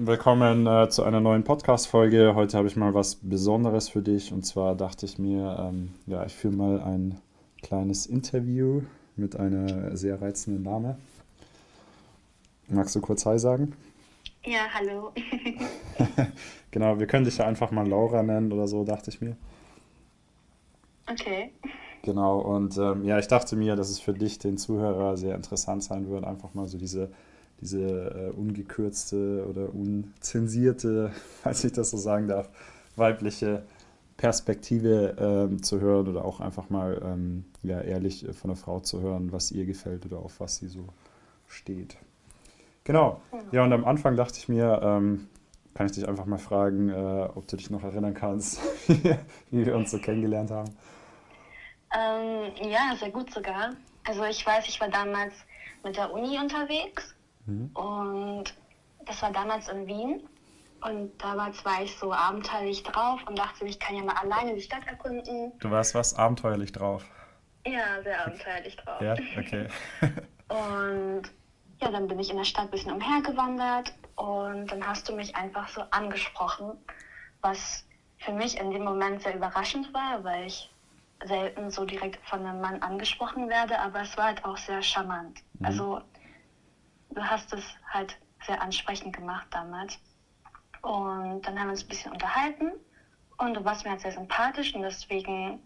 willkommen 0.00 0.64
äh, 0.68 0.88
zu 0.88 1.02
einer 1.02 1.18
neuen 1.18 1.42
Podcast-Folge. 1.42 2.36
Heute 2.36 2.56
habe 2.56 2.68
ich 2.68 2.76
mal 2.76 2.94
was 2.94 3.16
Besonderes 3.16 3.88
für 3.88 4.00
dich 4.00 4.32
und 4.32 4.46
zwar 4.46 4.76
dachte 4.76 5.04
ich 5.06 5.18
mir, 5.18 5.56
ähm, 5.58 5.92
ja, 6.06 6.24
ich 6.24 6.34
führe 6.34 6.54
mal 6.54 6.80
ein 6.80 7.20
kleines 7.62 8.06
Interview 8.06 8.82
mit 9.16 9.34
einer 9.34 9.96
sehr 9.96 10.22
reizenden 10.22 10.62
Dame. 10.62 10.98
Magst 12.68 12.94
du 12.94 13.00
kurz 13.00 13.26
Hi 13.26 13.40
sagen? 13.40 13.74
Ja, 14.44 14.68
hallo. 14.72 15.10
genau, 16.70 17.00
wir 17.00 17.08
können 17.08 17.24
dich 17.24 17.38
ja 17.38 17.46
einfach 17.46 17.72
mal 17.72 17.86
Laura 17.88 18.22
nennen 18.22 18.52
oder 18.52 18.68
so, 18.68 18.84
dachte 18.84 19.10
ich 19.10 19.20
mir. 19.20 19.36
Okay. 21.10 21.50
Genau, 22.02 22.38
und 22.38 22.78
ähm, 22.78 23.04
ja, 23.04 23.18
ich 23.18 23.26
dachte 23.26 23.56
mir, 23.56 23.74
dass 23.74 23.90
es 23.90 23.98
für 23.98 24.14
dich, 24.14 24.38
den 24.38 24.58
Zuhörer, 24.58 25.16
sehr 25.16 25.34
interessant 25.34 25.82
sein 25.82 26.08
wird, 26.08 26.24
einfach 26.24 26.54
mal 26.54 26.68
so 26.68 26.78
diese 26.78 27.10
diese 27.60 27.80
äh, 27.80 28.30
ungekürzte 28.30 29.46
oder 29.48 29.74
unzensierte, 29.74 31.12
falls 31.42 31.64
ich 31.64 31.72
das 31.72 31.90
so 31.90 31.96
sagen 31.96 32.28
darf, 32.28 32.48
weibliche 32.96 33.64
Perspektive 34.16 35.16
ähm, 35.18 35.62
zu 35.62 35.80
hören 35.80 36.08
oder 36.08 36.24
auch 36.24 36.40
einfach 36.40 36.70
mal 36.70 37.00
ähm, 37.04 37.44
ja, 37.62 37.80
ehrlich 37.80 38.26
von 38.32 38.48
der 38.48 38.56
Frau 38.56 38.80
zu 38.80 39.00
hören, 39.00 39.30
was 39.32 39.52
ihr 39.52 39.64
gefällt 39.64 40.06
oder 40.06 40.18
auf 40.18 40.40
was 40.40 40.56
sie 40.56 40.68
so 40.68 40.86
steht. 41.46 41.96
Genau. 42.82 43.20
Ja, 43.52 43.64
und 43.64 43.72
am 43.72 43.84
Anfang 43.84 44.16
dachte 44.16 44.38
ich 44.38 44.48
mir, 44.48 44.80
ähm, 44.82 45.28
kann 45.74 45.86
ich 45.86 45.92
dich 45.92 46.08
einfach 46.08 46.26
mal 46.26 46.38
fragen, 46.38 46.88
äh, 46.88 47.28
ob 47.34 47.46
du 47.46 47.56
dich 47.56 47.70
noch 47.70 47.84
erinnern 47.84 48.14
kannst, 48.14 48.60
wie 48.88 49.66
wir 49.66 49.76
uns 49.76 49.92
so 49.92 49.98
kennengelernt 49.98 50.50
haben. 50.50 50.70
Ähm, 51.96 52.50
ja, 52.68 52.96
sehr 52.98 53.10
gut 53.10 53.32
sogar. 53.32 53.74
Also 54.04 54.24
ich 54.24 54.44
weiß, 54.44 54.66
ich 54.66 54.80
war 54.80 54.88
damals 54.88 55.34
mit 55.84 55.96
der 55.96 56.12
Uni 56.12 56.38
unterwegs 56.38 57.14
Mhm. 57.48 57.70
Und 57.74 58.44
das 59.06 59.22
war 59.22 59.32
damals 59.32 59.68
in 59.68 59.86
Wien. 59.86 60.28
Und 60.80 61.20
damals 61.20 61.64
war 61.64 61.82
ich 61.82 61.96
so 61.96 62.12
abenteuerlich 62.12 62.84
drauf 62.84 63.20
und 63.26 63.36
dachte, 63.36 63.64
ich 63.64 63.80
kann 63.80 63.96
ja 63.96 64.04
mal 64.04 64.14
alleine 64.14 64.54
die 64.54 64.62
Stadt 64.62 64.86
erkunden. 64.86 65.52
Du 65.58 65.70
warst 65.70 65.94
was 65.94 66.14
abenteuerlich 66.14 66.70
drauf? 66.70 67.04
Ja, 67.66 68.00
sehr 68.02 68.24
abenteuerlich 68.24 68.76
drauf. 68.76 69.00
ja, 69.00 69.14
okay. 69.36 69.66
und 70.48 71.22
ja, 71.80 71.90
dann 71.90 72.06
bin 72.06 72.18
ich 72.20 72.30
in 72.30 72.36
der 72.36 72.44
Stadt 72.44 72.66
ein 72.66 72.70
bisschen 72.70 72.92
umhergewandert 72.92 73.92
und 74.14 74.66
dann 74.68 74.86
hast 74.86 75.08
du 75.08 75.14
mich 75.14 75.34
einfach 75.34 75.68
so 75.68 75.82
angesprochen, 75.90 76.76
was 77.40 77.84
für 78.18 78.32
mich 78.32 78.58
in 78.58 78.70
dem 78.70 78.84
Moment 78.84 79.22
sehr 79.22 79.34
überraschend 79.34 79.92
war, 79.92 80.22
weil 80.22 80.46
ich 80.46 80.70
selten 81.24 81.70
so 81.70 81.84
direkt 81.84 82.24
von 82.28 82.44
einem 82.46 82.60
Mann 82.60 82.82
angesprochen 82.82 83.48
werde, 83.48 83.78
aber 83.80 84.02
es 84.02 84.16
war 84.16 84.26
halt 84.26 84.44
auch 84.44 84.56
sehr 84.56 84.82
charmant. 84.82 85.40
Mhm. 85.54 85.66
Also 85.66 86.00
du 87.10 87.22
hast 87.22 87.52
es 87.52 87.64
halt 87.88 88.16
sehr 88.46 88.60
ansprechend 88.60 89.16
gemacht 89.16 89.46
damals. 89.50 89.98
Und 90.82 91.42
dann 91.42 91.58
haben 91.58 91.66
wir 91.66 91.72
uns 91.72 91.84
ein 91.84 91.88
bisschen 91.88 92.12
unterhalten 92.12 92.72
und 93.38 93.54
du 93.54 93.64
warst 93.64 93.84
mir 93.84 93.90
halt 93.90 94.00
sehr 94.00 94.12
sympathisch 94.12 94.74
und 94.74 94.82
deswegen, 94.82 95.60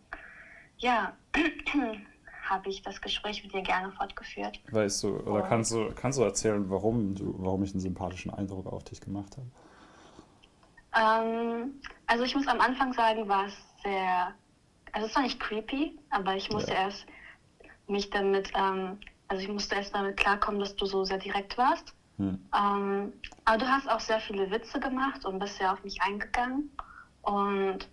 ja, 0.79 1.13
habe 2.49 2.69
ich 2.69 2.83
das 2.83 3.01
Gespräch 3.01 3.43
mit 3.43 3.53
dir 3.53 3.63
gerne 3.63 3.93
fortgeführt. 3.93 4.61
Weißt 4.71 5.03
du, 5.05 5.19
oder 5.21 5.43
kannst 5.43 5.73
du, 5.73 5.93
kannst 5.95 6.19
du 6.19 6.23
erzählen, 6.23 6.69
warum, 6.71 7.15
du, 7.15 7.35
warum 7.39 7.63
ich 7.63 7.73
einen 7.73 7.81
sympathischen 7.81 8.33
Eindruck 8.33 8.67
auf 8.67 8.85
dich 8.85 9.01
gemacht 9.01 9.37
habe? 9.37 9.49
Ähm, 10.95 11.81
also 12.07 12.25
ich 12.25 12.35
muss 12.35 12.47
am 12.47 12.61
Anfang 12.61 12.93
sagen, 12.93 13.29
war 13.29 13.47
es 13.47 13.55
sehr, 13.83 14.35
also 14.93 15.07
es 15.07 15.15
war 15.15 15.23
nicht 15.23 15.41
creepy, 15.41 15.99
aber 16.11 16.37
ich 16.37 16.51
musste 16.51 16.73
ja. 16.73 16.85
erst 16.85 17.07
mich 17.87 18.11
damit 18.11 18.51
ähm, 18.55 18.99
also 19.33 19.45
ich 19.45 19.49
musste 19.49 19.77
erst 19.77 19.95
damit 19.95 20.19
klarkommen, 20.19 20.61
dass 20.61 20.77
du 20.77 20.85
so 20.85 21.05
sehr 21.05 21.17
direkt 21.17 21.57
warst. 21.57 21.95
Hm. 22.19 22.39
Ähm, 22.55 23.15
aber 23.47 23.57
du 23.57 23.67
hast 23.67 23.89
auch 23.91 24.01
sehr 24.01 24.21
viele 24.21 24.51
Witze 24.51 24.79
gemacht 24.79 25.25
und 25.25 25.39
bist 25.39 25.59
ja 25.59 25.73
auf 25.73 25.83
mich 25.85 26.03
eingegangen. 26.03 26.71
Und 27.23 27.89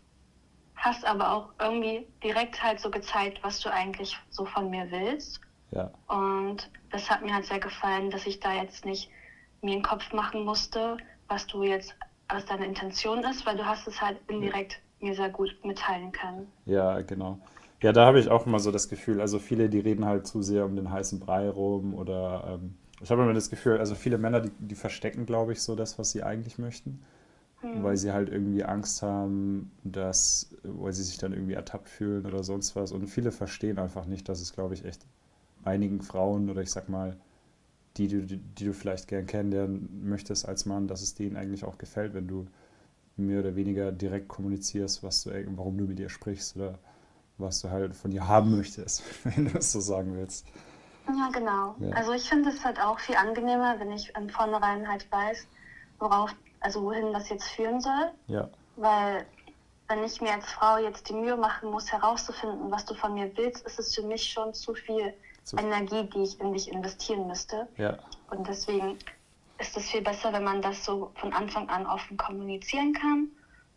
hast 0.76 1.06
aber 1.06 1.32
auch 1.32 1.50
irgendwie 1.62 2.06
direkt 2.22 2.62
halt 2.62 2.82
so 2.82 2.92
gezeigt, 2.92 3.40
was 3.42 3.62
du 3.62 3.72
eigentlich 3.72 4.18
so 4.30 4.44
von 4.44 4.70
mir 4.70 4.92
willst. 4.92 5.40
Ja. 5.72 5.90
Und 6.08 6.70
das 6.92 7.10
hat 7.10 7.22
mir 7.22 7.34
halt 7.34 7.46
sehr 7.46 7.60
gefallen, 7.62 8.12
dass 8.12 8.26
ich 8.26 8.42
da 8.42 8.52
jetzt 8.52 8.84
nicht 8.84 9.10
mir 9.62 9.76
einen 9.76 9.84
Kopf 9.84 10.12
machen 10.12 10.44
musste, 10.44 10.98
was 11.30 11.48
du 11.48 11.64
jetzt, 11.64 11.96
was 12.28 12.46
deine 12.48 12.66
Intention 12.66 13.24
ist, 13.24 13.46
weil 13.46 13.56
du 13.56 13.66
hast 13.66 13.88
es 13.88 14.02
halt 14.02 14.18
indirekt 14.28 14.82
ja. 15.00 15.08
mir 15.08 15.16
sehr 15.16 15.30
gut 15.30 15.56
mitteilen 15.64 16.12
können. 16.12 16.52
Ja, 16.66 17.00
genau. 17.00 17.40
Ja, 17.82 17.94
da 17.94 18.06
habe 18.06 18.20
ich 18.20 18.30
auch 18.30 18.46
immer 18.46 18.60
so 18.60 18.72
das 18.72 18.90
Gefühl, 18.90 19.22
also 19.22 19.40
viele, 19.40 19.70
die 19.70 19.80
reden 19.80 20.06
halt 20.06 20.28
zu 20.28 20.42
sehr 20.42 20.66
um 20.66 20.76
den 20.76 20.92
heißen 20.92 21.20
Brei 21.20 21.50
rum 21.50 21.94
oder 21.94 22.60
ähm, 22.62 22.76
ich 23.02 23.10
habe 23.10 23.24
immer 23.24 23.34
das 23.34 23.50
Gefühl, 23.50 23.78
also 23.78 23.96
viele 23.96 24.18
Männer, 24.18 24.42
die, 24.42 24.52
die 24.60 24.76
verstecken, 24.76 25.26
glaube 25.26 25.54
ich, 25.54 25.62
so 25.62 25.76
das, 25.76 25.98
was 25.98 26.12
sie 26.12 26.24
eigentlich 26.24 26.58
möchten, 26.58 27.00
mhm. 27.62 27.82
weil 27.84 27.96
sie 27.96 28.12
halt 28.12 28.28
irgendwie 28.28 28.66
Angst 28.66 29.02
haben, 29.02 29.72
dass, 29.86 30.54
weil 30.64 30.92
sie 30.92 31.04
sich 31.04 31.18
dann 31.18 31.32
irgendwie 31.32 31.54
ertappt 31.54 31.88
fühlen 31.88 32.26
oder 32.26 32.44
sonst 32.44 32.76
was 32.76 32.92
und 32.92 33.08
viele 33.08 33.32
verstehen 33.32 33.80
einfach 33.80 34.06
nicht, 34.06 34.28
dass 34.28 34.42
es, 34.42 34.54
glaube 34.54 34.74
ich, 34.74 34.84
echt 34.84 35.06
einigen 35.64 36.02
Frauen 36.02 36.50
oder 36.50 36.62
ich 36.62 36.72
sag 36.72 36.90
mal, 36.90 37.16
die 37.96 38.10
du, 38.10 38.22
die, 38.24 38.38
die 38.38 38.66
du 38.66 38.74
vielleicht 38.74 39.08
gern 39.08 39.26
kennenlernen 39.26 40.02
möchtest 40.04 40.48
als 40.48 40.66
Mann, 40.66 40.88
dass 40.88 41.02
es 41.02 41.16
denen 41.16 41.38
eigentlich 41.38 41.64
auch 41.64 41.78
gefällt, 41.78 42.14
wenn 42.14 42.28
du 42.28 42.46
mehr 43.16 43.40
oder 43.40 43.56
weniger 43.56 43.92
direkt 43.92 44.28
kommunizierst, 44.28 45.04
was 45.04 45.24
du, 45.24 45.32
warum 45.56 45.78
du 45.78 45.86
mit 45.86 46.00
ihr 46.00 46.10
sprichst 46.10 46.56
oder 46.56 46.80
was 47.40 47.62
du 47.62 47.70
halt 47.70 47.96
von 47.96 48.12
ihr 48.12 48.28
haben 48.28 48.56
möchtest, 48.56 49.04
wenn 49.24 49.46
du 49.46 49.58
es 49.58 49.72
so 49.72 49.80
sagen 49.80 50.16
willst. 50.16 50.46
Ja, 51.08 51.30
genau. 51.34 51.76
Ja. 51.80 51.96
Also 51.96 52.14
ich 52.14 52.30
finde 52.30 52.50
es 52.50 52.64
halt 52.64 52.80
auch 52.80 53.00
viel 53.00 53.16
angenehmer, 53.16 53.80
wenn 53.80 53.92
ich 53.92 54.12
von 54.12 54.30
vornherein 54.30 54.88
halt 54.88 55.12
weiß, 55.12 55.48
worauf, 55.98 56.36
also 56.60 56.84
wohin 56.84 57.14
das 57.14 57.30
jetzt 57.30 57.48
führen 57.50 57.82
soll. 57.82 58.12
Ja. 58.28 58.50
Weil 58.76 59.26
wenn 59.88 60.04
ich 60.04 60.22
mir 60.22 60.34
als 60.34 60.46
Frau 60.46 60.78
jetzt 60.78 61.10
die 61.10 61.14
Mühe 61.14 61.36
machen 61.36 61.72
muss, 61.72 61.92
herauszufinden, 61.92 62.70
was 62.70 62.86
du 62.86 62.94
von 62.94 63.16
mir 63.16 63.36
willst, 63.36 63.66
ist 63.66 63.80
es 63.80 63.96
für 63.96 64.04
mich 64.04 64.24
schon 64.24 64.54
zu 64.54 64.76
viel 64.76 65.14
zu 65.44 65.58
Energie, 65.58 66.08
die 66.14 66.22
ich 66.22 66.40
in 66.40 66.54
dich 66.54 66.72
investieren 66.72 67.28
müsste. 67.28 67.68
Ja. 67.78 67.98
Und 68.30 68.48
deswegen 68.48 69.00
ist 69.58 69.76
es 69.76 69.90
viel 69.90 70.02
besser, 70.02 70.32
wenn 70.32 70.44
man 70.44 70.62
das 70.62 70.86
so 70.86 71.12
von 71.16 71.34
Anfang 71.34 71.68
an 71.70 71.88
offen 71.88 72.18
kommunizieren 72.18 72.94
kann 72.94 73.30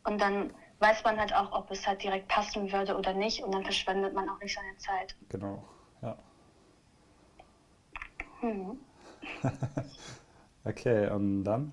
und 0.05 0.21
dann 0.21 0.51
weiß 0.83 1.05
man 1.05 1.19
halt 1.19 1.35
auch, 1.35 1.53
ob 1.53 1.71
es 1.71 1.87
halt 1.87 2.03
direkt 2.03 2.29
passen 2.29 2.71
würde 2.73 2.97
oder 2.97 3.15
nicht 3.15 3.43
und 3.43 3.53
dann 3.53 3.63
verschwendet 3.63 4.13
man 4.13 4.29
auch 4.29 4.41
nicht 4.41 4.55
seine 4.55 4.77
Zeit. 4.77 5.15
Genau, 5.29 5.63
ja. 6.03 6.17
Hm. 8.41 8.79
okay, 10.65 11.09
und 11.11 11.45
dann? 11.45 11.73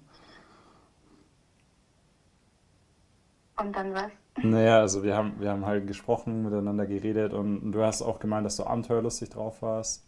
Und 3.58 3.76
dann 3.76 3.94
was? 3.94 4.12
Naja, 4.42 4.80
also 4.80 5.04
wir 5.04 5.16
haben, 5.18 5.40
wir 5.42 5.50
haben 5.50 5.66
halt 5.66 5.88
gesprochen, 5.88 6.44
miteinander 6.44 6.86
geredet 6.86 7.34
und 7.34 7.72
du 7.72 7.84
hast 7.84 8.02
auch 8.02 8.20
gemeint, 8.20 8.46
dass 8.46 8.56
du 8.56 8.64
abenteuerlustig 8.64 9.30
drauf 9.30 9.62
warst. 9.62 10.08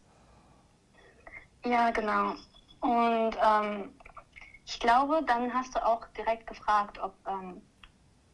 Ja, 1.65 1.91
genau. 1.91 2.35
Und 2.79 3.37
ähm, 3.43 3.93
ich 4.65 4.79
glaube, 4.79 5.23
dann 5.27 5.53
hast 5.53 5.75
du 5.75 5.85
auch 5.85 6.07
direkt 6.17 6.47
gefragt, 6.47 6.97
ob 6.99 7.13
ähm, 7.27 7.61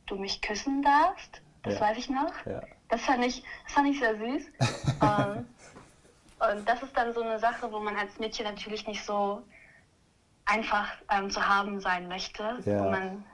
du 0.07 0.16
mich 0.16 0.41
küssen 0.41 0.81
darfst. 0.81 1.41
Das 1.63 1.75
ja. 1.75 1.81
weiß 1.81 1.97
ich 1.97 2.09
noch. 2.09 2.34
Ja. 2.45 2.62
Das, 2.90 3.01
fand 3.01 3.23
ich, 3.25 3.44
das 3.66 3.73
fand 3.73 3.88
ich 3.90 4.00
sehr 4.00 4.18
süß. 4.18 4.44
ähm, 5.01 5.47
und 6.40 6.68
das 6.68 6.84
ist 6.84 6.95
dann 6.95 7.13
so 7.13 7.22
eine 7.22 7.40
Sache, 7.40 7.72
wo 7.72 7.79
man 7.79 7.95
als 7.95 8.18
Mädchen 8.19 8.45
natürlich 8.45 8.88
nicht 8.88 9.03
so 9.03 9.44
einfach 10.45 10.90
ähm, 11.12 11.29
zu 11.29 11.45
haben 11.45 11.79
sein 11.79 12.07
möchte. 12.07 12.59
Ja. 12.66 12.84
Man, 12.84 13.25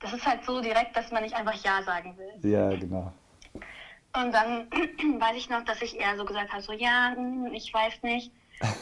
das 0.00 0.12
ist 0.12 0.26
halt 0.26 0.44
so 0.44 0.60
direkt, 0.60 0.96
dass 0.96 1.10
man 1.10 1.22
nicht 1.22 1.34
einfach 1.34 1.54
Ja 1.54 1.82
sagen 1.82 2.16
will. 2.16 2.50
Ja, 2.50 2.70
genau. 2.70 3.12
Und 4.14 4.32
dann 4.32 4.70
weiß 5.20 5.36
ich 5.36 5.48
noch, 5.48 5.64
dass 5.64 5.80
ich 5.82 5.98
eher 5.98 6.16
so 6.16 6.24
gesagt 6.24 6.52
habe, 6.52 6.62
so 6.62 6.72
ja, 6.72 7.12
hm, 7.14 7.52
ich 7.52 7.72
weiß 7.72 8.02
nicht. 8.02 8.32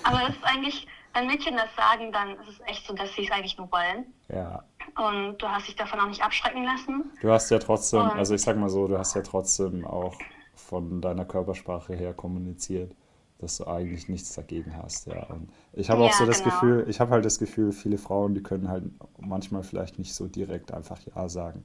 Aber 0.02 0.18
das 0.26 0.30
ist 0.30 0.44
eigentlich, 0.44 0.86
wenn 1.14 1.26
Mädchen 1.26 1.56
das 1.56 1.74
sagen, 1.76 2.12
dann 2.12 2.38
ist 2.40 2.48
es 2.48 2.60
echt 2.66 2.86
so, 2.86 2.94
dass 2.94 3.14
sie 3.14 3.24
es 3.24 3.30
eigentlich 3.30 3.56
nur 3.56 3.70
wollen. 3.70 4.12
Ja. 4.28 4.62
Und 4.96 5.38
du 5.38 5.48
hast 5.48 5.68
dich 5.68 5.76
davon 5.76 6.00
auch 6.00 6.08
nicht 6.08 6.22
abschrecken 6.22 6.64
lassen. 6.64 7.10
Du 7.20 7.30
hast 7.30 7.50
ja 7.50 7.58
trotzdem, 7.58 8.00
und 8.00 8.10
also 8.10 8.34
ich 8.34 8.42
sag 8.42 8.56
mal 8.56 8.68
so, 8.68 8.86
du 8.86 8.98
hast 8.98 9.14
ja 9.14 9.22
trotzdem 9.22 9.84
auch 9.84 10.14
von 10.54 11.00
deiner 11.00 11.24
Körpersprache 11.24 11.94
her 11.94 12.12
kommuniziert, 12.14 12.94
dass 13.38 13.56
du 13.56 13.66
eigentlich 13.66 14.08
nichts 14.08 14.34
dagegen 14.34 14.76
hast, 14.76 15.06
ja. 15.06 15.22
Und 15.24 15.50
ich 15.72 15.90
habe 15.90 16.02
auch 16.02 16.10
ja, 16.10 16.12
so 16.12 16.26
das 16.26 16.42
genau. 16.42 16.50
Gefühl, 16.50 16.86
ich 16.88 17.00
habe 17.00 17.12
halt 17.12 17.24
das 17.24 17.38
Gefühl, 17.38 17.72
viele 17.72 17.98
Frauen, 17.98 18.34
die 18.34 18.42
können 18.42 18.68
halt 18.68 18.84
manchmal 19.18 19.62
vielleicht 19.62 19.98
nicht 19.98 20.14
so 20.14 20.26
direkt 20.26 20.72
einfach 20.72 20.98
Ja 21.14 21.28
sagen. 21.28 21.64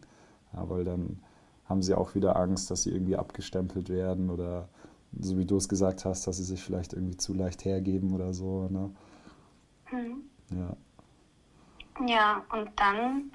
Ja, 0.53 0.69
weil 0.69 0.85
dann 0.85 1.21
haben 1.65 1.81
sie 1.81 1.95
auch 1.95 2.15
wieder 2.15 2.35
Angst, 2.37 2.71
dass 2.71 2.83
sie 2.83 2.91
irgendwie 2.91 3.17
abgestempelt 3.17 3.89
werden 3.89 4.29
oder 4.29 4.69
so 5.19 5.37
wie 5.37 5.45
du 5.45 5.57
es 5.57 5.69
gesagt 5.69 6.05
hast, 6.05 6.27
dass 6.27 6.37
sie 6.37 6.43
sich 6.43 6.61
vielleicht 6.61 6.93
irgendwie 6.93 7.17
zu 7.17 7.33
leicht 7.33 7.65
hergeben 7.65 8.13
oder 8.13 8.33
so, 8.33 8.67
ne? 8.69 8.91
Hm. 9.85 10.23
Ja. 10.51 10.75
Ja, 12.07 12.43
und 12.51 12.69
dann 12.79 13.31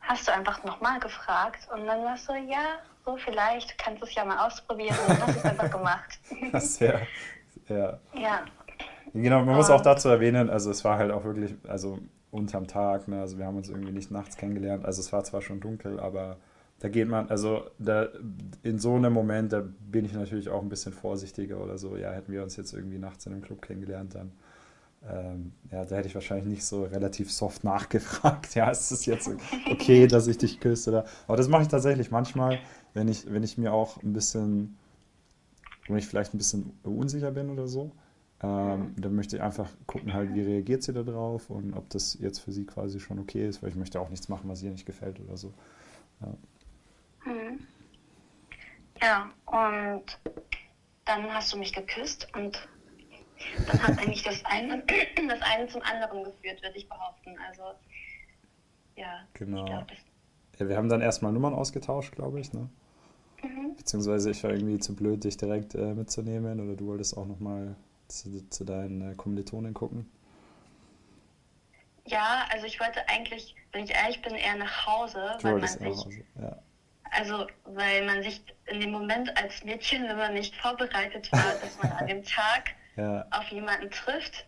hast 0.00 0.28
du 0.28 0.32
einfach 0.32 0.62
nochmal 0.64 1.00
gefragt 1.00 1.68
und 1.72 1.86
dann 1.86 2.02
warst 2.04 2.28
du, 2.28 2.34
ja, 2.34 2.78
so 3.04 3.16
vielleicht, 3.16 3.78
kannst 3.78 4.02
du 4.02 4.06
es 4.06 4.14
ja 4.14 4.24
mal 4.24 4.46
ausprobieren 4.46 4.96
und 5.08 5.26
hast 5.26 5.36
es 5.36 5.44
einfach 5.44 5.70
gemacht. 5.70 6.18
Sehr, 6.60 7.06
ja. 7.68 7.98
Ja. 8.14 8.44
Genau, 9.12 9.44
man 9.44 9.56
muss 9.56 9.70
auch 9.70 9.80
dazu 9.80 10.08
erwähnen, 10.08 10.50
also 10.50 10.70
es 10.70 10.84
war 10.84 10.98
halt 10.98 11.10
auch 11.10 11.24
wirklich, 11.24 11.54
also 11.66 11.98
unterm 12.30 12.66
Tag, 12.66 13.08
ne? 13.08 13.20
Also 13.20 13.38
wir 13.38 13.46
haben 13.46 13.56
uns 13.56 13.68
irgendwie 13.68 13.92
nicht 13.92 14.10
nachts 14.10 14.36
kennengelernt. 14.36 14.84
Also 14.84 15.00
es 15.00 15.12
war 15.12 15.24
zwar 15.24 15.40
schon 15.40 15.60
dunkel, 15.60 15.98
aber 15.98 16.36
da 16.80 16.88
geht 16.88 17.08
man, 17.08 17.30
also 17.30 17.70
da, 17.78 18.08
in 18.62 18.78
so 18.78 18.94
einem 18.94 19.12
Moment, 19.12 19.52
da 19.52 19.62
bin 19.62 20.04
ich 20.04 20.12
natürlich 20.12 20.50
auch 20.50 20.60
ein 20.60 20.68
bisschen 20.68 20.92
vorsichtiger 20.92 21.58
oder 21.58 21.78
so. 21.78 21.96
Ja, 21.96 22.12
hätten 22.12 22.32
wir 22.32 22.42
uns 22.42 22.56
jetzt 22.56 22.74
irgendwie 22.74 22.98
nachts 22.98 23.24
in 23.26 23.32
einem 23.32 23.42
Club 23.42 23.62
kennengelernt, 23.62 24.14
dann 24.14 24.32
ähm, 25.08 25.52
ja, 25.70 25.84
da 25.84 25.96
hätte 25.96 26.08
ich 26.08 26.14
wahrscheinlich 26.14 26.46
nicht 26.46 26.64
so 26.64 26.84
relativ 26.84 27.32
soft 27.32 27.64
nachgefragt. 27.64 28.54
Ja, 28.54 28.70
ist 28.70 28.90
es 28.90 29.06
jetzt 29.06 29.30
okay, 29.70 30.06
dass 30.06 30.26
ich 30.26 30.38
dich 30.38 30.60
küsse? 30.60 30.90
Oder? 30.90 31.04
Aber 31.26 31.36
das 31.36 31.48
mache 31.48 31.62
ich 31.62 31.68
tatsächlich 31.68 32.10
manchmal, 32.10 32.58
wenn 32.94 33.08
ich, 33.08 33.30
wenn 33.30 33.42
ich 33.42 33.58
mir 33.58 33.72
auch 33.72 34.02
ein 34.02 34.12
bisschen, 34.12 34.76
wenn 35.88 35.98
ich 35.98 36.06
vielleicht 36.06 36.34
ein 36.34 36.38
bisschen 36.38 36.72
unsicher 36.82 37.30
bin 37.30 37.50
oder 37.50 37.68
so. 37.68 37.92
Ähm, 38.42 38.94
dann 38.98 39.14
möchte 39.14 39.36
ich 39.36 39.42
einfach 39.42 39.70
gucken, 39.86 40.12
halt, 40.12 40.34
wie 40.34 40.42
reagiert 40.42 40.82
sie 40.82 40.92
da 40.92 41.02
drauf 41.02 41.48
und 41.48 41.72
ob 41.72 41.88
das 41.88 42.18
jetzt 42.20 42.40
für 42.40 42.52
sie 42.52 42.66
quasi 42.66 43.00
schon 43.00 43.18
okay 43.18 43.48
ist, 43.48 43.62
weil 43.62 43.70
ich 43.70 43.76
möchte 43.76 43.98
auch 43.98 44.10
nichts 44.10 44.28
machen, 44.28 44.48
was 44.50 44.62
ihr 44.62 44.70
nicht 44.70 44.84
gefällt 44.84 45.18
oder 45.20 45.38
so. 45.38 45.54
Ja. 46.20 46.34
Hm. 47.24 47.60
Ja, 49.00 49.30
und 49.46 50.04
dann 51.06 51.32
hast 51.32 51.52
du 51.52 51.58
mich 51.58 51.72
geküsst 51.72 52.28
und 52.34 52.68
dann 53.66 53.82
hat 53.82 53.98
eigentlich 53.98 54.22
das 54.22 54.44
eine, 54.44 54.82
das 55.28 55.40
eine 55.42 55.66
zum 55.68 55.82
anderen 55.82 56.24
geführt, 56.24 56.62
würde 56.62 56.76
ich 56.76 56.88
behaupten. 56.88 57.36
Also, 57.48 57.62
ja, 58.96 59.26
Genau. 59.34 59.64
das. 59.66 59.98
Ja, 60.58 60.68
wir 60.68 60.76
haben 60.76 60.88
dann 60.88 61.02
erstmal 61.02 61.32
Nummern 61.32 61.54
ausgetauscht, 61.54 62.14
glaube 62.14 62.40
ich, 62.40 62.52
ne? 62.52 62.68
Mhm. 63.42 63.76
Beziehungsweise 63.76 64.30
ich 64.30 64.42
war 64.42 64.50
irgendwie 64.50 64.78
zu 64.78 64.96
blöd, 64.96 65.22
dich 65.24 65.36
direkt 65.36 65.74
äh, 65.74 65.94
mitzunehmen 65.94 66.60
oder 66.60 66.76
du 66.76 66.86
wolltest 66.86 67.16
auch 67.16 67.26
nochmal 67.26 67.76
zu, 68.08 68.48
zu 68.48 68.64
deinen 68.64 69.12
äh, 69.12 69.14
Kommilitonen 69.14 69.74
gucken. 69.74 70.10
Ja, 72.06 72.46
also 72.50 72.66
ich 72.66 72.78
wollte 72.80 73.06
eigentlich, 73.08 73.54
wenn 73.72 73.84
ich 73.84 73.90
ehrlich 73.90 74.22
bin, 74.22 74.34
eher 74.34 74.56
nach 74.56 74.86
Hause, 74.86 75.36
Du 75.38 75.44
weil 75.44 75.52
man 75.52 75.60
wolltest 75.60 75.80
eher 75.80 75.88
nach 75.88 75.96
sich, 75.96 76.04
Hause. 76.06 76.24
Ja, 76.40 76.56
also 77.10 77.46
weil 77.64 78.04
man 78.06 78.22
sich 78.22 78.42
in 78.66 78.80
dem 78.80 78.92
Moment 78.92 79.36
als 79.36 79.62
Mädchen, 79.64 80.04
wenn 80.08 80.16
man 80.16 80.34
nicht 80.34 80.54
vorbereitet 80.56 81.30
war, 81.32 81.54
dass 81.60 81.78
man 81.78 81.92
an 81.92 82.06
dem 82.06 82.24
Tag 82.24 82.74
ja, 82.96 83.26
auf 83.30 83.48
jemanden 83.48 83.90
trifft, 83.90 84.46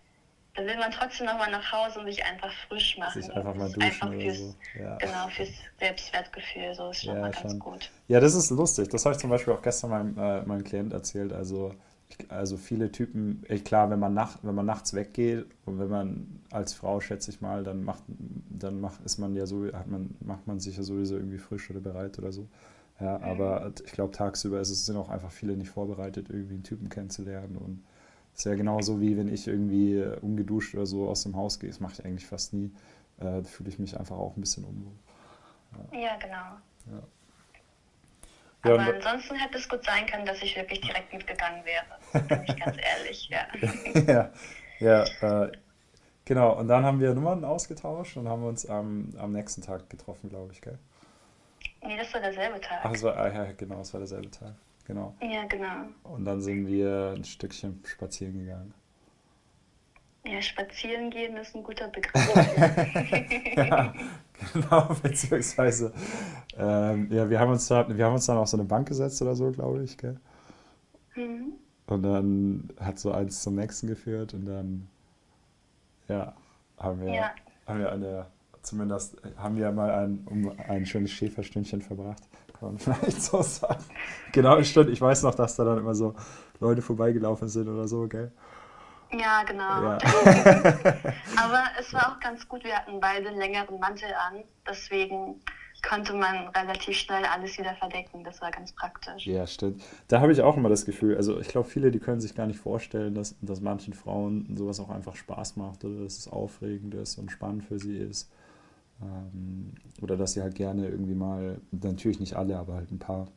dann 0.55 0.67
will 0.67 0.77
man 0.77 0.91
trotzdem 0.91 1.27
nochmal 1.27 1.51
nach 1.51 1.73
Hause 1.73 2.01
und 2.01 2.07
sich 2.07 2.25
einfach 2.25 2.53
frisch 2.69 2.99
machen. 2.99 3.23
sich 3.23 3.33
einfach 3.33 3.55
mal 3.55 3.71
duschen 3.71 4.09
einfach 4.09 4.13
fürs, 4.13 4.39
so. 4.39 4.55
Ja, 4.79 4.97
genau, 4.97 5.29
fürs 5.29 5.51
Selbstwertgefühl, 5.79 6.75
so 6.75 6.91
ist 6.91 7.05
schon 7.05 7.15
ja, 7.15 7.23
mal 7.23 7.31
ganz 7.31 7.51
schon. 7.51 7.59
gut. 7.61 7.91
Ja, 8.09 8.21
das 8.21 8.35
ist 8.35 8.51
lustig. 8.51 8.89
Das 8.89 9.05
habe 9.05 9.15
ich 9.15 9.21
zum 9.21 9.31
Beispiel 9.31 9.53
auch 9.53 9.63
gestern 9.63 9.91
meinem, 9.91 10.19
äh, 10.19 10.43
meinem 10.43 10.65
Klient 10.65 10.93
erzählt. 10.93 11.33
Also, 11.33 11.75
also 12.29 12.57
viele 12.57 12.91
Typen, 12.91 13.45
klar, 13.65 13.91
wenn 13.91 14.01
man, 14.01 14.15
nach, 14.15 14.39
wenn 14.43 14.55
man 14.55 14.67
nachts 14.67 14.95
weggeht 14.95 15.47
und 15.67 15.79
wenn 15.79 15.91
man 15.91 16.41
als 16.51 16.73
Frau, 16.75 17.01
schätze 17.01 17.31
ich 17.31 17.41
mal, 17.41 17.63
dann 17.63 17.85
macht, 17.85 18.03
dann 18.09 18.81
macht, 18.81 19.01
ist 19.05 19.19
man 19.19 19.37
ja 19.37 19.47
so, 19.47 19.67
hat 19.67 19.87
man, 19.87 20.17
macht 20.21 20.47
man 20.47 20.59
sich 20.59 20.77
ja 20.77 20.83
sowieso 20.83 21.17
irgendwie 21.17 21.39
frisch 21.39 21.71
oder 21.71 21.81
bereit 21.81 22.19
oder 22.19 22.33
so. 22.33 22.49
Ja, 23.01 23.21
aber 23.21 23.71
ich 23.85 23.93
glaube, 23.93 24.13
tagsüber 24.13 24.61
ist 24.61 24.71
es, 24.71 24.87
sind 24.87 24.97
auch 24.97 25.09
einfach 25.09 25.31
viele 25.31 25.57
nicht 25.57 25.71
vorbereitet, 25.71 26.31
irgendwie 26.31 26.55
einen 26.55 26.65
Typen 26.65 26.89
kennenzulernen. 26.89 27.57
Und 27.57 27.85
ist 28.39 28.45
ja 28.45 28.55
genauso 28.55 29.01
wie 29.01 29.17
wenn 29.17 29.33
ich 29.33 29.49
irgendwie 29.49 29.97
äh, 29.97 30.17
ungeduscht 30.21 30.75
oder 30.75 30.87
so 30.87 31.09
aus 31.09 31.25
dem 31.25 31.35
Haus 31.35 31.59
gehe. 31.59 31.69
Das 31.69 31.81
mache 31.81 31.95
ich 31.95 32.05
eigentlich 32.05 32.27
fast 32.27 32.55
nie. 32.55 32.67
Äh, 33.19 33.25
da 33.25 33.43
fühle 33.43 33.69
ich 33.69 33.81
mich 33.81 33.99
einfach 33.99 34.17
auch 34.17 34.37
ein 34.37 34.41
bisschen 34.41 34.65
unwohl. 34.65 34.93
Ja, 35.91 36.17
genau. 36.17 36.37
Ja, 36.37 37.03
ja 38.65 38.75
Aber 38.75 38.75
und, 38.75 38.95
ansonsten 38.95 39.35
hätte 39.35 39.59
es 39.59 39.69
gut 39.69 39.85
sein 39.85 40.07
können, 40.07 40.25
dass 40.25 40.41
ich 40.41 40.55
wirklich 40.55 40.81
direkt 40.81 41.13
mitgegangen 41.13 41.65
wäre. 41.65 41.85
Bin 42.29 42.45
ich 42.45 42.57
ganz 42.57 42.77
ehrlich, 42.79 43.29
ja. 43.29 43.47
ja, 44.79 45.05
ja, 45.21 45.45
äh, 45.45 45.53
genau. 46.25 46.57
Und 46.59 46.69
dann 46.69 46.85
haben 46.85 47.01
wir 47.01 47.13
Nummern 47.15 47.45
ausgetauscht 47.45 48.17
und 48.17 48.29
haben 48.29 48.45
uns 48.45 48.65
am, 48.67 49.13
am 49.19 49.33
nächsten 49.33 49.63
Tag 49.63 49.91
getroffen, 49.91 50.31
glaube 50.31 50.53
ich, 50.53 50.61
gell? 50.61 50.79
Nee, 51.83 51.97
das 51.97 52.15
war 52.15 52.21
derselbe 52.21 52.61
Ach, 52.63 52.83
Tag. 52.83 52.95
es 52.95 53.03
war, 53.03 53.17
ah, 53.17 53.33
ja, 53.33 53.53
genau, 53.53 53.81
es 53.81 53.93
war 53.93 53.99
derselbe 53.99 54.31
Tag. 54.31 54.55
Genau. 54.89 55.15
Ja, 55.21 55.45
genau. 55.45 55.85
Und 56.03 56.25
dann 56.25 56.41
sind 56.41 56.67
wir 56.67 57.13
ein 57.15 57.23
Stückchen 57.23 57.81
spazieren 57.85 58.39
gegangen. 58.39 58.73
Ja, 60.25 60.41
spazieren 60.43 61.11
gehen 61.11 61.37
ist 61.37 61.55
ein 61.55 61.63
guter 61.63 61.89
Begriff. 61.89 62.27
Ja, 63.57 63.95
genau, 64.53 64.95
beziehungsweise, 65.03 65.93
ähm, 66.57 67.09
ja, 67.11 67.29
wir 67.29 67.39
haben 67.39 67.53
uns 67.53 67.69
da, 67.69 67.87
wir 67.89 68.05
haben 68.05 68.15
uns 68.15 68.27
dann 68.27 68.39
auf 68.39 68.49
so 68.49 68.57
eine 68.57 68.65
Bank 68.65 68.89
gesetzt 68.89 69.21
oder 69.23 69.35
so, 69.35 69.51
glaube 69.53 69.85
ich, 69.85 69.97
gell? 69.97 70.19
Mhm. 71.15 71.53
Und 71.87 72.03
dann 72.03 72.69
hat 72.81 72.99
so 72.99 73.13
eins 73.13 73.43
zum 73.43 73.57
nächsten 73.57 73.87
geführt 73.87 74.35
und 74.35 74.47
dann, 74.47 74.89
ja, 76.09 76.35
haben 76.79 77.01
wir, 77.01 77.15
Ja, 77.15 77.31
haben 77.67 77.79
wir 77.81 77.93
eine, 77.93 78.27
zumindest 78.63 79.17
haben 79.37 79.57
wir 79.57 79.71
mal 79.71 79.91
ein, 79.91 80.27
um 80.27 80.53
ein 80.59 80.85
schönes 80.87 81.13
Schäferstündchen 81.13 81.83
verbracht, 81.83 82.23
kann 82.59 82.71
man 82.71 82.79
vielleicht 82.79 83.23
so 83.23 83.43
sagen. 83.43 83.85
Genau, 84.33 84.63
stimmt, 84.63 84.91
ich 84.91 85.01
weiß 85.01 85.23
noch, 85.23 85.35
dass 85.35 85.57
da 85.57 85.65
dann 85.65 85.79
immer 85.79 85.95
so 85.95 86.15
Leute 86.61 86.83
vorbeigelaufen 86.83 87.49
sind 87.49 87.69
oder 87.69 87.87
so, 87.89 88.07
gell? 88.09 88.33
ja, 89.13 89.43
genau. 89.45 89.83
Ja. 89.83 89.99
Aber 91.37 91.65
es 91.79 91.93
war 91.95 92.13
auch 92.13 92.21
ganz 92.21 92.47
gut, 92.47 92.65
wir 92.65 92.77
hatten 92.77 93.01
beide 93.01 93.29
einen 93.29 93.39
längeren 93.39 93.79
Mantel 93.79 94.13
an, 94.13 94.45
deswegen 94.69 95.41
konnte 95.87 96.13
man 96.13 96.49
relativ 96.49 96.97
schnell 96.97 97.25
alles 97.25 97.57
wieder 97.59 97.75
verdecken. 97.77 98.25
Das 98.25 98.41
war 98.41 98.51
ganz 98.51 98.73
praktisch. 98.73 99.27
Ja, 99.27 99.47
stimmt. 99.47 99.83
Da 100.09 100.21
habe 100.21 100.33
ich 100.33 100.43
auch 100.43 100.57
immer 100.57 100.69
das 100.69 100.85
Gefühl, 100.85 101.17
also 101.17 101.39
ich 101.39 101.49
glaube, 101.49 101.69
viele, 101.69 101.91
die 101.91 102.01
können 102.01 102.21
sich 102.21 102.35
gar 102.35 102.47
nicht 102.47 102.59
vorstellen, 102.59 103.15
dass, 103.15 103.37
dass 103.41 103.61
manchen 103.61 103.95
Frauen 103.95 104.57
sowas 104.57 104.81
auch 104.81 104.91
einfach 104.91 105.15
Spaß 105.15 105.57
macht 105.57 105.85
oder 105.85 106.03
dass 106.03 106.19
es 106.19 106.29
aufregend 106.29 106.95
ist 106.95 107.19
und 107.19 107.31
spannend 107.31 107.65
für 107.65 107.79
sie 107.79 107.97
ist. 107.97 108.31
Ähm, 109.03 109.73
oder 110.01 110.17
dass 110.17 110.33
sie 110.33 110.43
halt 110.43 110.55
gerne 110.55 110.89
irgendwie 110.89 111.15
mal, 111.15 111.61
natürlich 111.71 112.21
nicht 112.21 112.35
alle, 112.35 112.59
aber 112.59 112.75
halt 112.75 112.91
ein 112.91 112.99
paar, 112.99 113.29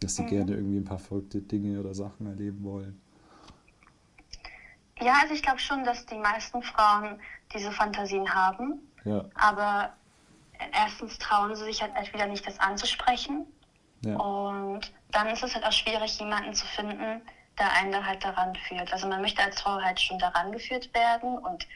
dass 0.00 0.16
sie 0.16 0.24
gerne 0.24 0.52
Mhm. 0.52 0.58
irgendwie 0.58 0.76
ein 0.78 0.84
paar 0.84 0.98
verrückte 0.98 1.40
Dinge 1.40 1.80
oder 1.80 1.94
Sachen 1.94 2.26
erleben 2.26 2.62
wollen. 2.64 3.00
Ja, 5.00 5.14
also 5.22 5.34
ich 5.34 5.42
glaube 5.42 5.60
schon, 5.60 5.84
dass 5.84 6.06
die 6.06 6.16
meisten 6.18 6.62
Frauen 6.62 7.20
diese 7.54 7.70
Fantasien 7.72 8.34
haben, 8.34 8.80
Ja, 9.04 9.24
aber 9.34 9.94
erstens 10.72 11.18
trauen 11.18 11.54
sie 11.54 11.64
sich 11.64 11.80
halt 11.82 11.92
entweder 11.94 12.26
nicht, 12.26 12.46
das 12.46 12.58
anzusprechen 12.58 13.46
ja, 14.04 14.16
und 14.16 14.92
dann 15.12 15.28
ist 15.28 15.42
es 15.42 15.54
halt 15.54 15.64
auch 15.64 15.72
schwierig, 15.72 16.18
jemanden 16.18 16.54
zu 16.54 16.66
finden, 16.66 17.22
der 17.58 17.72
einen 17.72 17.92
da 17.92 18.04
halt 18.04 18.24
daran 18.24 18.54
führt. 18.56 18.92
Also 18.92 19.08
man 19.08 19.20
möchte 19.20 19.42
als 19.42 19.60
Frau 19.60 19.80
halt 19.80 20.00
schon 20.00 20.18
daran 20.18 20.52
geführt 20.52 20.92
werden 20.94 21.38
und 21.38 21.66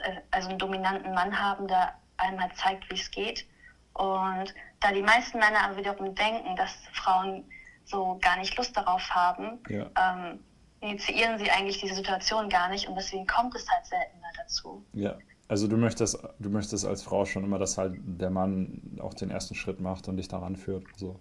äh, 0.00 0.20
also 0.30 0.48
einen 0.50 0.58
dominanten 0.58 1.14
Mann 1.14 1.38
haben, 1.40 1.68
der 1.68 1.94
einem 2.18 2.40
halt 2.40 2.56
zeigt, 2.56 2.90
wie 2.90 2.94
es 2.94 3.10
geht. 3.10 3.46
Und 3.94 4.54
da 4.80 4.92
die 4.92 5.02
meisten 5.02 5.38
Männer 5.38 5.64
aber 5.64 5.76
wiederum 5.76 6.14
denken, 6.14 6.54
dass 6.56 6.72
Frauen 6.92 7.44
so 7.84 8.18
gar 8.20 8.36
nicht 8.36 8.56
Lust 8.56 8.76
darauf 8.76 9.08
haben, 9.10 9.58
ja. 9.68 9.86
ähm, 9.98 10.40
initiieren 10.80 11.38
sie 11.38 11.50
eigentlich 11.50 11.80
diese 11.80 11.94
Situation 11.94 12.48
gar 12.48 12.68
nicht 12.68 12.86
und 12.86 12.94
deswegen 12.94 13.26
kommt 13.26 13.54
es 13.56 13.68
halt 13.68 13.86
seltener 13.86 14.28
dazu. 14.36 14.84
Ja, 14.92 15.16
also 15.48 15.66
du 15.66 15.76
möchtest, 15.76 16.18
du 16.38 16.50
möchtest 16.50 16.84
als 16.84 17.02
Frau 17.02 17.24
schon 17.24 17.42
immer, 17.44 17.58
dass 17.58 17.78
halt 17.78 17.94
der 17.98 18.30
Mann 18.30 18.98
auch 19.02 19.14
den 19.14 19.30
ersten 19.30 19.54
Schritt 19.54 19.80
macht 19.80 20.06
und 20.06 20.16
dich 20.18 20.28
daran 20.28 20.54
führt. 20.56 20.84
So, 20.96 21.18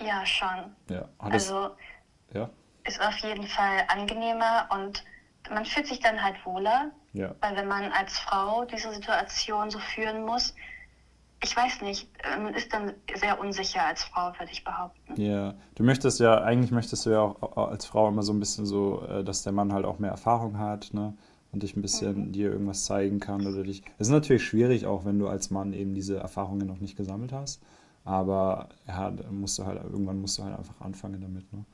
Ja, 0.00 0.26
schon. 0.26 0.74
ja. 0.90 1.08
Hat 1.20 1.32
es, 1.34 1.50
Also 1.50 1.70
ja, 2.34 2.50
ist 2.84 3.00
auf 3.00 3.16
jeden 3.18 3.46
Fall 3.46 3.84
angenehmer 3.88 4.68
und 4.70 5.04
man 5.50 5.64
fühlt 5.64 5.86
sich 5.86 6.00
dann 6.00 6.22
halt 6.22 6.36
wohler, 6.44 6.90
ja. 7.12 7.34
weil 7.40 7.56
wenn 7.56 7.68
man 7.68 7.90
als 7.92 8.18
Frau 8.18 8.64
diese 8.64 8.92
Situation 8.92 9.70
so 9.70 9.78
führen 9.78 10.24
muss, 10.24 10.54
ich 11.44 11.56
weiß 11.56 11.82
nicht, 11.82 12.08
äh, 12.22 12.38
man 12.38 12.54
ist 12.54 12.72
dann 12.72 12.92
sehr 13.14 13.40
unsicher 13.40 13.84
als 13.84 14.04
Frau, 14.04 14.32
würde 14.38 14.52
ich 14.52 14.62
behaupten. 14.62 15.20
Ja, 15.20 15.54
du 15.74 15.82
möchtest 15.82 16.20
ja, 16.20 16.40
eigentlich 16.42 16.70
möchtest 16.70 17.04
du 17.04 17.10
ja 17.10 17.20
auch 17.20 17.42
au- 17.42 17.64
als 17.64 17.84
Frau 17.84 18.08
immer 18.08 18.22
so 18.22 18.32
ein 18.32 18.38
bisschen 18.38 18.64
so, 18.64 19.02
äh, 19.08 19.24
dass 19.24 19.42
der 19.42 19.52
Mann 19.52 19.72
halt 19.72 19.84
auch 19.84 19.98
mehr 19.98 20.10
Erfahrung 20.12 20.58
hat, 20.58 20.94
ne? 20.94 21.14
Und 21.50 21.62
dich 21.64 21.76
ein 21.76 21.82
bisschen 21.82 22.28
Mhm. 22.28 22.32
dir 22.32 22.50
irgendwas 22.50 22.84
zeigen 22.84 23.20
kann 23.20 23.46
oder 23.46 23.62
dich. 23.62 23.82
Es 23.98 24.06
ist 24.06 24.12
natürlich 24.12 24.42
schwierig, 24.44 24.86
auch 24.86 25.04
wenn 25.04 25.18
du 25.18 25.28
als 25.28 25.50
Mann 25.50 25.74
eben 25.74 25.94
diese 25.94 26.16
Erfahrungen 26.16 26.66
noch 26.66 26.78
nicht 26.78 26.96
gesammelt 26.96 27.32
hast. 27.32 27.60
Aber 28.06 28.70
ja, 28.88 29.12
musst 29.30 29.58
du 29.58 29.66
halt, 29.66 29.82
irgendwann 29.82 30.18
musst 30.20 30.38
du 30.38 30.44
halt 30.44 30.56
einfach 30.56 30.80
anfangen 30.80 31.20
damit, 31.20 31.52
ne? 31.52 31.64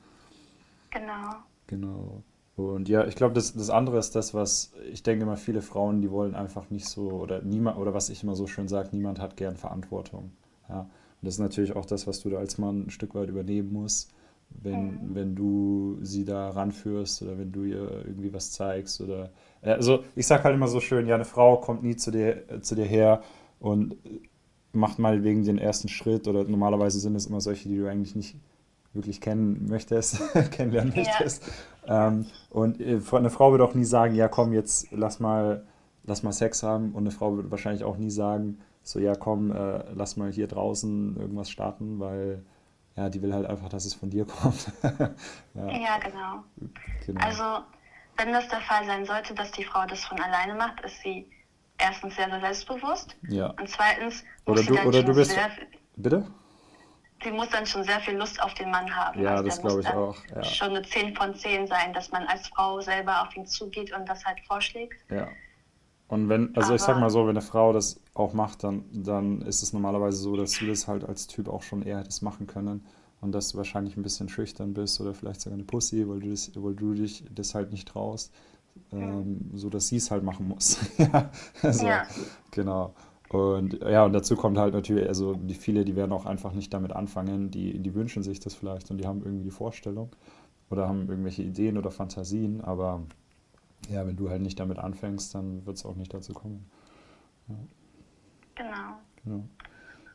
Genau. 0.91 1.29
Genau. 1.67 2.23
Und 2.67 2.89
ja, 2.89 3.05
ich 3.05 3.15
glaube, 3.15 3.33
das, 3.33 3.53
das 3.53 3.69
andere 3.69 3.97
ist 3.99 4.15
das, 4.15 4.33
was 4.33 4.73
ich 4.91 5.03
denke 5.03 5.23
immer, 5.23 5.37
viele 5.37 5.61
Frauen, 5.61 6.01
die 6.01 6.11
wollen 6.11 6.35
einfach 6.35 6.69
nicht 6.69 6.87
so, 6.87 7.11
oder 7.11 7.41
niemand, 7.41 7.77
oder 7.77 7.93
was 7.93 8.09
ich 8.09 8.23
immer 8.23 8.35
so 8.35 8.47
schön 8.47 8.67
sage, 8.67 8.89
niemand 8.91 9.19
hat 9.19 9.37
gern 9.37 9.55
Verantwortung. 9.57 10.31
Ja. 10.67 10.81
Und 10.81 10.89
das 11.25 11.35
ist 11.35 11.39
natürlich 11.39 11.75
auch 11.75 11.85
das, 11.85 12.07
was 12.07 12.21
du 12.21 12.29
da 12.29 12.37
als 12.37 12.57
Mann 12.57 12.87
ein 12.87 12.89
Stück 12.89 13.15
weit 13.15 13.29
übernehmen 13.29 13.73
musst, 13.73 14.11
wenn, 14.49 14.85
Mhm. 14.85 15.15
wenn 15.15 15.35
du 15.35 15.97
sie 16.01 16.25
da 16.25 16.49
ranführst 16.49 17.21
oder 17.21 17.37
wenn 17.37 17.51
du 17.51 17.63
ihr 17.65 18.03
irgendwie 18.05 18.33
was 18.33 18.51
zeigst 18.51 18.99
oder 19.01 19.29
äh, 19.61 19.71
also 19.71 20.03
ich 20.15 20.25
sag 20.27 20.43
halt 20.43 20.55
immer 20.55 20.67
so 20.67 20.79
schön, 20.79 21.07
ja, 21.07 21.15
eine 21.15 21.25
Frau 21.25 21.57
kommt 21.57 21.83
nie 21.83 21.95
zu 21.95 22.11
dir, 22.11 22.49
äh, 22.49 22.61
zu 22.61 22.75
dir 22.75 22.85
her 22.85 23.21
und 23.59 23.95
macht 24.73 24.99
mal 24.99 25.23
wegen 25.23 25.43
den 25.43 25.57
ersten 25.57 25.87
Schritt 25.87 26.27
oder 26.27 26.43
normalerweise 26.45 26.99
sind 26.99 27.15
es 27.15 27.25
immer 27.27 27.41
solche, 27.41 27.69
die 27.69 27.77
du 27.77 27.87
eigentlich 27.89 28.15
nicht 28.15 28.35
wirklich 28.93 29.21
kennen 29.21 29.67
möchtest, 29.67 30.21
kennenlernen 30.51 30.93
Ja. 30.93 31.03
möchtest. 31.03 31.51
Ähm, 31.87 32.25
und 32.49 32.79
äh, 32.79 32.99
eine 33.11 33.29
Frau 33.29 33.51
wird 33.51 33.61
auch 33.61 33.73
nie 33.73 33.85
sagen, 33.85 34.15
ja 34.15 34.27
komm, 34.27 34.53
jetzt 34.53 34.87
lass 34.91 35.19
mal, 35.19 35.65
lass 36.03 36.23
mal 36.23 36.31
Sex 36.31 36.63
haben 36.63 36.91
und 36.93 37.03
eine 37.03 37.11
Frau 37.11 37.35
würde 37.35 37.51
wahrscheinlich 37.51 37.83
auch 37.83 37.97
nie 37.97 38.09
sagen, 38.11 38.59
so 38.83 38.99
ja 38.99 39.15
komm, 39.15 39.51
äh, 39.51 39.83
lass 39.93 40.17
mal 40.17 40.31
hier 40.31 40.47
draußen 40.47 41.17
irgendwas 41.17 41.49
starten, 41.49 41.99
weil 41.99 42.43
ja, 42.95 43.09
die 43.09 43.21
will 43.21 43.33
halt 43.33 43.45
einfach, 43.45 43.69
dass 43.69 43.85
es 43.85 43.93
von 43.93 44.09
dir 44.09 44.25
kommt. 44.41 44.71
ja. 44.83 45.67
ja, 45.69 45.97
genau. 45.99 46.43
genau. 47.05 47.25
Also 47.25 47.43
wenn 48.17 48.33
das 48.33 48.47
der 48.49 48.59
Fall 48.61 48.85
sein 48.85 49.05
sollte, 49.05 49.33
dass 49.33 49.51
die 49.51 49.63
Frau 49.63 49.85
das 49.85 50.03
von 50.03 50.19
alleine 50.19 50.55
macht, 50.55 50.81
ist 50.81 50.99
sie 51.01 51.25
erstens 51.77 52.15
sehr, 52.15 52.29
sehr 52.29 52.41
selbstbewusst. 52.41 53.15
Ja. 53.29 53.51
Und 53.51 53.69
zweitens 53.69 54.23
oder 54.45 54.63
du, 54.63 54.77
oder 54.79 55.03
du 55.03 55.13
bist. 55.13 55.31
Sehr, 55.31 55.49
bitte? 55.95 56.25
Sie 57.23 57.31
muss 57.31 57.49
dann 57.49 57.65
schon 57.65 57.83
sehr 57.83 57.99
viel 57.99 58.15
Lust 58.15 58.41
auf 58.41 58.53
den 58.53 58.71
Mann 58.71 58.93
haben. 58.95 59.21
Ja, 59.21 59.31
also 59.31 59.43
das 59.43 59.61
glaube 59.61 59.81
ich 59.81 59.87
auch. 59.87 60.15
Ja. 60.33 60.43
Schon 60.43 60.69
eine 60.69 60.83
10 60.83 61.15
von 61.15 61.35
10 61.35 61.67
sein, 61.67 61.93
dass 61.93 62.11
man 62.11 62.25
als 62.27 62.47
Frau 62.47 62.79
selber 62.79 63.21
auf 63.21 63.35
ihn 63.35 63.45
zugeht 63.45 63.91
und 63.91 64.07
das 64.07 64.23
halt 64.25 64.39
vorschlägt. 64.47 64.99
Ja. 65.09 65.27
Und 66.07 66.27
wenn, 66.27 66.55
also 66.55 66.69
Aber, 66.69 66.75
ich 66.75 66.81
sag 66.81 66.99
mal 66.99 67.09
so, 67.09 67.23
wenn 67.23 67.31
eine 67.31 67.41
Frau 67.41 67.71
das 67.71 67.99
auch 68.15 68.33
macht, 68.33 68.63
dann, 68.63 68.83
dann 68.91 69.41
ist 69.43 69.61
es 69.61 69.73
normalerweise 69.73 70.17
so, 70.17 70.35
dass 70.35 70.53
du 70.53 70.65
das 70.65 70.87
halt 70.87 71.03
als 71.03 71.27
Typ 71.27 71.47
auch 71.47 71.61
schon 71.61 71.83
eher 71.83 71.99
hättest 71.99 72.23
machen 72.23 72.47
können 72.47 72.85
und 73.21 73.31
dass 73.31 73.51
du 73.51 73.57
wahrscheinlich 73.57 73.95
ein 73.95 74.01
bisschen 74.01 74.27
schüchtern 74.27 74.73
bist 74.73 74.99
oder 75.01 75.13
vielleicht 75.13 75.41
sogar 75.41 75.55
eine 75.55 75.65
Pussy, 75.65 76.07
weil 76.07 76.19
du, 76.19 76.29
das, 76.29 76.51
weil 76.55 76.73
du 76.73 76.93
dich 76.93 77.23
das 77.29 77.53
halt 77.53 77.71
nicht 77.71 77.87
traust, 77.87 78.33
ähm, 78.91 79.51
so 79.53 79.69
dass 79.69 79.87
sie 79.87 79.97
es 79.97 80.09
halt 80.09 80.23
machen 80.23 80.47
muss. 80.47 80.79
ja, 80.97 81.29
also, 81.61 81.85
ja. 81.85 82.07
genau. 82.51 82.95
Und 83.29 83.79
ja, 83.83 84.05
und 84.05 84.13
dazu 84.13 84.35
kommt 84.35 84.57
halt 84.57 84.73
natürlich, 84.73 85.07
also 85.07 85.35
die 85.35 85.53
viele, 85.53 85.85
die 85.85 85.95
werden 85.95 86.11
auch 86.11 86.25
einfach 86.25 86.51
nicht 86.51 86.73
damit 86.73 86.93
anfangen, 86.93 87.51
die, 87.51 87.77
die 87.77 87.93
wünschen 87.93 88.23
sich 88.23 88.39
das 88.39 88.55
vielleicht 88.55 88.89
und 88.89 88.97
die 88.97 89.05
haben 89.05 89.21
irgendwie 89.23 89.43
die 89.43 89.51
Vorstellung 89.51 90.09
oder 90.71 90.87
haben 90.87 91.07
irgendwelche 91.07 91.43
Ideen 91.43 91.77
oder 91.77 91.91
Fantasien, 91.91 92.61
aber 92.61 93.03
ja, 93.87 94.05
wenn 94.07 94.15
du 94.15 94.29
halt 94.29 94.41
nicht 94.41 94.59
damit 94.59 94.79
anfängst, 94.79 95.35
dann 95.35 95.65
wird 95.67 95.77
es 95.77 95.85
auch 95.85 95.95
nicht 95.95 96.11
dazu 96.11 96.33
kommen. 96.33 96.69
Ja. 97.47 97.55
Genau. 98.55 98.99
Genau, 99.23 99.43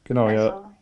genau 0.03 0.25
also, 0.27 0.37
ja. 0.37 0.75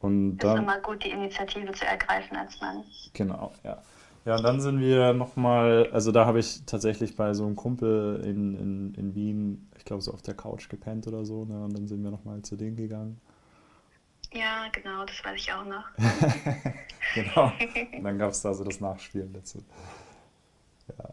Und 0.00 0.38
dann, 0.38 0.56
ist 0.56 0.62
immer 0.62 0.80
gut, 0.80 1.04
die 1.04 1.10
Initiative 1.10 1.72
zu 1.72 1.86
ergreifen 1.86 2.36
als 2.36 2.60
Mann. 2.60 2.84
Genau, 3.12 3.52
ja. 3.62 3.80
Ja, 4.24 4.36
und 4.36 4.42
dann 4.42 4.60
sind 4.60 4.80
wir 4.80 5.12
nochmal, 5.12 5.90
also 5.92 6.10
da 6.10 6.24
habe 6.24 6.40
ich 6.40 6.64
tatsächlich 6.64 7.14
bei 7.14 7.34
so 7.34 7.44
einem 7.44 7.56
Kumpel 7.56 8.22
in, 8.24 8.54
in, 8.54 8.94
in 8.94 9.14
Wien, 9.14 9.68
ich 9.76 9.84
glaube 9.84 10.00
so 10.02 10.12
auf 10.12 10.22
der 10.22 10.34
Couch 10.34 10.68
gepennt 10.70 11.06
oder 11.06 11.26
so, 11.26 11.44
ne? 11.44 11.62
Und 11.62 11.76
dann 11.76 11.86
sind 11.86 12.02
wir 12.02 12.10
nochmal 12.10 12.40
zu 12.40 12.56
denen 12.56 12.76
gegangen. 12.76 13.20
Ja, 14.32 14.68
genau, 14.72 15.04
das 15.04 15.22
weiß 15.24 15.38
ich 15.38 15.52
auch 15.52 15.64
noch. 15.64 15.84
genau. 17.14 17.52
Und 17.96 18.02
dann 18.02 18.18
gab 18.18 18.30
es 18.30 18.40
da 18.40 18.54
so 18.54 18.64
das 18.64 18.80
Nachspielen 18.80 19.32
dazu. 19.32 19.62
Ja. 20.88 21.10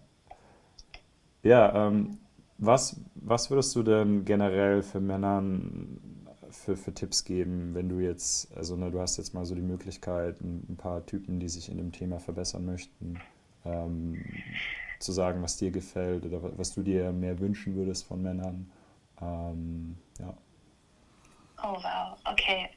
Ja, 1.44 1.88
ähm, 1.88 2.18
was, 2.58 3.00
was 3.16 3.50
würdest 3.50 3.76
du 3.76 3.84
denn 3.84 4.24
generell 4.24 4.84
für 4.84 5.00
Männern 5.00 6.00
für, 6.62 6.78
für 6.78 6.94
Tipps 6.94 7.26
geben, 7.26 7.74
wenn 7.74 7.90
du 7.90 8.00
jetzt, 8.00 8.56
also 8.56 8.76
ne, 8.76 8.92
du 8.92 9.00
hast 9.00 9.18
jetzt 9.18 9.34
mal 9.34 9.46
so 9.46 9.56
die 9.56 9.62
Möglichkeit, 9.62 10.40
ein, 10.42 10.66
ein 10.70 10.78
paar 10.78 11.06
Typen, 11.06 11.40
die 11.40 11.50
sich 11.50 11.70
in 11.70 11.78
dem 11.78 11.92
Thema 11.92 12.20
verbessern 12.20 12.66
möchten, 12.66 13.20
ähm, 13.66 14.24
zu 15.00 15.12
sagen, 15.12 15.42
was 15.42 15.58
dir 15.58 15.72
gefällt 15.72 16.26
oder 16.26 16.58
was 16.58 16.74
du 16.74 16.84
dir 16.84 17.12
mehr 17.12 17.40
wünschen 17.40 17.76
würdest 17.76 18.06
von 18.06 18.22
Männern. 18.22 18.72
Ähm, 19.22 19.98
ja. 20.20 20.34
Oh 21.64 21.78
wow, 21.82 22.18
okay. 22.26 22.70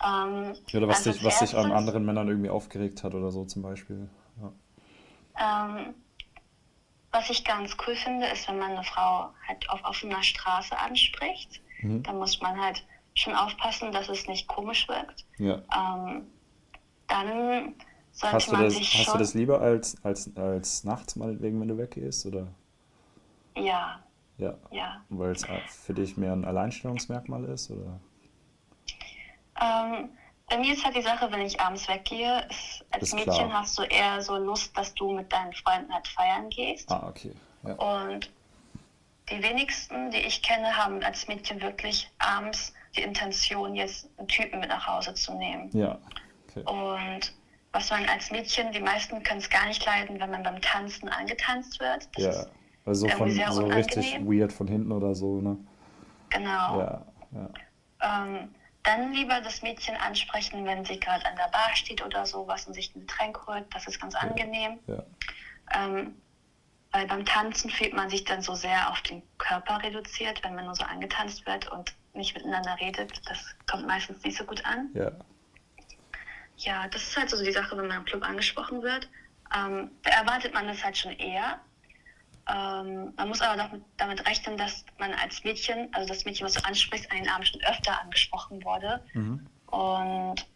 Um, 0.00 0.54
oder 0.72 0.88
was, 0.88 0.98
also 0.98 1.12
dich, 1.12 1.24
was 1.24 1.40
dich 1.40 1.56
an 1.56 1.72
anderen 1.72 2.04
Männern 2.04 2.28
irgendwie 2.28 2.50
aufgeregt 2.50 3.02
hat 3.02 3.14
oder 3.14 3.30
so 3.30 3.44
zum 3.44 3.62
Beispiel. 3.62 4.08
Ja. 4.40 5.66
Um, 5.66 5.94
was 7.10 7.30
ich 7.30 7.44
ganz 7.44 7.76
cool 7.86 7.96
finde, 7.96 8.26
ist, 8.26 8.48
wenn 8.48 8.58
man 8.58 8.72
eine 8.72 8.84
Frau 8.84 9.30
halt 9.46 9.68
auf 9.70 9.82
offener 9.84 10.22
Straße 10.22 10.78
anspricht. 10.78 11.60
Mhm. 11.80 12.02
Dann 12.02 12.18
muss 12.18 12.40
man 12.40 12.60
halt 12.60 12.84
schon 13.20 13.34
aufpassen, 13.34 13.92
dass 13.92 14.08
es 14.08 14.26
nicht 14.26 14.46
komisch 14.46 14.88
wirkt. 14.88 15.26
Ja. 15.38 15.62
Ähm, 15.74 16.26
dann 17.06 17.74
sollte 18.12 18.36
hast 18.36 18.52
man 18.52 18.62
das, 18.64 18.74
sich 18.74 18.94
hast 18.94 19.04
schon... 19.04 19.14
du 19.14 19.18
das 19.18 19.34
lieber 19.34 19.60
als, 19.60 20.02
als, 20.04 20.36
als 20.36 20.84
nachts 20.84 21.16
meinetwegen, 21.16 21.60
wenn 21.60 21.68
du 21.68 21.78
weggehst? 21.78 22.26
Oder? 22.26 22.48
Ja. 23.56 24.00
Ja. 24.36 24.54
ja. 24.70 25.04
Weil 25.08 25.32
es 25.32 25.44
für 25.68 25.94
dich 25.94 26.16
mehr 26.16 26.32
ein 26.32 26.44
Alleinstellungsmerkmal 26.44 27.44
ist? 27.44 27.70
Oder? 27.70 27.98
Ähm, 29.60 30.10
bei 30.48 30.58
mir 30.58 30.72
ist 30.72 30.84
halt 30.84 30.96
die 30.96 31.02
Sache, 31.02 31.30
wenn 31.30 31.40
ich 31.40 31.60
abends 31.60 31.88
weggehe, 31.88 32.46
ist, 32.48 32.84
als 32.90 33.02
ist 33.02 33.14
Mädchen 33.14 33.48
klar. 33.48 33.52
hast 33.52 33.78
du 33.78 33.82
eher 33.82 34.20
so 34.22 34.36
Lust, 34.36 34.76
dass 34.76 34.94
du 34.94 35.12
mit 35.12 35.32
deinen 35.32 35.52
Freunden 35.52 35.92
halt 35.92 36.06
feiern 36.08 36.48
gehst. 36.50 36.90
Ah, 36.90 37.08
okay. 37.08 37.32
Ja. 37.64 37.74
Und 37.74 38.30
die 39.30 39.42
wenigsten, 39.42 40.10
die 40.10 40.18
ich 40.18 40.42
kenne, 40.42 40.74
haben 40.74 41.02
als 41.02 41.28
Mädchen 41.28 41.60
wirklich 41.60 42.10
abends 42.18 42.72
die 42.96 43.02
Intention, 43.02 43.74
jetzt 43.74 44.08
einen 44.16 44.28
Typen 44.28 44.60
mit 44.60 44.68
nach 44.68 44.86
Hause 44.86 45.14
zu 45.14 45.34
nehmen. 45.34 45.70
Ja. 45.72 45.98
Okay. 46.48 46.62
Und 46.64 47.32
was 47.72 47.90
man 47.90 48.06
als 48.08 48.30
Mädchen, 48.30 48.72
die 48.72 48.80
meisten 48.80 49.22
können 49.22 49.40
es 49.40 49.50
gar 49.50 49.66
nicht 49.66 49.84
leiden, 49.84 50.18
wenn 50.20 50.30
man 50.30 50.42
beim 50.42 50.60
Tanzen 50.60 51.08
angetanzt 51.08 51.80
wird. 51.80 52.08
Das 52.14 52.24
ja, 52.24 52.46
also 52.84 53.08
von 53.08 53.30
so 53.30 53.66
richtig 53.66 54.20
weird 54.20 54.52
von 54.52 54.66
hinten 54.66 54.92
oder 54.92 55.14
so, 55.14 55.40
ne? 55.40 55.56
Genau. 56.30 56.80
Ja, 56.80 57.06
ja. 57.32 57.50
Ähm, 58.00 58.54
dann 58.82 59.12
lieber 59.12 59.40
das 59.40 59.62
Mädchen 59.62 59.96
ansprechen, 59.96 60.64
wenn 60.64 60.84
sie 60.84 60.98
gerade 60.98 61.26
an 61.26 61.36
der 61.36 61.48
Bar 61.50 61.74
steht 61.74 62.04
oder 62.04 62.24
sowas 62.24 62.66
und 62.66 62.74
sich 62.74 62.94
ein 62.94 63.00
Getränk 63.00 63.46
holt. 63.46 63.66
Das 63.74 63.86
ist 63.86 64.00
ganz 64.00 64.14
angenehm. 64.14 64.78
Ja. 64.86 65.02
Ähm, 65.74 66.14
weil 66.92 67.06
beim 67.06 67.26
Tanzen 67.26 67.70
fühlt 67.70 67.92
man 67.92 68.08
sich 68.08 68.24
dann 68.24 68.40
so 68.40 68.54
sehr 68.54 68.90
auf 68.90 69.02
den 69.02 69.22
Körper 69.36 69.82
reduziert, 69.82 70.42
wenn 70.42 70.54
man 70.54 70.64
nur 70.64 70.74
so 70.74 70.84
angetanzt 70.84 71.44
wird 71.46 71.70
und 71.70 71.94
nicht 72.18 72.34
miteinander 72.34 72.76
redet. 72.78 73.20
Das 73.28 73.56
kommt 73.66 73.86
meistens 73.86 74.22
nicht 74.22 74.36
so 74.36 74.44
gut 74.44 74.64
an. 74.66 74.90
Ja. 74.94 75.12
Ja, 76.56 76.88
das 76.88 77.02
ist 77.04 77.16
halt 77.16 77.30
so 77.30 77.42
die 77.42 77.52
Sache, 77.52 77.76
wenn 77.78 77.86
man 77.86 77.98
im 77.98 78.04
Club 78.04 78.22
angesprochen 78.22 78.82
wird. 78.82 79.08
Ähm, 79.56 79.92
da 80.02 80.10
erwartet 80.10 80.52
man 80.52 80.66
das 80.66 80.84
halt 80.84 80.98
schon 80.98 81.12
eher. 81.12 81.60
Ähm, 82.48 83.14
man 83.16 83.28
muss 83.28 83.40
aber 83.40 83.62
doch 83.62 83.70
mit, 83.72 83.82
damit 83.96 84.26
rechnen, 84.26 84.56
dass 84.56 84.84
man 84.98 85.14
als 85.14 85.44
Mädchen, 85.44 85.88
also 85.94 86.08
das 86.08 86.24
Mädchen, 86.24 86.46
was 86.46 86.54
du 86.54 86.64
ansprichst, 86.64 87.10
an 87.10 87.18
den 87.18 87.28
Abend 87.28 87.48
schon 87.48 87.62
öfter 87.62 88.00
angesprochen 88.00 88.62
wurde. 88.64 89.02
Mhm. 89.14 89.46
Und 89.66 90.46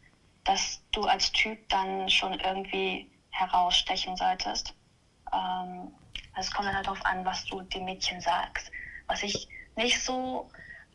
dass 0.45 0.83
du 0.91 1.03
als 1.03 1.31
Typ 1.33 1.69
dann 1.69 2.09
schon 2.11 2.33
irgendwie 2.41 3.09
herausstechen 3.31 4.17
solltest. 4.17 4.75
Ähm, 5.33 5.93
also 6.35 6.49
es 6.49 6.51
kommt 6.51 6.67
dann 6.67 6.75
halt 6.75 6.87
darauf 6.87 7.05
an, 7.07 7.25
was 7.25 7.45
du 7.45 7.61
dem 7.63 7.85
Mädchen 7.85 8.21
sagst. 8.21 8.73
Was 9.07 9.23
ich 9.23 9.49
nicht 9.77 10.01
so 10.03 10.51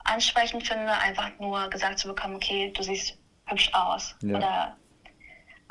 ansprechend 0.07 0.67
finde, 0.67 0.91
einfach 0.91 1.29
nur 1.39 1.69
gesagt 1.69 1.99
zu 1.99 2.07
bekommen, 2.07 2.35
okay, 2.35 2.71
du 2.75 2.83
siehst 2.83 3.17
hübsch 3.45 3.71
aus. 3.73 4.15
Ja. 4.21 4.37
Oder 4.37 4.77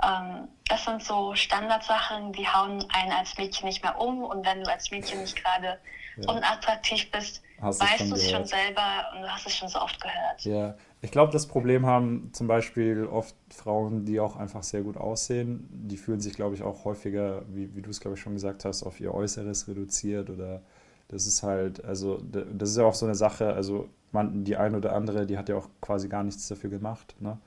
ähm, 0.03 0.49
das 0.69 0.85
sind 0.85 1.03
so 1.03 1.35
Standardsachen, 1.35 2.33
die 2.33 2.47
hauen 2.47 2.85
einen 2.91 3.13
als 3.13 3.37
Mädchen 3.39 3.67
nicht 3.67 3.83
mehr 3.83 3.99
um. 4.01 4.23
Und 4.23 4.45
wenn 4.45 4.63
du 4.63 4.71
als 4.71 4.91
Mädchen 4.91 5.21
nicht 5.21 5.37
gerade 5.37 5.79
ja. 6.17 6.33
unattraktiv 6.33 7.11
bist, 7.11 7.43
hast 7.61 7.81
weißt 7.81 8.11
du 8.11 8.15
es 8.15 8.31
schon 8.31 8.45
selber 8.45 9.11
und 9.15 9.23
du 9.23 9.29
hast 9.29 9.47
es 9.47 9.57
schon 9.57 9.69
so 9.69 9.81
oft 9.81 10.01
gehört. 10.01 10.43
Ja, 10.43 10.77
ich 11.01 11.11
glaube, 11.11 11.33
das 11.33 11.47
Problem 11.47 11.87
haben 11.87 12.31
zum 12.33 12.47
Beispiel 12.47 13.07
oft 13.07 13.35
Frauen, 13.51 14.05
die 14.05 14.21
auch 14.21 14.37
einfach 14.37 14.63
sehr 14.63 14.83
gut 14.83 14.97
aussehen. 14.97 15.69
Die 15.71 15.97
fühlen 15.97 16.21
sich, 16.21 16.35
glaube 16.35 16.55
ich, 16.55 16.63
auch 16.63 16.85
häufiger, 16.85 17.43
wie, 17.49 17.75
wie 17.75 17.83
du 17.83 17.91
es, 17.91 18.01
glaube 18.01 18.17
ich, 18.17 18.21
schon 18.21 18.35
gesagt 18.35 18.65
hast, 18.65 18.83
auf 18.83 19.01
ihr 19.01 19.15
Äußeres 19.15 19.69
reduziert 19.69 20.31
oder 20.31 20.63
das 21.09 21.27
ist 21.27 21.43
halt, 21.45 21.85
also 21.85 22.21
das 22.21 22.71
ist 22.71 22.77
ja 22.77 22.85
auch 22.85 22.95
so 22.95 23.07
eine 23.07 23.15
Sache, 23.15 23.53
also 23.53 23.89
man, 24.17 24.45
die 24.45 24.57
eine 24.57 24.79
oder 24.79 24.95
andere, 24.95 25.27
die 25.27 25.39
hat 25.39 25.49
ja 25.49 25.57
auch 25.57 25.69
quasi 25.81 26.09
gar 26.09 26.25
nichts 26.25 26.49
dafür 26.49 26.71
gemacht, 26.71 27.17
ne? 27.21 27.39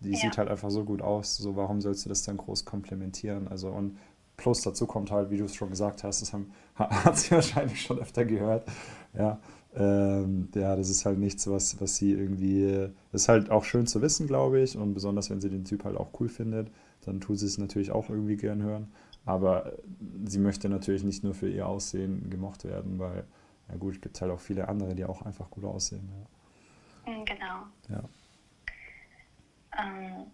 Die 0.00 0.10
ja. 0.10 0.18
sieht 0.18 0.36
halt 0.36 0.48
einfach 0.48 0.70
so 0.70 0.84
gut 0.84 1.00
aus, 1.00 1.36
so 1.36 1.54
warum 1.54 1.80
sollst 1.80 2.04
du 2.04 2.08
das 2.08 2.24
dann 2.24 2.36
groß 2.36 2.64
komplementieren? 2.64 3.46
Also 3.46 3.68
und 3.68 3.96
plus 4.36 4.62
dazu 4.62 4.86
kommt 4.86 5.12
halt, 5.12 5.30
wie 5.30 5.36
du 5.36 5.44
es 5.44 5.54
schon 5.54 5.70
gesagt 5.70 6.02
hast, 6.02 6.20
das 6.20 6.32
haben, 6.32 6.50
hat 6.74 7.16
sie 7.16 7.30
wahrscheinlich 7.30 7.80
schon 7.80 8.00
öfter 8.00 8.24
gehört, 8.24 8.66
ja, 9.16 9.38
ähm, 9.74 10.48
ja, 10.54 10.74
das 10.76 10.90
ist 10.90 11.06
halt 11.06 11.18
nichts, 11.18 11.48
was, 11.48 11.80
was 11.80 11.96
sie 11.96 12.12
irgendwie, 12.12 12.90
das 13.12 13.22
ist 13.22 13.28
halt 13.28 13.50
auch 13.50 13.64
schön 13.64 13.86
zu 13.86 14.02
wissen, 14.02 14.26
glaube 14.26 14.60
ich, 14.60 14.76
und 14.76 14.94
besonders 14.94 15.30
wenn 15.30 15.40
sie 15.40 15.48
den 15.48 15.64
Typ 15.64 15.84
halt 15.84 15.96
auch 15.96 16.10
cool 16.20 16.28
findet, 16.28 16.70
dann 17.04 17.20
tut 17.20 17.38
sie 17.38 17.46
es 17.46 17.58
natürlich 17.58 17.92
auch 17.92 18.10
irgendwie 18.10 18.36
gern 18.36 18.62
hören, 18.62 18.88
aber 19.24 19.72
sie 20.26 20.40
möchte 20.40 20.68
natürlich 20.68 21.04
nicht 21.04 21.22
nur 21.22 21.34
für 21.34 21.48
ihr 21.48 21.68
Aussehen 21.68 22.28
gemocht 22.28 22.64
werden, 22.64 22.98
weil 22.98 23.24
ja 23.72 23.78
gut, 23.78 23.94
es 23.94 24.00
gibt 24.00 24.20
halt 24.20 24.30
auch 24.30 24.40
viele 24.40 24.68
andere, 24.68 24.94
die 24.94 25.04
auch 25.04 25.22
einfach 25.22 25.50
gut 25.50 25.64
aussehen. 25.64 26.08
Ja. 27.06 27.12
Mm, 27.12 27.24
genau. 27.24 27.66
Ja. 27.88 28.02
Ähm, 29.78 30.26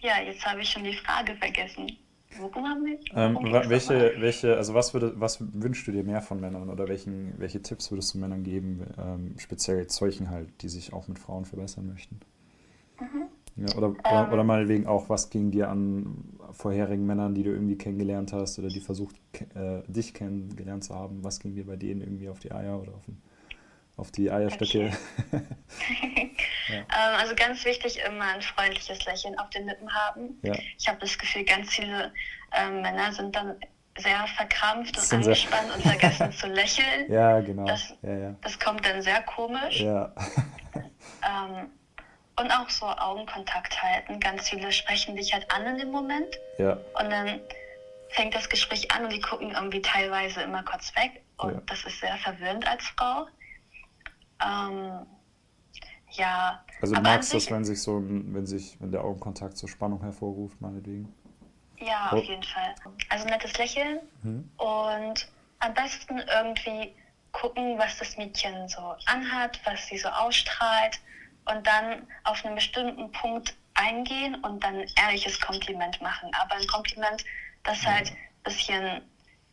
ja, 0.00 0.20
jetzt 0.22 0.44
habe 0.44 0.60
ich 0.60 0.68
schon 0.68 0.84
die 0.84 0.96
Frage 0.96 1.34
vergessen. 1.36 1.96
Worum 2.38 2.64
haben 2.66 2.84
wir? 2.84 2.98
Ähm, 3.14 3.38
welche, 3.70 4.14
welche, 4.18 4.56
also 4.56 4.74
was 4.74 4.92
würde, 4.92 5.18
was 5.18 5.38
wünschst 5.40 5.86
du 5.86 5.92
dir 5.92 6.02
mehr 6.02 6.20
von 6.20 6.40
Männern 6.40 6.68
oder 6.68 6.88
welchen, 6.88 7.38
welche 7.38 7.62
Tipps 7.62 7.90
würdest 7.90 8.12
du 8.14 8.18
Männern 8.18 8.42
geben, 8.42 8.84
ähm, 8.98 9.34
speziell 9.38 9.88
solchen 9.88 10.28
halt, 10.28 10.48
die 10.62 10.68
sich 10.68 10.92
auch 10.92 11.08
mit 11.08 11.18
Frauen 11.18 11.44
verbessern 11.44 11.86
möchten? 11.86 12.20
Mhm. 13.00 13.28
Ja, 13.56 13.72
oder, 13.74 13.96
oder, 14.04 14.28
oder 14.30 14.42
Ähm, 14.42 14.46
meinetwegen 14.46 14.86
auch, 14.86 15.08
was 15.08 15.30
ging 15.30 15.50
dir 15.50 15.70
an 15.70 16.35
vorherigen 16.56 17.06
Männern, 17.06 17.34
die 17.34 17.42
du 17.42 17.50
irgendwie 17.50 17.76
kennengelernt 17.76 18.32
hast 18.32 18.58
oder 18.58 18.68
die 18.68 18.80
versucht, 18.80 19.16
äh, 19.54 19.82
dich 19.86 20.14
kennengelernt 20.14 20.84
zu 20.84 20.94
haben, 20.94 21.22
was 21.22 21.38
ging 21.40 21.54
dir 21.54 21.66
bei 21.66 21.76
denen 21.76 22.00
irgendwie 22.00 22.28
auf 22.28 22.40
die 22.40 22.52
Eier 22.52 22.80
oder 22.80 22.94
auf, 22.94 23.04
den, 23.04 23.20
auf 23.96 24.10
die 24.10 24.30
Eierstöcke? 24.30 24.90
okay. 25.30 26.30
Ja, 26.68 26.78
Ähm, 26.78 27.20
also 27.20 27.34
ganz 27.36 27.64
wichtig, 27.64 28.00
immer 28.06 28.24
ein 28.24 28.42
freundliches 28.42 29.04
Lächeln 29.04 29.38
auf 29.38 29.50
den 29.50 29.66
Lippen 29.66 29.92
haben. 29.92 30.38
ja, 30.42 30.54
Ich 30.78 30.88
habe 30.88 30.98
das 30.98 31.16
Gefühl, 31.16 31.44
ganz 31.44 31.70
viele 31.70 32.12
ähm, 32.52 32.82
Männer 32.82 33.12
sind 33.12 33.36
dann 33.36 33.54
sehr 33.98 34.26
verkrampft 34.36 34.98
und 34.98 35.12
angespannt 35.12 35.74
und 35.74 35.82
vergessen 35.82 36.32
zu 36.32 36.48
lächeln. 36.48 37.08
Ja, 37.10 37.40
genau. 37.40 37.64
Das, 37.66 37.94
ja. 38.02 38.34
das 38.42 38.58
kommt 38.58 38.84
dann 38.84 39.00
sehr 39.00 39.22
komisch. 39.22 39.80
Ja. 39.80 40.12
Ähm, 40.74 41.70
und 42.38 42.50
auch 42.50 42.68
so 42.70 42.86
Augenkontakt 42.86 43.82
halten. 43.82 44.20
Ganz 44.20 44.48
viele 44.48 44.70
sprechen 44.72 45.16
dich 45.16 45.32
halt 45.32 45.50
an 45.50 45.66
in 45.66 45.78
dem 45.78 45.90
Moment 45.90 46.38
Ja, 46.58 46.72
und 46.98 47.10
dann 47.10 47.40
fängt 48.10 48.34
das 48.34 48.48
Gespräch 48.48 48.90
an 48.92 49.04
und 49.04 49.12
die 49.12 49.20
gucken 49.20 49.50
irgendwie 49.52 49.82
teilweise 49.82 50.42
immer 50.42 50.62
kurz 50.62 50.94
weg 50.96 51.22
ja. 51.38 51.44
und 51.44 51.70
das 51.70 51.84
ist 51.84 52.00
sehr 52.00 52.16
verwirrend 52.18 52.66
als 52.68 52.84
Frau. 52.96 53.26
Ähm, 54.44 55.06
ja, 56.12 56.64
Also 56.80 56.94
du 56.94 57.00
aber 57.00 57.16
das, 57.18 57.50
wenn 57.50 57.64
sich 57.64 57.82
so 57.82 58.00
wenn 58.02 58.46
sich, 58.46 58.76
wenn 58.80 58.92
der 58.92 59.02
Augenkontakt 59.02 59.56
so 59.56 59.66
Spannung 59.66 60.00
hervorruft, 60.02 60.60
meinetwegen. 60.60 61.12
ja, 61.78 62.10
Oh. 62.12 62.16
auf 62.18 62.24
jeden 62.24 62.42
Fall. 62.42 62.74
Also 63.08 63.26
nettes 63.26 63.56
Lächeln 63.58 64.00
Mhm. 64.22 64.50
und 64.58 65.28
am 65.58 65.74
besten 65.74 66.18
irgendwie 66.18 66.94
gucken, 67.32 67.78
was 67.78 67.98
das 67.98 68.16
Mädchen 68.16 68.68
so 68.68 68.94
anhat, 69.06 69.58
was 69.64 69.86
sie 69.86 69.98
so 69.98 70.08
ausstrahlt 70.08 70.98
und 71.46 71.66
dann 71.66 72.06
auf 72.24 72.44
einen 72.44 72.54
bestimmten 72.54 73.10
Punkt 73.12 73.56
eingehen 73.74 74.36
und 74.42 74.62
dann 74.64 74.76
ein 74.76 74.90
ehrliches 74.96 75.40
Kompliment 75.40 76.00
machen. 76.00 76.30
Aber 76.40 76.54
ein 76.54 76.66
Kompliment, 76.66 77.24
das 77.64 77.84
halt 77.86 78.10
ein 78.10 78.16
bisschen 78.44 79.02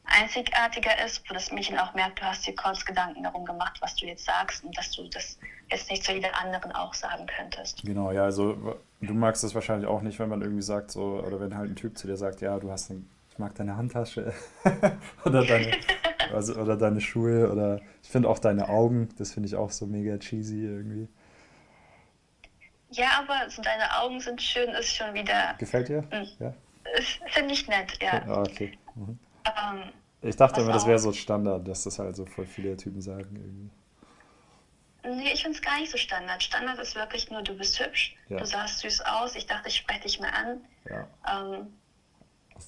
einzigartiger 0.06 1.04
ist, 1.06 1.24
wo 1.30 1.34
das 1.34 1.52
Mädchen 1.52 1.78
auch 1.78 1.94
merkt, 1.94 2.20
du 2.20 2.24
hast 2.24 2.46
dir 2.46 2.56
kurz 2.56 2.86
Gedanken 2.86 3.24
darum 3.24 3.46
gemacht, 3.46 3.78
was 3.82 3.96
du 3.96 4.06
jetzt 4.06 4.26
sagst 4.26 4.64
und 4.64 4.78
dass 4.78 4.92
du 4.92 5.08
das 5.08 5.38
jetzt 5.72 5.90
nicht 5.90 6.04
zu 6.04 6.14
jeder 6.14 6.38
anderen 6.40 6.72
auch 6.74 6.94
sagen 6.94 7.26
könntest. 7.26 7.84
Genau, 7.84 8.12
ja, 8.12 8.24
also 8.24 8.78
du 9.02 9.14
magst 9.14 9.44
das 9.44 9.56
wahrscheinlich 9.56 9.88
auch 9.88 10.02
nicht, 10.02 10.20
wenn 10.20 10.30
man 10.30 10.42
irgendwie 10.42 10.62
sagt, 10.62 10.92
so, 10.92 11.24
oder 11.26 11.40
wenn 11.40 11.56
halt 11.56 11.72
ein 11.72 11.76
Typ 11.76 11.98
zu 11.98 12.08
dir 12.08 12.18
sagt, 12.18 12.42
ja, 12.42 12.60
du 12.60 12.70
hast 12.70 12.90
ein, 12.90 13.10
ich 13.32 13.40
mag 13.40 13.56
deine 13.56 13.78
Handtasche 13.78 14.34
oder 15.26 15.46
deine, 15.46 15.78
also, 16.34 16.56
oder 16.56 16.76
deine 16.76 17.00
Schuhe 17.00 17.50
oder 17.52 17.80
ich 18.02 18.10
finde 18.10 18.30
auch 18.30 18.40
deine 18.40 18.68
Augen, 18.68 19.10
das 19.18 19.32
finde 19.32 19.48
ich 19.48 19.56
auch 19.56 19.72
so 19.72 19.86
mega 19.86 20.18
cheesy 20.18 20.66
irgendwie. 20.66 21.08
Ja, 22.94 23.20
aber 23.20 23.50
so 23.50 23.62
deine 23.62 23.98
Augen 24.00 24.20
sind 24.22 24.42
schön, 24.42 24.70
ist 24.70 24.96
schon 24.96 25.14
wieder, 25.14 25.58
Gefällt 25.58 25.88
dir? 25.90 26.04
mm, 26.12 26.24
Ja? 26.40 26.54
finde 27.28 27.54
ich 27.54 27.68
nett, 27.68 28.02
ja. 28.02 28.26
Ah, 28.26 28.44
okay. 28.44 28.72
Mhm. 28.96 29.20
Ähm, 29.46 29.94
Ich 30.22 30.36
dachte 30.36 30.62
immer, 30.62 30.72
das 30.72 30.88
wäre 30.88 30.98
so 30.98 31.14
Standard, 31.14 31.68
dass 31.68 31.84
das 31.84 32.00
halt 32.00 32.16
so 32.16 32.26
voll 32.26 32.48
viele 32.48 32.76
Typen 32.78 33.00
sagen 33.00 33.36
irgendwie. 33.36 33.70
Nee, 35.06 35.32
ich 35.34 35.42
finde 35.44 35.58
es 35.58 35.62
gar 35.62 35.80
nicht 35.80 35.92
so 35.92 35.98
Standard. 35.98 36.42
Standard 36.44 36.80
ist 36.80 36.96
wirklich 36.96 37.30
nur, 37.30 37.42
du 37.42 37.56
bist 37.58 37.80
hübsch, 37.80 38.16
Ja, 38.30 38.38
du 38.38 38.46
sahst 38.46 38.80
süß 38.80 39.02
aus, 39.02 39.36
ich 39.36 39.46
dachte, 39.46 39.68
ich 39.68 39.76
spreche 39.78 40.02
dich 40.02 40.20
mal 40.20 40.30
an. 40.30 40.66
ja, 40.90 41.08
Ähm, 41.30 41.82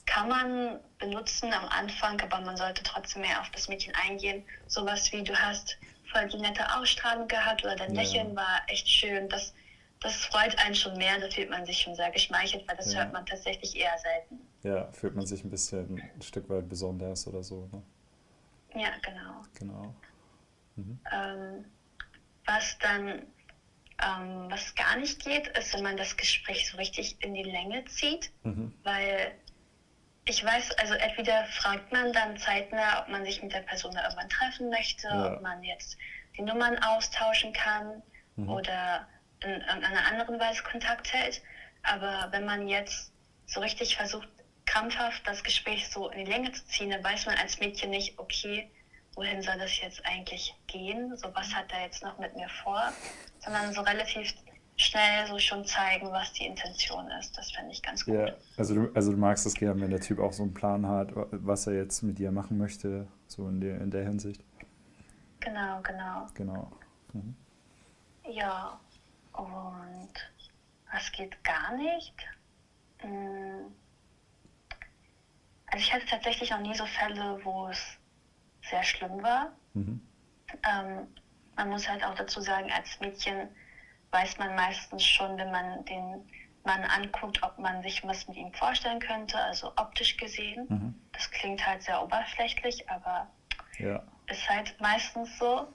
kann 0.05 0.29
man 0.29 0.79
benutzen 0.99 1.53
am 1.53 1.65
Anfang, 1.69 2.19
aber 2.21 2.41
man 2.41 2.57
sollte 2.57 2.83
trotzdem 2.83 3.21
mehr 3.23 3.41
auf 3.41 3.49
das 3.51 3.67
Mädchen 3.67 3.93
eingehen. 3.95 4.45
Sowas 4.67 5.11
wie, 5.11 5.23
du 5.23 5.35
hast 5.35 5.77
voll 6.11 6.27
die 6.29 6.37
nette 6.39 6.75
Ausstrahlung 6.77 7.27
gehabt 7.27 7.63
oder 7.63 7.75
dein 7.75 7.93
ja, 7.93 7.95
Lächeln 7.95 8.35
war 8.35 8.61
echt 8.67 8.89
schön. 8.89 9.29
Das, 9.29 9.53
das 10.01 10.25
freut 10.25 10.57
einen 10.59 10.75
schon 10.75 10.97
mehr, 10.97 11.17
da 11.19 11.29
fühlt 11.29 11.49
man 11.49 11.65
sich 11.65 11.79
schon 11.79 11.95
sehr 11.95 12.11
geschmeichelt, 12.11 12.67
weil 12.67 12.75
das 12.75 12.87
hört 12.95 13.07
ja, 13.07 13.11
man 13.11 13.25
tatsächlich 13.25 13.75
eher 13.75 13.97
selten. 13.97 14.39
ja, 14.63 14.91
fühlt 14.91 15.15
man 15.15 15.25
sich 15.25 15.43
ein 15.43 15.49
bisschen 15.49 16.09
ein 16.15 16.21
Stück 16.21 16.49
weit 16.49 16.67
besonders 16.69 17.25
oder 17.27 17.41
so, 17.43 17.67
ne? 17.71 17.81
Ja, 18.81 18.89
genau. 19.01 19.43
Genau. 19.57 19.95
Mhm. 20.75 20.99
Ähm, 21.11 21.65
was 22.45 22.77
dann, 22.79 23.21
ähm, 24.03 24.51
was 24.51 24.75
gar 24.75 24.97
nicht 24.97 25.23
geht, 25.23 25.47
ist, 25.57 25.73
wenn 25.73 25.83
man 25.83 25.97
das 25.97 26.17
Gespräch 26.17 26.69
so 26.69 26.77
richtig 26.77 27.15
in 27.23 27.33
die 27.33 27.43
Länge 27.43 27.85
zieht, 27.85 28.31
Mhm. 28.43 28.73
weil 28.83 29.31
ich 30.25 30.43
weiß, 30.43 30.71
also 30.79 30.93
entweder 30.95 31.45
fragt 31.45 31.91
man 31.91 32.11
dann 32.11 32.35
zeitnah, 32.37 33.01
ob 33.01 33.07
man 33.09 33.23
sich 33.25 33.41
mit 33.41 33.53
der 33.53 33.61
Person 33.61 33.93
da 33.93 34.03
irgendwann 34.03 34.29
treffen 34.29 34.69
möchte, 34.69 35.07
ob 35.07 35.13
Ja. 35.35 35.39
man 35.41 35.63
jetzt 35.63 35.97
die 36.37 36.41
Nummern 36.41 36.77
austauschen 36.79 37.53
kann 37.53 38.01
Mhm. 38.35 38.49
oder 38.49 39.07
in 39.45 39.61
irgendeiner 39.61 40.05
anderen 40.05 40.39
Weise 40.39 40.63
Kontakt 40.63 41.13
hält. 41.13 41.41
Aber 41.83 42.27
wenn 42.31 42.45
man 42.45 42.67
jetzt 42.67 43.11
so 43.47 43.59
richtig 43.59 43.95
versucht, 43.95 44.27
krampfhaft 44.65 45.21
das 45.27 45.43
Gespräch 45.43 45.87
so 45.89 46.09
in 46.09 46.25
die 46.25 46.31
Länge 46.31 46.51
zu 46.51 46.65
ziehen, 46.67 46.89
dann 46.89 47.03
weiß 47.03 47.25
man 47.27 47.35
als 47.37 47.59
Mädchen 47.59 47.91
nicht, 47.91 48.17
okay, 48.17 48.67
wohin 49.15 49.41
soll 49.41 49.57
das 49.57 49.79
jetzt 49.79 50.03
eigentlich 50.05 50.53
gehen? 50.67 51.15
So, 51.17 51.29
was 51.35 51.53
hat 51.55 51.71
er 51.71 51.83
jetzt 51.83 52.03
noch 52.03 52.17
mit 52.17 52.35
mir 52.35 52.49
vor? 52.63 52.91
Sondern 53.39 53.71
so 53.73 53.81
relativ 53.81 54.33
schnell 54.77 55.25
so 55.27 55.39
schon 55.39 55.63
zeigen, 55.65 56.11
was 56.11 56.33
die 56.33 56.45
Intention 56.47 57.07
ist. 57.19 57.37
Das 57.37 57.51
finde 57.51 57.71
ich 57.71 57.81
ganz 57.81 58.03
gut. 58.03 58.15
Ja, 58.15 58.33
also 58.57 58.73
du, 58.75 58.91
also 58.93 59.11
du 59.11 59.17
magst 59.17 59.45
es 59.45 59.53
gern, 59.53 59.79
wenn 59.79 59.91
der 59.91 60.01
Typ 60.01 60.19
auch 60.19 60.33
so 60.33 60.43
einen 60.43 60.53
Plan 60.53 60.85
hat, 60.87 61.15
wa- 61.15 61.27
was 61.31 61.67
er 61.67 61.73
jetzt 61.75 62.01
mit 62.01 62.17
dir 62.19 62.31
machen 62.31 62.57
möchte, 62.57 63.07
so 63.27 63.47
in 63.47 63.61
der, 63.61 63.79
in 63.79 63.91
der 63.91 64.03
Hinsicht. 64.03 64.41
Genau, 65.39 65.79
genau. 65.81 66.27
Genau. 66.33 66.71
Mhm. 67.13 67.35
Ja, 68.29 68.79
und 69.37 70.11
was 70.91 71.11
geht 71.11 71.43
gar 71.43 71.71
nicht? 71.75 72.13
Hm, 72.99 73.75
Also 75.67 75.77
ich 75.83 75.93
hatte 75.93 76.05
tatsächlich 76.05 76.51
noch 76.51 76.59
nie 76.61 76.75
so 76.75 76.85
Fälle, 76.85 77.43
wo 77.43 77.67
es 77.67 77.97
sehr 78.69 78.83
schlimm 78.83 79.21
war. 79.21 79.51
Mhm. 79.73 79.99
Ähm, 80.63 81.13
man 81.55 81.69
muss 81.69 81.87
halt 81.89 82.03
auch 82.03 82.15
dazu 82.15 82.39
sagen, 82.39 82.71
als 82.71 82.99
Mädchen 82.99 83.49
weiß 84.11 84.37
man 84.37 84.55
meistens 84.55 85.03
schon, 85.05 85.37
wenn 85.37 85.51
man 85.51 85.83
den 85.85 86.29
Mann 86.63 86.83
anguckt, 86.85 87.43
ob 87.43 87.57
man 87.57 87.81
sich 87.81 88.03
was 88.03 88.27
mit 88.27 88.37
ihm 88.37 88.53
vorstellen 88.53 88.99
könnte, 88.99 89.37
also 89.39 89.71
optisch 89.75 90.15
gesehen. 90.17 90.65
Mhm. 90.69 90.95
Das 91.13 91.29
klingt 91.31 91.65
halt 91.65 91.81
sehr 91.83 92.01
oberflächlich, 92.01 92.89
aber 92.89 93.27
Ja. 93.79 94.01
ist 94.27 94.47
halt 94.49 94.79
meistens 94.79 95.37
so. 95.37 95.67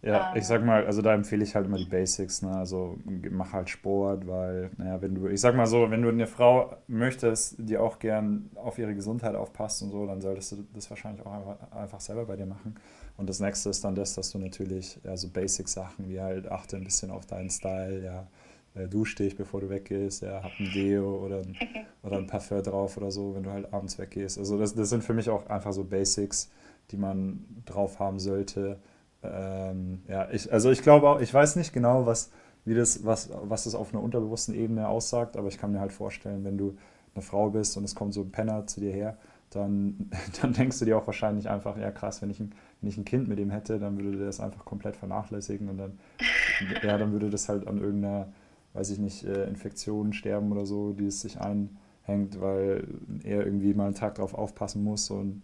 Ja, 0.00 0.32
ich 0.36 0.46
sag 0.46 0.60
Ähm, 0.60 0.66
mal, 0.66 0.86
also 0.86 1.02
da 1.02 1.12
empfehle 1.12 1.42
ich 1.42 1.56
halt 1.56 1.66
immer 1.66 1.76
die 1.76 1.84
Basics, 1.84 2.42
ne? 2.42 2.56
Also 2.56 2.98
mach 3.30 3.52
halt 3.52 3.68
Sport, 3.68 4.28
weil, 4.28 4.70
naja, 4.76 5.02
wenn 5.02 5.14
du, 5.16 5.26
ich 5.26 5.40
sag 5.40 5.56
mal 5.56 5.66
so, 5.66 5.90
wenn 5.90 6.02
du 6.02 6.08
eine 6.08 6.28
Frau 6.28 6.76
möchtest, 6.86 7.56
die 7.58 7.76
auch 7.76 7.98
gern 7.98 8.48
auf 8.54 8.78
ihre 8.78 8.94
Gesundheit 8.94 9.34
aufpasst 9.34 9.82
und 9.82 9.90
so, 9.90 10.06
dann 10.06 10.20
solltest 10.20 10.52
du 10.52 10.64
das 10.72 10.88
wahrscheinlich 10.90 11.26
auch 11.26 11.32
einfach, 11.32 11.72
einfach 11.72 12.00
selber 12.00 12.26
bei 12.26 12.36
dir 12.36 12.46
machen. 12.46 12.76
Und 13.16 13.28
das 13.28 13.40
nächste 13.40 13.70
ist 13.70 13.84
dann 13.84 13.96
das, 13.96 14.14
dass 14.14 14.30
du 14.30 14.38
natürlich, 14.38 15.00
ja, 15.02 15.16
so 15.16 15.28
Basic-Sachen 15.30 16.08
wie 16.08 16.20
halt 16.20 16.48
achte 16.48 16.76
ein 16.76 16.84
bisschen 16.84 17.10
auf 17.10 17.26
deinen 17.26 17.50
Style, 17.50 18.04
ja, 18.04 18.28
äh, 18.76 18.86
dusch 18.86 19.16
dich, 19.16 19.36
bevor 19.36 19.60
du 19.60 19.68
weggehst, 19.68 20.22
ja, 20.22 20.42
hab 20.44 20.52
ein 20.60 20.70
Deo 20.72 21.24
oder 21.24 21.38
ein, 21.38 21.56
oder 22.04 22.18
ein 22.18 22.26
Parfum 22.28 22.62
drauf 22.62 22.96
oder 22.96 23.10
so, 23.10 23.34
wenn 23.34 23.42
du 23.42 23.50
halt 23.50 23.72
abends 23.72 23.98
weggehst. 23.98 24.38
Also 24.38 24.58
das, 24.58 24.74
das 24.74 24.90
sind 24.90 25.02
für 25.02 25.14
mich 25.14 25.28
auch 25.28 25.46
einfach 25.48 25.72
so 25.72 25.82
Basics, 25.84 26.50
die 26.92 26.96
man 26.96 27.44
drauf 27.66 27.98
haben 27.98 28.18
sollte. 28.20 28.78
Ähm, 29.22 30.02
ja, 30.08 30.28
ich, 30.30 30.52
also 30.52 30.70
ich 30.70 30.82
glaube 30.82 31.08
auch, 31.08 31.20
ich 31.20 31.32
weiß 31.32 31.56
nicht 31.56 31.72
genau, 31.72 32.06
was, 32.06 32.30
wie 32.64 32.74
das, 32.74 33.04
was, 33.04 33.30
was 33.42 33.64
das 33.64 33.74
auf 33.74 33.92
einer 33.92 34.02
unterbewussten 34.02 34.54
Ebene 34.54 34.88
aussagt, 34.88 35.36
aber 35.36 35.48
ich 35.48 35.58
kann 35.58 35.72
mir 35.72 35.80
halt 35.80 35.92
vorstellen, 35.92 36.44
wenn 36.44 36.58
du 36.58 36.76
eine 37.14 37.22
Frau 37.22 37.50
bist 37.50 37.76
und 37.76 37.84
es 37.84 37.94
kommt 37.94 38.14
so 38.14 38.22
ein 38.22 38.30
Penner 38.30 38.66
zu 38.66 38.80
dir 38.80 38.92
her, 38.92 39.18
dann, 39.50 40.10
dann 40.42 40.52
denkst 40.52 40.78
du 40.78 40.84
dir 40.84 40.98
auch 40.98 41.06
wahrscheinlich 41.06 41.48
einfach, 41.48 41.76
ja 41.78 41.90
krass, 41.90 42.22
wenn 42.22 42.30
ich 42.30 42.40
ein, 42.40 42.52
wenn 42.80 42.90
ich 42.90 42.96
ein 42.96 43.04
Kind 43.04 43.28
mit 43.28 43.38
ihm 43.38 43.50
hätte, 43.50 43.78
dann 43.78 43.96
würde 43.98 44.16
der 44.18 44.26
das 44.26 44.40
einfach 44.40 44.64
komplett 44.64 44.96
vernachlässigen 44.96 45.68
und 45.68 45.78
dann, 45.78 45.98
ja, 46.82 46.96
dann 46.96 47.12
würde 47.12 47.30
das 47.30 47.48
halt 47.48 47.66
an 47.66 47.78
irgendeiner, 47.78 48.28
weiß 48.74 48.90
ich 48.90 48.98
nicht, 48.98 49.24
äh, 49.24 49.48
Infektion 49.48 50.12
sterben 50.12 50.52
oder 50.52 50.66
so, 50.66 50.92
die 50.92 51.06
es 51.06 51.20
sich 51.20 51.40
einhängt, 51.40 52.40
weil 52.40 52.86
er 53.24 53.44
irgendwie 53.44 53.74
mal 53.74 53.86
einen 53.86 53.94
Tag 53.94 54.16
drauf 54.16 54.34
aufpassen 54.34 54.84
muss 54.84 55.10
und 55.10 55.42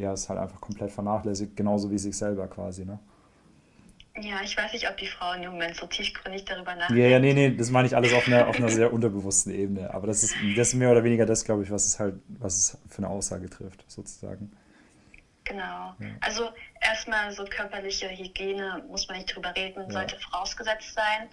ja, 0.00 0.12
es 0.12 0.28
halt 0.28 0.38
einfach 0.38 0.60
komplett 0.60 0.90
vernachlässigt, 0.90 1.56
genauso 1.56 1.90
wie 1.90 1.98
sich 1.98 2.16
selber 2.16 2.48
quasi, 2.48 2.84
ne? 2.84 2.98
Ja, 4.16 4.42
ich 4.42 4.56
weiß 4.56 4.72
nicht, 4.72 4.88
ob 4.88 4.96
die 4.96 5.06
Frau 5.06 5.32
in 5.32 5.42
dem 5.42 5.52
Moment 5.52 5.76
so 5.76 5.86
tiefgründig 5.86 6.44
darüber 6.44 6.76
Ja, 6.76 7.06
ja, 7.06 7.18
nee, 7.18 7.32
nee, 7.32 7.50
das 7.50 7.70
meine 7.70 7.86
ich 7.86 7.94
alles 7.94 8.12
auf 8.12 8.26
einer, 8.26 8.48
auf 8.48 8.56
einer 8.56 8.68
sehr 8.68 8.92
unterbewussten 8.92 9.54
Ebene. 9.54 9.94
Aber 9.94 10.08
das 10.08 10.22
ist, 10.22 10.34
das 10.56 10.68
ist 10.68 10.74
mehr 10.74 10.90
oder 10.90 11.04
weniger 11.04 11.26
das, 11.26 11.44
glaube 11.44 11.62
ich, 11.62 11.70
was 11.70 11.86
es 11.86 12.00
halt, 12.00 12.16
was 12.28 12.56
es 12.56 12.78
für 12.88 12.98
eine 12.98 13.08
Aussage 13.08 13.48
trifft, 13.48 13.88
sozusagen. 13.88 14.50
Genau. 15.44 15.94
Ja. 15.98 16.08
Also 16.20 16.50
erstmal 16.80 17.30
so 17.32 17.44
körperliche 17.44 18.08
Hygiene 18.08 18.84
muss 18.88 19.06
man 19.08 19.18
nicht 19.18 19.34
drüber 19.34 19.54
reden, 19.56 19.84
Ja, 19.86 19.90
sollte 19.90 20.18
vorausgesetzt 20.18 20.94
sein. 20.94 21.28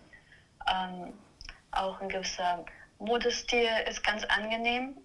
Ähm, 0.71 1.13
auch 1.71 1.99
ein 1.99 2.09
gewisser 2.09 2.63
Modestil 2.99 3.69
ist 3.89 4.03
ganz 4.03 4.23
angenehm. 4.25 4.97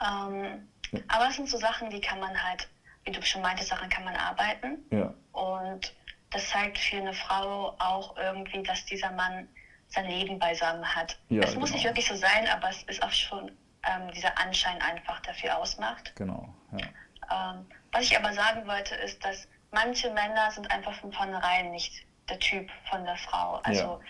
Ähm, 0.00 0.68
ja, 0.92 1.00
aber 1.08 1.28
es 1.28 1.36
sind 1.36 1.48
so 1.48 1.58
Sachen, 1.58 1.90
die 1.90 2.00
kann 2.00 2.20
man 2.20 2.42
halt, 2.42 2.68
wie 3.04 3.12
du 3.12 3.20
schon 3.22 3.42
meintest, 3.42 3.72
daran 3.72 3.88
kann 3.88 4.04
man 4.04 4.14
arbeiten. 4.16 4.78
ja, 4.90 5.12
Und 5.32 5.94
das 6.30 6.48
zeigt 6.48 6.78
für 6.78 6.96
eine 6.96 7.12
Frau 7.12 7.74
auch 7.78 8.16
irgendwie, 8.16 8.62
dass 8.62 8.84
dieser 8.86 9.10
Mann 9.10 9.48
sein 9.88 10.06
Leben 10.06 10.38
beisammen 10.38 10.84
hat. 10.84 11.18
Ja, 11.28 11.42
es 11.42 11.54
muss 11.54 11.70
genau. 11.70 11.76
nicht 11.76 11.84
wirklich 11.84 12.08
so 12.08 12.14
sein, 12.14 12.48
aber 12.48 12.70
es 12.70 12.82
ist 12.84 13.02
auch 13.02 13.10
schon 13.10 13.50
ähm, 13.82 14.10
dieser 14.12 14.38
Anschein 14.38 14.80
einfach 14.80 15.20
dafür 15.20 15.58
ausmacht. 15.58 16.14
Genau, 16.16 16.48
ja. 16.72 17.52
Ähm, 17.52 17.66
was 17.92 18.04
ich 18.04 18.16
aber 18.16 18.32
sagen 18.32 18.66
wollte, 18.66 18.94
ist, 18.94 19.22
dass 19.24 19.48
manche 19.70 20.10
Männer 20.12 20.50
sind 20.50 20.70
einfach 20.70 20.94
von 20.94 21.12
vornherein 21.12 21.70
nicht 21.70 22.06
der 22.28 22.38
Typ 22.38 22.70
von 22.90 23.04
der 23.04 23.16
Frau. 23.16 23.60
Also, 23.64 24.00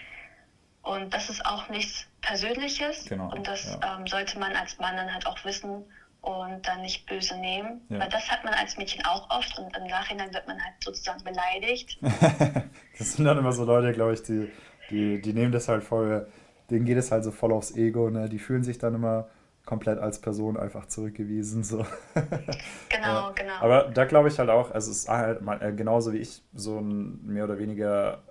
und 0.82 1.12
das 1.12 1.28
ist 1.30 1.44
auch 1.44 1.68
nichts 1.68 2.06
Persönliches. 2.20 3.06
Genau, 3.06 3.30
Und 3.32 3.46
das 3.46 3.78
ja. 3.80 3.96
ähm, 3.96 4.06
sollte 4.06 4.38
man 4.38 4.54
als 4.54 4.78
Mann 4.78 4.96
dann 4.96 5.12
halt 5.12 5.26
auch 5.26 5.44
wissen 5.44 5.84
und 6.22 6.66
dann 6.66 6.80
nicht 6.82 7.06
böse 7.06 7.36
nehmen. 7.38 7.82
Ja. 7.88 7.98
Weil 8.00 8.08
das 8.08 8.30
hat 8.30 8.44
man 8.44 8.54
als 8.54 8.76
Mädchen 8.78 9.04
auch 9.04 9.28
oft 9.30 9.58
und 9.58 9.76
im 9.76 9.84
Nachhinein 9.88 10.32
wird 10.32 10.46
man 10.46 10.56
halt 10.62 10.74
sozusagen 10.82 11.22
beleidigt. 11.24 11.98
Das 12.98 13.14
sind 13.14 13.24
dann 13.24 13.38
immer 13.38 13.52
so 13.52 13.64
Leute, 13.64 13.92
glaube 13.92 14.14
ich, 14.14 14.22
die, 14.22 14.48
die, 14.90 15.20
die 15.20 15.32
nehmen 15.32 15.50
das 15.50 15.68
halt 15.68 15.82
voll, 15.82 16.28
denen 16.70 16.84
geht 16.84 16.96
es 16.98 17.10
halt 17.10 17.24
so 17.24 17.32
voll 17.32 17.52
aufs 17.52 17.74
Ego, 17.74 18.10
ne? 18.10 18.28
Die 18.28 18.38
fühlen 18.38 18.62
sich 18.62 18.78
dann 18.78 18.94
immer 18.94 19.28
komplett 19.64 19.98
als 19.98 20.20
Person 20.20 20.56
einfach 20.56 20.86
zurückgewiesen, 20.86 21.64
so. 21.64 21.84
Genau, 22.14 23.06
Ja. 23.28 23.32
genau. 23.34 23.54
Aber 23.60 23.84
da 23.92 24.04
glaube 24.04 24.28
ich 24.28 24.38
halt 24.38 24.50
auch, 24.50 24.70
also 24.70 24.90
es 24.92 24.98
ist 24.98 25.08
halt 25.08 25.42
mal, 25.42 25.60
äh, 25.62 25.72
genauso 25.72 26.12
wie 26.12 26.18
ich 26.18 26.42
so 26.54 26.78
ein 26.78 27.24
mehr 27.26 27.44
oder 27.44 27.58
weniger 27.58 28.22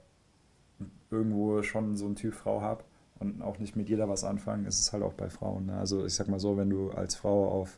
irgendwo 1.10 1.62
schon 1.64 1.98
so 1.98 2.08
ein 2.08 2.16
Typ 2.16 2.34
Frau 2.36 2.62
habe 2.62 2.84
und 3.22 3.42
auch 3.42 3.60
nicht 3.60 3.76
mit 3.76 3.88
jeder 3.90 4.10
was 4.10 4.24
anfangen, 4.24 4.66
ist 4.66 4.80
es 4.80 4.92
halt 4.94 5.04
auch 5.04 5.14
bei 5.14 5.30
Frauen. 5.30 5.68
Ne? 5.68 5.78
Also 5.78 6.06
ich 6.06 6.14
sag 6.16 6.28
mal 6.28 6.40
so, 6.40 6.58
wenn 6.58 6.70
du 6.70 6.92
als 6.92 7.16
Frau 7.16 7.50
auf 7.50 7.78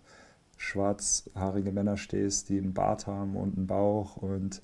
schwarzhaarige 0.57 1.71
Männer 1.71 1.97
stehst, 1.97 2.49
die 2.49 2.57
einen 2.57 2.73
Bart 2.73 3.05
haben 3.07 3.35
und 3.35 3.57
einen 3.57 3.67
Bauch 3.67 4.17
und 4.17 4.61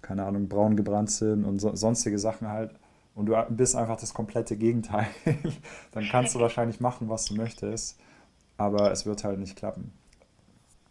keine 0.00 0.24
Ahnung, 0.24 0.48
braun 0.48 0.76
gebrannt 0.76 1.10
sind 1.10 1.44
und 1.44 1.58
so, 1.58 1.74
sonstige 1.74 2.18
Sachen 2.18 2.48
halt 2.48 2.70
und 3.14 3.26
du 3.26 3.36
bist 3.50 3.76
einfach 3.76 3.96
das 3.96 4.14
komplette 4.14 4.56
Gegenteil, 4.56 5.06
dann 5.92 6.08
kannst 6.08 6.34
du 6.34 6.40
wahrscheinlich 6.40 6.80
machen, 6.80 7.08
was 7.08 7.26
du 7.26 7.34
möchtest, 7.34 7.98
aber 8.56 8.90
es 8.90 9.06
wird 9.06 9.24
halt 9.24 9.38
nicht 9.38 9.56
klappen. 9.56 9.92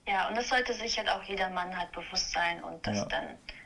Ja, 0.07 0.27
und 0.29 0.35
das 0.35 0.49
sollte 0.49 0.73
sich 0.73 0.97
halt 0.97 1.09
auch 1.09 1.23
jeder 1.23 1.49
Mann 1.49 1.75
halt 1.77 1.91
bewusst 1.91 2.31
sein 2.31 2.63
und 2.63 2.85
das 2.85 2.97
Ja. 2.97 3.05
dann 3.05 3.25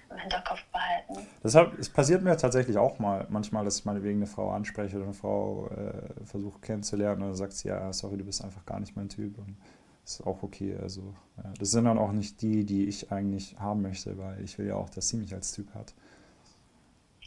im 0.09 0.17
Hinterkopf 0.17 0.63
behalten. 0.71 1.27
Deshalb, 1.43 1.77
es 1.79 1.89
passiert 1.89 2.21
mir 2.21 2.35
tatsächlich 2.37 2.77
auch 2.77 2.99
mal, 2.99 3.25
manchmal, 3.29 3.65
dass 3.65 3.79
ich 3.79 3.85
meinetwegen 3.85 4.19
eine 4.19 4.27
Frau 4.27 4.51
anspreche 4.51 4.95
oder 4.97 5.05
eine 5.05 5.13
Frau 5.13 5.67
äh, 5.69 6.25
versuche 6.25 6.59
kennenzulernen 6.59 7.21
und 7.23 7.27
dann 7.29 7.35
sagt 7.35 7.53
sie, 7.53 7.69
ja, 7.69 7.91
sorry, 7.93 8.17
du 8.17 8.23
bist 8.25 8.43
einfach 8.43 8.65
gar 8.65 8.79
nicht 8.79 8.95
mein 8.95 9.09
Typ 9.09 9.37
und 9.37 9.57
ist 10.03 10.21
auch 10.25 10.43
okay. 10.43 10.77
Also, 10.81 11.13
ja, 11.37 11.51
das 11.59 11.71
sind 11.71 11.85
dann 11.85 11.97
auch 11.97 12.11
nicht 12.11 12.41
die, 12.41 12.65
die 12.65 12.85
ich 12.85 13.11
eigentlich 13.11 13.57
haben 13.59 13.81
möchte, 13.81 14.17
weil 14.17 14.41
ich 14.43 14.57
will 14.59 14.67
ja 14.67 14.75
auch, 14.75 14.89
dass 14.89 15.09
sie 15.09 15.17
mich 15.17 15.33
als 15.33 15.51
Typ 15.53 15.73
hat. 15.73 15.93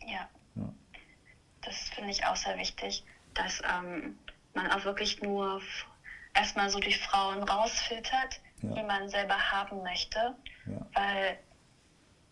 Ja, 0.07 0.29
Ja, 0.55 0.73
das 1.63 1.75
finde 1.95 2.11
ich 2.11 2.25
auch 2.25 2.37
sehr 2.37 2.57
wichtig, 2.57 3.05
dass 3.35 3.61
ähm, 3.79 4.17
man 4.55 4.71
auch 4.71 4.85
wirklich 4.85 5.21
nur 5.23 5.61
erstmal 6.35 6.71
so 6.71 6.79
die 6.79 6.95
Frauen 6.95 7.43
rausfiltert, 7.43 8.41
Ja. 8.63 8.75
die 8.75 8.83
man 8.83 9.09
selber 9.09 9.37
haben 9.37 9.83
möchte. 9.83 10.35
Weil 10.95 11.39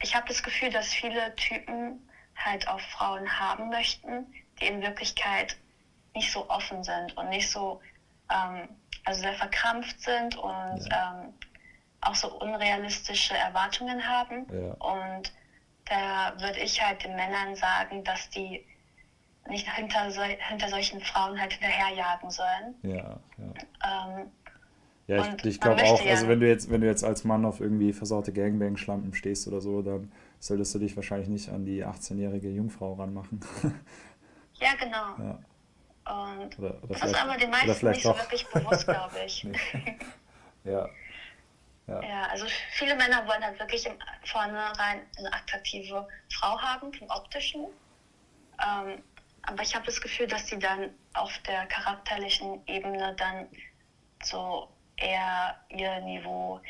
ich 0.00 0.14
habe 0.14 0.26
das 0.28 0.42
Gefühl, 0.42 0.70
dass 0.70 0.92
viele 0.92 1.34
Typen 1.36 2.08
halt 2.36 2.68
auch 2.68 2.80
Frauen 2.80 3.38
haben 3.38 3.68
möchten, 3.68 4.26
die 4.60 4.66
in 4.66 4.82
Wirklichkeit 4.82 5.56
nicht 6.14 6.32
so 6.32 6.48
offen 6.48 6.82
sind 6.84 7.16
und 7.16 7.28
nicht 7.28 7.50
so, 7.50 7.80
ähm, 8.30 8.68
also 9.04 9.20
sehr 9.20 9.34
verkrampft 9.34 10.00
sind 10.00 10.36
und 10.36 10.88
ähm, 10.90 11.32
auch 12.00 12.14
so 12.14 12.28
unrealistische 12.38 13.36
Erwartungen 13.36 14.06
haben. 14.06 14.46
Ja. 14.50 14.72
Und 14.74 15.32
da 15.86 16.38
würde 16.40 16.60
ich 16.60 16.82
halt 16.82 17.04
den 17.04 17.16
Männern 17.16 17.54
sagen, 17.54 18.04
dass 18.04 18.28
die 18.30 18.66
nicht 19.48 19.70
hinter, 19.72 20.10
sol 20.10 20.36
hinter 20.48 20.68
solchen 20.68 21.00
Frauen 21.00 21.40
halt 21.40 21.52
hinterherjagen 21.52 22.30
sollen. 22.30 22.74
ja, 22.82 23.18
ja. 23.38 24.08
Ähm, 24.08 24.32
Ja, 25.08 25.18
ich, 25.18 25.44
ich 25.44 25.60
glaube 25.60 25.82
auch, 25.84 26.04
ja- 26.04 26.12
also 26.12 26.28
wenn 26.28 26.40
du 26.40 26.48
jetzt, 26.48 26.70
wenn 26.70 26.80
du 26.80 26.86
jetzt 26.88 27.04
als 27.04 27.24
Mann 27.24 27.44
auf 27.44 27.60
irgendwie 27.60 27.92
versaute 27.92 28.32
Gangbang-Schlampen 28.32 29.14
stehst 29.14 29.46
oder 29.46 29.60
so, 29.60 29.82
dann 29.82 30.10
solltest 30.40 30.74
du 30.74 30.78
dich 30.80 30.96
wahrscheinlich 30.96 31.28
nicht 31.28 31.48
an 31.50 31.64
die 31.64 31.84
18-jährige 31.84 32.50
Jungfrau 32.50 32.94
ranmachen. 32.94 33.40
ja, 34.60 34.74
genau. 34.74 35.14
Ja, 35.18 35.38
Und 36.06 36.58
oder, 36.58 36.82
oder 36.82 36.94
das 36.94 37.02
ist 37.02 37.14
aber 37.22 37.36
den 37.36 37.50
meisten 37.50 37.90
nicht 37.90 38.02
so 38.04 38.16
wirklich 38.16 38.46
bewusst, 38.48 38.86
glaube 38.86 39.18
ich. 39.26 39.44
Nee. 39.44 39.98
Ja, 40.64 40.90
ja, 41.88 42.02
Ja, 42.02 42.24
also 42.26 42.46
viele 42.72 42.94
Männer 42.96 43.26
wollen 43.26 43.42
halt 43.44 43.58
wirklich 43.58 43.86
im 43.86 43.98
vornherein 44.24 45.06
eine 45.18 45.32
attraktive 45.32 46.06
Frau 46.30 46.60
haben, 46.60 46.92
vom 46.92 47.08
optischen. 47.10 47.66
Ähm, 48.64 49.04
aber 49.42 49.62
ich 49.62 49.74
habe 49.74 49.86
das 49.86 50.00
Gefühl, 50.00 50.26
dass 50.26 50.46
die 50.46 50.58
dann 50.58 50.94
auf 51.14 51.38
der 51.46 51.66
charakterlichen 51.66 52.66
Ebene 52.66 53.14
dann 53.16 53.48
so 54.22 54.75
eher 54.96 55.56
ihr 55.68 56.00
Niveau 56.00 56.60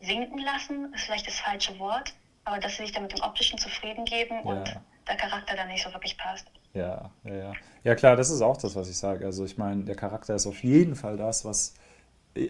sinken 0.00 0.38
lassen, 0.38 0.92
ist 0.92 1.04
vielleicht 1.04 1.26
das 1.28 1.38
falsche 1.38 1.78
Wort, 1.78 2.12
aber 2.44 2.58
dass 2.58 2.76
sie 2.76 2.82
sich 2.82 2.92
dann 2.92 3.04
mit 3.04 3.12
dem 3.12 3.20
optischen 3.20 3.58
zufrieden 3.58 4.04
geben 4.04 4.42
und 4.42 4.74
Ja. 4.74 4.82
der 5.06 5.16
Charakter 5.16 5.54
dann 5.56 5.68
nicht 5.68 5.82
so 5.84 5.92
wirklich 5.92 6.16
passt. 6.16 6.50
ja, 6.74 7.10
ja, 7.24 7.34
ja. 7.34 7.58
Ja, 7.84 7.94
klar, 7.94 8.16
das 8.16 8.30
ist 8.30 8.42
auch 8.42 8.56
das, 8.56 8.76
was 8.76 8.88
ich 8.88 8.96
sage. 8.96 9.24
Also 9.24 9.44
ich 9.44 9.56
meine, 9.58 9.84
der 9.84 9.94
Charakter 9.96 10.34
ist 10.34 10.46
auf 10.46 10.62
jeden 10.62 10.94
Fall 10.94 11.16
das, 11.16 11.44
was. 11.44 11.74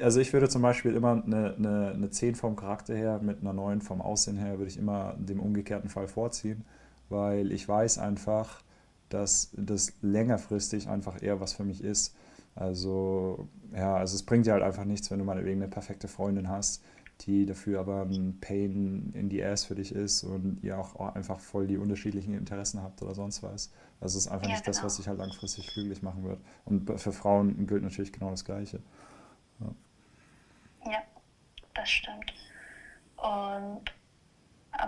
Also 0.00 0.20
ich 0.20 0.32
würde 0.32 0.48
zum 0.48 0.62
Beispiel 0.62 0.94
immer 0.94 1.22
eine, 1.24 1.54
eine, 1.56 1.92
eine 1.94 2.10
10 2.10 2.34
vom 2.36 2.56
Charakter 2.56 2.94
her 2.94 3.20
mit 3.22 3.40
einer 3.40 3.52
9 3.54 3.80
vom 3.82 4.02
Aussehen 4.02 4.36
her, 4.38 4.58
würde 4.58 4.70
ich 4.70 4.78
immer 4.78 5.14
dem 5.18 5.40
umgekehrten 5.40 5.90
Fall 5.90 6.08
vorziehen, 6.08 6.64
weil 7.10 7.52
ich 7.52 7.68
weiß 7.68 7.98
einfach, 7.98 8.62
dass 9.10 9.50
das 9.54 9.94
längerfristig 10.02 10.88
einfach 10.88 11.22
eher 11.22 11.40
was 11.40 11.54
für 11.54 11.64
mich 11.64 11.82
ist. 11.84 12.14
Also, 12.56 13.48
ja, 13.72 13.96
also 13.96 14.14
es 14.14 14.22
bringt 14.24 14.46
dir 14.46 14.52
halt 14.52 14.62
einfach 14.62 14.84
nichts, 14.84 15.10
wenn 15.10 15.18
du 15.18 15.24
meinetwegen 15.24 15.62
eine 15.62 15.70
perfekte 15.70 16.08
Freundin 16.08 16.48
hast, 16.48 16.82
die 17.22 17.46
dafür 17.46 17.80
aber 17.80 18.02
ein 18.02 18.38
Pain 18.40 19.10
in 19.14 19.28
the 19.30 19.44
Ass 19.44 19.64
für 19.64 19.74
dich 19.74 19.92
ist 19.94 20.22
und 20.22 20.62
ihr 20.62 20.78
auch 20.78 21.14
einfach 21.14 21.40
voll 21.40 21.66
die 21.66 21.76
unterschiedlichen 21.76 22.34
Interessen 22.34 22.82
habt 22.82 23.02
oder 23.02 23.14
sonst 23.14 23.42
was. 23.42 23.72
Also 24.00 24.18
es 24.18 24.26
ist 24.26 24.30
einfach 24.30 24.46
Ja, 24.46 24.52
nicht 24.54 24.68
das, 24.68 24.76
genau. 24.76 24.86
was 24.86 24.96
dich 24.96 25.08
halt 25.08 25.18
langfristig 25.18 25.66
glücklich 25.74 26.02
machen 26.02 26.22
wird. 26.24 26.40
Und 26.64 27.00
für 27.00 27.12
Frauen 27.12 27.66
gilt 27.66 27.82
natürlich 27.82 28.12
genau 28.12 28.30
das 28.30 28.44
Gleiche. 28.44 28.80
Ja, 30.86 31.02
das 31.74 31.90
stimmt. 31.90 32.32
Und 33.16 33.92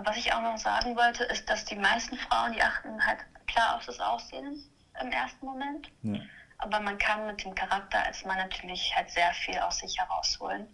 was 0.05 0.15
ich 0.15 0.31
auch 0.31 0.41
noch 0.41 0.57
sagen 0.57 0.95
wollte, 0.95 1.25
ist, 1.25 1.49
dass 1.49 1.65
die 1.65 1.75
meisten 1.75 2.15
Frauen, 2.15 2.53
die 2.53 2.61
achten 2.61 3.05
halt 3.05 3.19
klar 3.47 3.75
auf 3.75 3.85
das 3.85 3.99
Aussehen 3.99 4.63
im 5.01 5.11
ersten 5.11 5.45
Moment. 5.45 5.91
Ja, 6.03 6.19
Aber 6.61 6.79
man 6.79 6.97
kann 6.97 7.27
mit 7.27 7.43
dem 7.43 7.55
Charakter 7.55 8.03
als 8.05 8.23
Mann 8.25 8.37
natürlich 8.37 8.95
halt 8.95 9.09
sehr 9.09 9.33
viel 9.33 9.57
aus 9.59 9.79
sich 9.79 9.97
herausholen 9.97 10.67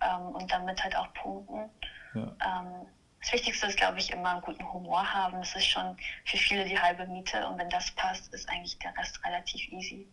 ähm, 0.00 0.34
und 0.34 0.50
damit 0.50 0.82
halt 0.82 0.96
auch 0.96 1.12
punkten. 1.14 1.70
ja, 2.14 2.22
Ähm, 2.44 2.86
das 3.20 3.32
Wichtigste 3.32 3.66
ist, 3.66 3.76
glaube 3.76 3.98
ich, 3.98 4.10
immer 4.12 4.30
einen 4.30 4.40
guten 4.42 4.72
Humor 4.72 5.04
haben. 5.12 5.38
Das 5.38 5.54
ist 5.54 5.66
schon 5.66 5.96
für 6.24 6.36
viele 6.36 6.64
die 6.64 6.78
halbe 6.78 7.06
Miete 7.06 7.46
und 7.46 7.58
wenn 7.58 7.70
das 7.70 7.90
passt, 7.92 8.32
ist 8.34 8.48
eigentlich 8.48 8.78
der 8.78 8.96
Rest 8.96 9.24
relativ 9.24 9.68
easy. 9.72 10.06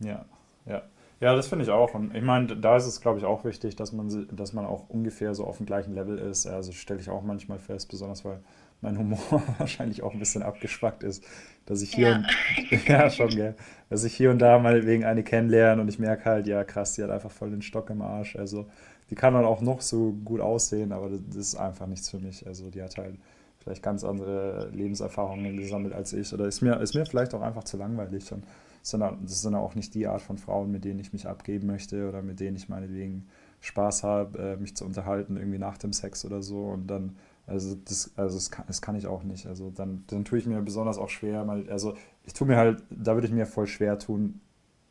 ja, 0.00 0.24
ja. 0.66 0.82
Ja, 1.20 1.34
das 1.34 1.48
finde 1.48 1.64
ich 1.64 1.70
auch. 1.70 1.94
Und 1.94 2.14
ich 2.14 2.22
meine, 2.22 2.56
da 2.56 2.76
ist 2.76 2.86
es, 2.86 3.00
glaube 3.00 3.18
ich, 3.18 3.24
auch 3.24 3.44
wichtig, 3.44 3.76
dass 3.76 3.92
man, 3.92 4.28
dass 4.30 4.52
man 4.52 4.66
auch 4.66 4.88
ungefähr 4.90 5.34
so 5.34 5.46
auf 5.46 5.58
dem 5.58 5.64
gleichen 5.64 5.94
Level 5.94 6.18
ist. 6.18 6.46
Also 6.46 6.72
stelle 6.72 7.00
ich 7.00 7.08
auch 7.08 7.22
manchmal 7.22 7.58
fest, 7.58 7.88
besonders 7.88 8.24
weil 8.24 8.42
mein 8.84 8.98
Humor 8.98 9.42
wahrscheinlich 9.58 10.02
auch 10.02 10.12
ein 10.12 10.20
bisschen 10.20 10.42
abgeschwackt 10.44 11.02
ist, 11.02 11.24
dass 11.66 11.82
ich 11.82 11.92
hier 11.94 12.08
Ja. 12.10 12.16
und 12.16 12.26
ja 12.88 13.10
schon, 13.10 13.30
gell, 13.30 13.56
dass 13.90 14.04
ich 14.04 14.14
hier 14.14 14.30
und 14.30 14.38
da 14.38 14.58
mal 14.60 14.86
wegen 14.86 15.04
eine 15.04 15.24
kennenlerne 15.24 15.82
und 15.82 15.88
ich 15.88 15.98
merke 15.98 16.24
halt, 16.26 16.46
ja 16.46 16.64
krass, 16.64 16.94
die 16.94 17.02
hat 17.02 17.10
einfach 17.10 17.30
voll 17.32 17.50
den 17.50 17.62
Stock 17.62 17.90
im 17.90 18.02
Arsch. 18.02 18.36
Also 18.36 18.66
die 19.10 19.14
kann 19.16 19.34
dann 19.34 19.44
auch 19.44 19.60
noch 19.60 19.80
so 19.80 20.12
gut 20.24 20.40
aussehen, 20.40 20.92
aber 20.92 21.10
das, 21.10 21.36
ist 21.36 21.56
einfach 21.56 21.86
nichts 21.86 22.10
für 22.10 22.18
mich. 22.18 22.46
Also 22.46 22.70
die 22.70 22.82
hat 22.82 22.96
halt 22.96 23.16
vielleicht 23.58 23.82
ganz 23.82 24.04
andere 24.04 24.70
Lebenserfahrungen 24.72 25.56
gesammelt 25.56 25.94
als 25.94 26.12
ich 26.12 26.32
oder 26.34 26.46
ist 26.46 26.60
mir, 26.60 26.80
ist 26.80 26.94
mir 26.94 27.06
vielleicht 27.06 27.34
auch 27.34 27.42
einfach 27.42 27.64
zu 27.64 27.76
langweilig. 27.76 28.30
Und 28.32 28.44
das 28.80 28.90
sind, 28.90 29.00
dann- 29.00 29.18
das 29.22 29.40
sind 29.42 29.54
auch 29.54 29.74
nicht 29.74 29.94
die 29.94 30.06
Art 30.06 30.22
von 30.22 30.38
Frauen, 30.38 30.70
mit 30.70 30.84
denen 30.84 31.00
ich 31.00 31.12
mich 31.12 31.26
abgeben 31.26 31.66
möchte 31.66 32.08
oder 32.08 32.22
mit 32.22 32.40
denen 32.40 32.56
ich 32.56 32.68
meinetwegen 32.68 33.26
Spaß 33.60 34.02
habe, 34.02 34.38
äh, 34.38 34.56
mich 34.56 34.76
zu 34.76 34.84
unterhalten, 34.84 35.36
irgendwie 35.38 35.58
nach 35.58 35.78
dem 35.78 35.92
Sex 35.94 36.24
oder 36.26 36.42
so. 36.42 36.64
Und 36.64 36.86
dann, 36.88 37.16
also 37.46 37.74
das, 37.74 38.12
also 38.16 38.36
das 38.36 38.50
kann, 38.50 38.64
das 38.66 38.80
kann 38.80 38.96
ich 38.96 39.06
auch 39.06 39.22
nicht. 39.22 39.46
Also 39.46 39.70
dann, 39.70 40.04
dann 40.06 40.24
tue 40.24 40.38
ich 40.38 40.46
mir 40.46 40.60
besonders 40.62 40.98
auch 40.98 41.10
schwer, 41.10 41.44
mal, 41.44 41.68
also 41.70 41.94
ich 42.24 42.32
tue 42.32 42.46
mir 42.46 42.56
halt, 42.56 42.82
da 42.90 43.14
würde 43.14 43.26
ich 43.26 43.32
mir 43.32 43.46
voll 43.46 43.66
schwer 43.66 43.98
tun, 43.98 44.40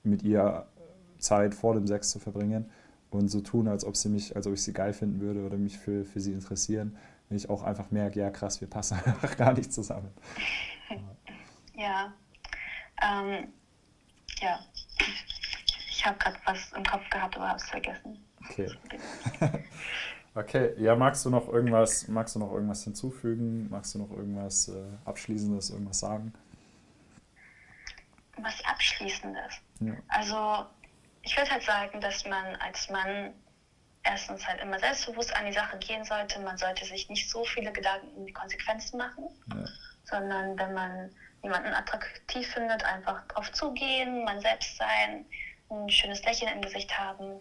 mit 0.03 0.23
ihr 0.23 0.67
Zeit 1.17 1.55
vor 1.55 1.73
dem 1.73 1.87
Sex 1.87 2.11
zu 2.11 2.19
verbringen 2.19 2.69
und 3.09 3.29
so 3.29 3.41
tun, 3.41 3.67
als 3.67 3.85
ob 3.85 3.95
sie 3.95 4.09
mich, 4.09 4.35
als 4.35 4.45
ob 4.47 4.53
ich 4.53 4.63
sie 4.63 4.73
geil 4.73 4.93
finden 4.93 5.19
würde 5.21 5.45
oder 5.45 5.57
mich 5.57 5.77
für, 5.77 6.03
für 6.03 6.19
sie 6.19 6.33
interessieren, 6.33 6.97
wenn 7.29 7.37
ich 7.37 7.49
auch 7.49 7.63
einfach 7.63 7.89
merke, 7.91 8.19
ja 8.19 8.29
krass, 8.29 8.61
wir 8.61 8.69
passen 8.69 8.99
einfach 9.05 9.35
gar 9.37 9.53
nicht 9.53 9.73
zusammen. 9.73 10.11
Ja. 11.75 12.13
Ähm, 13.01 13.51
ja. 14.39 14.59
Ich 15.89 16.05
habe 16.05 16.19
gerade 16.19 16.37
was 16.45 16.71
im 16.73 16.83
Kopf 16.83 17.09
gehabt, 17.09 17.35
aber 17.35 17.47
habe 17.49 17.57
es 17.57 17.67
vergessen. 17.67 18.23
Okay. 18.47 18.69
Okay, 20.35 20.73
ja, 20.77 20.95
magst 20.95 21.25
du 21.25 21.29
noch 21.29 21.47
irgendwas, 21.47 22.07
magst 22.07 22.35
du 22.35 22.39
noch 22.39 22.51
irgendwas 22.51 22.83
hinzufügen? 22.83 23.69
Magst 23.69 23.93
du 23.93 23.99
noch 23.99 24.09
irgendwas 24.09 24.67
äh, 24.67 24.73
Abschließendes, 25.05 25.69
irgendwas 25.69 25.99
sagen? 25.99 26.33
Abschließendes. 28.65 29.53
Ja. 29.79 29.93
Also 30.07 30.65
ich 31.21 31.37
würde 31.37 31.51
halt 31.51 31.63
sagen, 31.63 32.01
dass 32.01 32.25
man 32.25 32.55
als 32.55 32.89
Mann 32.89 33.33
erstens 34.03 34.45
halt 34.47 34.61
immer 34.61 34.79
selbstbewusst 34.79 35.35
an 35.35 35.45
die 35.45 35.53
Sache 35.53 35.77
gehen 35.77 36.03
sollte. 36.03 36.39
Man 36.41 36.57
sollte 36.57 36.85
sich 36.85 37.09
nicht 37.09 37.29
so 37.29 37.45
viele 37.45 37.71
Gedanken 37.71 38.07
um 38.15 38.25
die 38.25 38.33
Konsequenzen 38.33 38.97
machen, 38.97 39.25
ja. 39.47 39.65
sondern 40.03 40.57
wenn 40.57 40.73
man 40.73 41.09
jemanden 41.41 41.73
attraktiv 41.73 42.47
findet, 42.47 42.83
einfach 42.83 43.25
drauf 43.27 43.51
zugehen, 43.51 44.23
man 44.23 44.39
selbst 44.41 44.77
sein, 44.77 45.25
ein 45.69 45.89
schönes 45.89 46.23
Lächeln 46.23 46.51
im 46.53 46.61
Gesicht 46.61 46.97
haben 46.97 47.39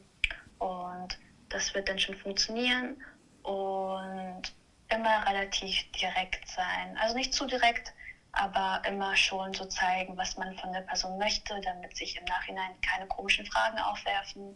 und 0.59 1.19
das 1.53 1.75
wird 1.75 1.89
dann 1.89 1.99
schon 1.99 2.17
funktionieren 2.17 2.97
und 3.43 4.43
immer 4.89 5.27
relativ 5.27 5.91
direkt 5.93 6.49
sein. 6.49 6.97
Also 7.01 7.15
nicht 7.17 7.33
zu 7.35 7.47
direkt, 7.47 7.93
aber 8.33 8.83
immer 8.89 9.15
schon 9.17 9.53
so 9.53 9.67
zeigen, 9.67 10.17
was 10.17 10.37
man 10.37 10.57
von 10.57 10.73
der 10.73 10.81
Person 10.81 11.19
möchte, 11.19 11.61
damit 11.63 11.97
sich 11.97 12.17
im 12.19 12.25
Nachhinein 12.25 12.71
keine 12.81 13.07
komischen 13.07 13.45
Fragen 13.47 13.79
aufwerfen. 13.79 14.55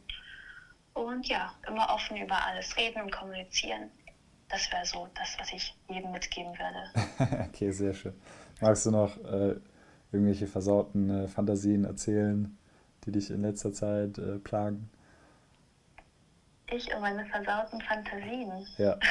Und 0.94 1.28
ja, 1.28 1.52
immer 1.68 1.90
offen 1.90 2.16
über 2.16 2.42
alles 2.46 2.76
reden 2.76 3.02
und 3.02 3.12
kommunizieren. 3.12 3.90
Das 4.48 4.70
wäre 4.72 4.86
so 4.86 5.08
das, 5.14 5.36
was 5.38 5.52
ich 5.52 5.76
jedem 5.88 6.12
mitgeben 6.12 6.52
würde. 6.52 7.44
okay, 7.48 7.70
sehr 7.70 7.92
schön. 7.92 8.14
Magst 8.60 8.86
du 8.86 8.90
noch 8.90 9.16
äh, 9.24 9.56
irgendwelche 10.12 10.46
versauten 10.46 11.24
äh, 11.24 11.28
Fantasien 11.28 11.84
erzählen, 11.84 12.56
die 13.04 13.12
dich 13.12 13.30
in 13.30 13.42
letzter 13.42 13.72
Zeit 13.72 14.16
äh, 14.16 14.38
plagen? 14.38 14.88
Ich 16.68 16.92
und 16.92 17.00
meine 17.00 17.24
versauten 17.26 17.80
Fantasien. 17.80 18.66
Ja. 18.78 18.98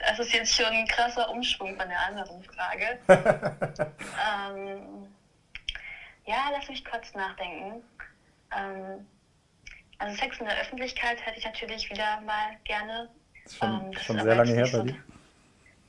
Das 0.00 0.18
ist 0.18 0.32
jetzt 0.32 0.54
schon 0.54 0.66
ein 0.66 0.86
krasser 0.86 1.28
Umschwung 1.30 1.76
von 1.76 1.88
der 1.88 2.00
anderen 2.00 2.42
Frage. 2.42 2.98
ähm, 3.08 5.06
ja, 6.24 6.50
lass 6.52 6.68
mich 6.68 6.84
kurz 6.84 7.14
nachdenken. 7.14 7.82
Ähm, 8.56 9.06
also 9.98 10.16
Sex 10.16 10.38
in 10.38 10.46
der 10.46 10.58
Öffentlichkeit 10.60 11.24
hätte 11.24 11.38
ich 11.38 11.44
natürlich 11.44 11.90
wieder 11.90 12.20
mal 12.22 12.56
gerne. 12.64 13.10
Schon, 13.48 13.86
ähm, 13.86 13.92
schon 13.92 14.20
sehr 14.20 14.34
lange 14.34 14.52
her 14.52 14.68
bei 14.72 14.82
dir? 14.82 14.96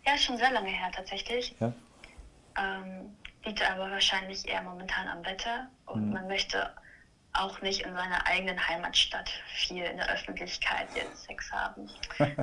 Ja, 0.06 0.18
schon 0.18 0.38
sehr 0.38 0.52
lange 0.52 0.70
her 0.70 0.92
tatsächlich. 0.92 1.56
Ja. 1.60 1.74
Ähm, 2.58 3.16
liegt 3.46 3.62
aber 3.70 3.90
wahrscheinlich 3.90 4.48
eher 4.48 4.62
momentan 4.62 5.08
am 5.08 5.26
Wetter 5.26 5.70
und 5.86 6.08
mhm. 6.08 6.14
man 6.14 6.28
möchte 6.28 6.74
auch 7.34 7.62
nicht 7.62 7.82
in 7.86 7.94
seiner 7.94 8.26
eigenen 8.26 8.58
Heimatstadt 8.68 9.30
viel 9.56 9.84
in 9.84 9.98
der 9.98 10.12
Öffentlichkeit 10.14 10.88
jetzt 10.96 11.24
Sex 11.26 11.52
haben. 11.52 11.88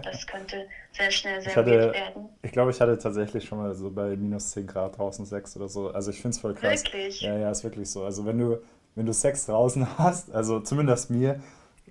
Das 0.02 0.26
könnte 0.26 0.66
sehr 0.92 1.10
schnell 1.10 1.40
sehr 1.40 1.56
hatte, 1.56 1.70
wild 1.70 1.94
werden. 1.94 2.28
Ich 2.42 2.52
glaube, 2.52 2.70
ich 2.70 2.80
hatte 2.80 2.96
tatsächlich 2.98 3.44
schon 3.44 3.58
mal 3.58 3.74
so 3.74 3.90
bei 3.90 4.16
minus 4.16 4.52
10 4.52 4.66
Grad 4.66 4.96
draußen 4.96 5.26
Sex 5.26 5.56
oder 5.56 5.68
so. 5.68 5.90
Also 5.90 6.10
ich 6.10 6.20
finde 6.20 6.36
es 6.36 6.40
voll 6.40 6.54
krass. 6.54 6.84
Wirklich? 6.84 7.20
Ja, 7.20 7.36
ja, 7.36 7.50
ist 7.50 7.64
wirklich 7.64 7.90
so. 7.90 8.04
Also 8.04 8.24
wenn 8.24 8.38
du, 8.38 8.62
wenn 8.94 9.06
du 9.06 9.12
Sex 9.12 9.46
draußen 9.46 9.98
hast, 9.98 10.32
also 10.32 10.60
zumindest 10.60 11.10
mir, 11.10 11.40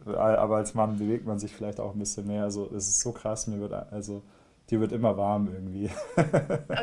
aber 0.05 0.58
als 0.58 0.73
Mann 0.73 0.97
bewegt 0.97 1.25
man 1.25 1.39
sich 1.39 1.53
vielleicht 1.53 1.79
auch 1.79 1.93
ein 1.93 1.99
bisschen 1.99 2.27
mehr. 2.27 2.43
Also 2.43 2.69
es 2.75 2.88
ist 2.88 3.01
so 3.01 3.12
krass, 3.12 3.47
mir 3.47 3.60
wird 3.60 3.73
also 3.73 4.23
die 4.69 4.80
wird 4.80 4.91
immer 4.91 5.15
warm 5.17 5.47
irgendwie. 5.54 5.89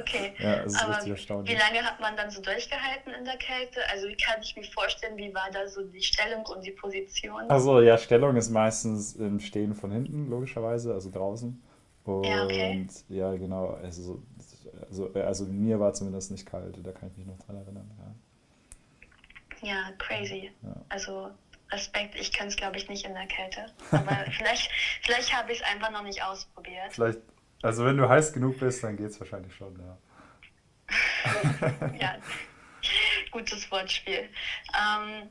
Okay. 0.03 0.35
ja, 0.39 0.63
das 0.63 0.73
ist 0.73 0.83
Aber 0.83 0.97
richtig 0.97 1.13
erstaunlich. 1.13 1.55
Wie 1.55 1.59
lange 1.59 1.85
hat 1.85 2.01
man 2.01 2.17
dann 2.17 2.31
so 2.31 2.41
durchgehalten 2.41 3.13
in 3.13 3.25
der 3.25 3.37
Kälte? 3.37 3.81
Also 3.91 4.09
wie 4.09 4.17
kann 4.17 4.41
ich 4.43 4.57
mir 4.57 4.65
vorstellen, 4.65 5.17
wie 5.17 5.33
war 5.35 5.49
da 5.53 5.69
so 5.69 5.83
die 5.83 6.03
Stellung 6.03 6.45
und 6.47 6.65
die 6.65 6.73
Position? 6.73 7.43
Also 7.49 7.81
ja, 7.81 7.99
Stellung 7.99 8.37
ist 8.37 8.51
meistens 8.51 9.15
im 9.15 9.41
Stehen 9.41 9.75
von 9.75 9.91
hinten, 9.91 10.29
logischerweise, 10.29 10.93
also 10.93 11.11
draußen. 11.11 11.63
Und 12.05 12.25
ja, 12.25 12.45
okay. 12.45 12.87
ja 13.09 13.35
genau, 13.35 13.79
also, 13.83 14.23
also, 14.89 15.13
also 15.15 15.45
mir 15.47 15.79
war 15.79 15.93
zumindest 15.93 16.31
nicht 16.31 16.47
kalt, 16.47 16.77
da 16.83 16.93
kann 16.93 17.11
ich 17.11 17.17
mich 17.17 17.27
noch 17.27 17.39
dran 17.39 17.57
erinnern. 17.57 17.91
Ja, 19.63 19.69
ja 19.69 19.93
crazy. 19.99 20.51
Ja. 20.63 20.75
Also 20.89 21.31
Respekt, 21.71 22.17
ich 22.17 22.33
kann 22.33 22.49
es 22.49 22.57
glaube 22.57 22.77
ich 22.77 22.89
nicht 22.89 23.07
in 23.07 23.15
der 23.15 23.27
Kälte. 23.27 23.67
Aber 23.93 24.25
vielleicht, 24.31 24.71
vielleicht 25.03 25.37
habe 25.37 25.53
ich 25.53 25.61
es 25.61 25.65
einfach 25.65 25.91
noch 25.91 26.03
nicht 26.03 26.23
ausprobiert. 26.23 26.91
Vielleicht 26.91 27.21
also 27.63 27.85
wenn 27.85 27.97
du 27.97 28.09
heiß 28.09 28.33
genug 28.33 28.59
bist, 28.59 28.83
dann 28.85 28.97
geht 28.97 29.11
es 29.11 29.21
wahrscheinlich 29.21 29.55
schon, 29.55 29.79
ja. 29.79 29.99
ja, 31.99 32.17
gutes 33.31 33.71
Wortspiel. 33.71 34.29
Ähm, 34.75 35.29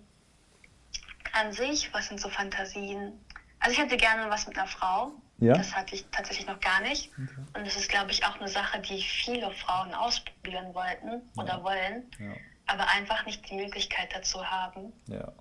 an 1.34 1.52
sich, 1.52 1.94
was 1.94 2.08
sind 2.08 2.20
so 2.20 2.30
Fantasien? 2.30 3.13
Also 3.60 3.74
ich 3.74 3.78
hätte 3.78 3.98
gerne 3.98 4.30
was 4.30 4.48
mit 4.48 4.58
einer 4.58 4.67
Frau. 4.67 5.13
Ja? 5.38 5.54
Das 5.54 5.76
hatte 5.76 5.96
ich 5.96 6.06
tatsächlich 6.12 6.48
noch 6.48 6.60
gar 6.60 6.82
nicht. 6.82 7.12
Okay. 7.13 7.41
Und 7.56 7.65
das 7.65 7.76
ist, 7.76 7.89
glaube 7.89 8.12
ich, 8.12 8.26
auch 8.26 8.39
eine 8.39 8.48
Sache, 8.48 8.80
die 8.80 9.02
viele 9.02 9.52
Frauen 9.52 9.94
ausprobieren 9.94 10.74
wollten 10.74 11.22
oder 11.36 11.58
ja. 11.58 11.63
wollen, 11.63 12.12
ja. 12.20 12.34
aber 12.67 12.88
einfach 12.89 13.26
nicht 13.26 13.50
die 13.50 13.56
Möglichkeit 13.56 14.10
dazu 14.13 14.46
haben. 14.46 14.94
Ja. 15.08 15.32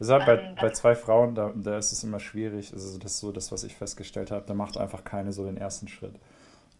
Deshalb 0.00 0.26
bei, 0.26 0.40
ähm, 0.40 0.54
bei 0.60 0.70
zwei 0.70 0.94
Frauen, 0.94 1.34
da, 1.34 1.52
da 1.54 1.76
ist 1.78 1.92
es 1.92 2.04
immer 2.04 2.20
schwierig. 2.20 2.72
Also 2.72 2.98
das 2.98 3.12
ist 3.12 3.20
so 3.20 3.32
das, 3.32 3.50
was 3.50 3.64
ich 3.64 3.74
festgestellt 3.74 4.30
habe. 4.30 4.44
Da 4.46 4.54
macht 4.54 4.76
einfach 4.76 5.04
keine 5.04 5.32
so 5.32 5.44
den 5.44 5.56
ersten 5.56 5.88
Schritt. 5.88 6.14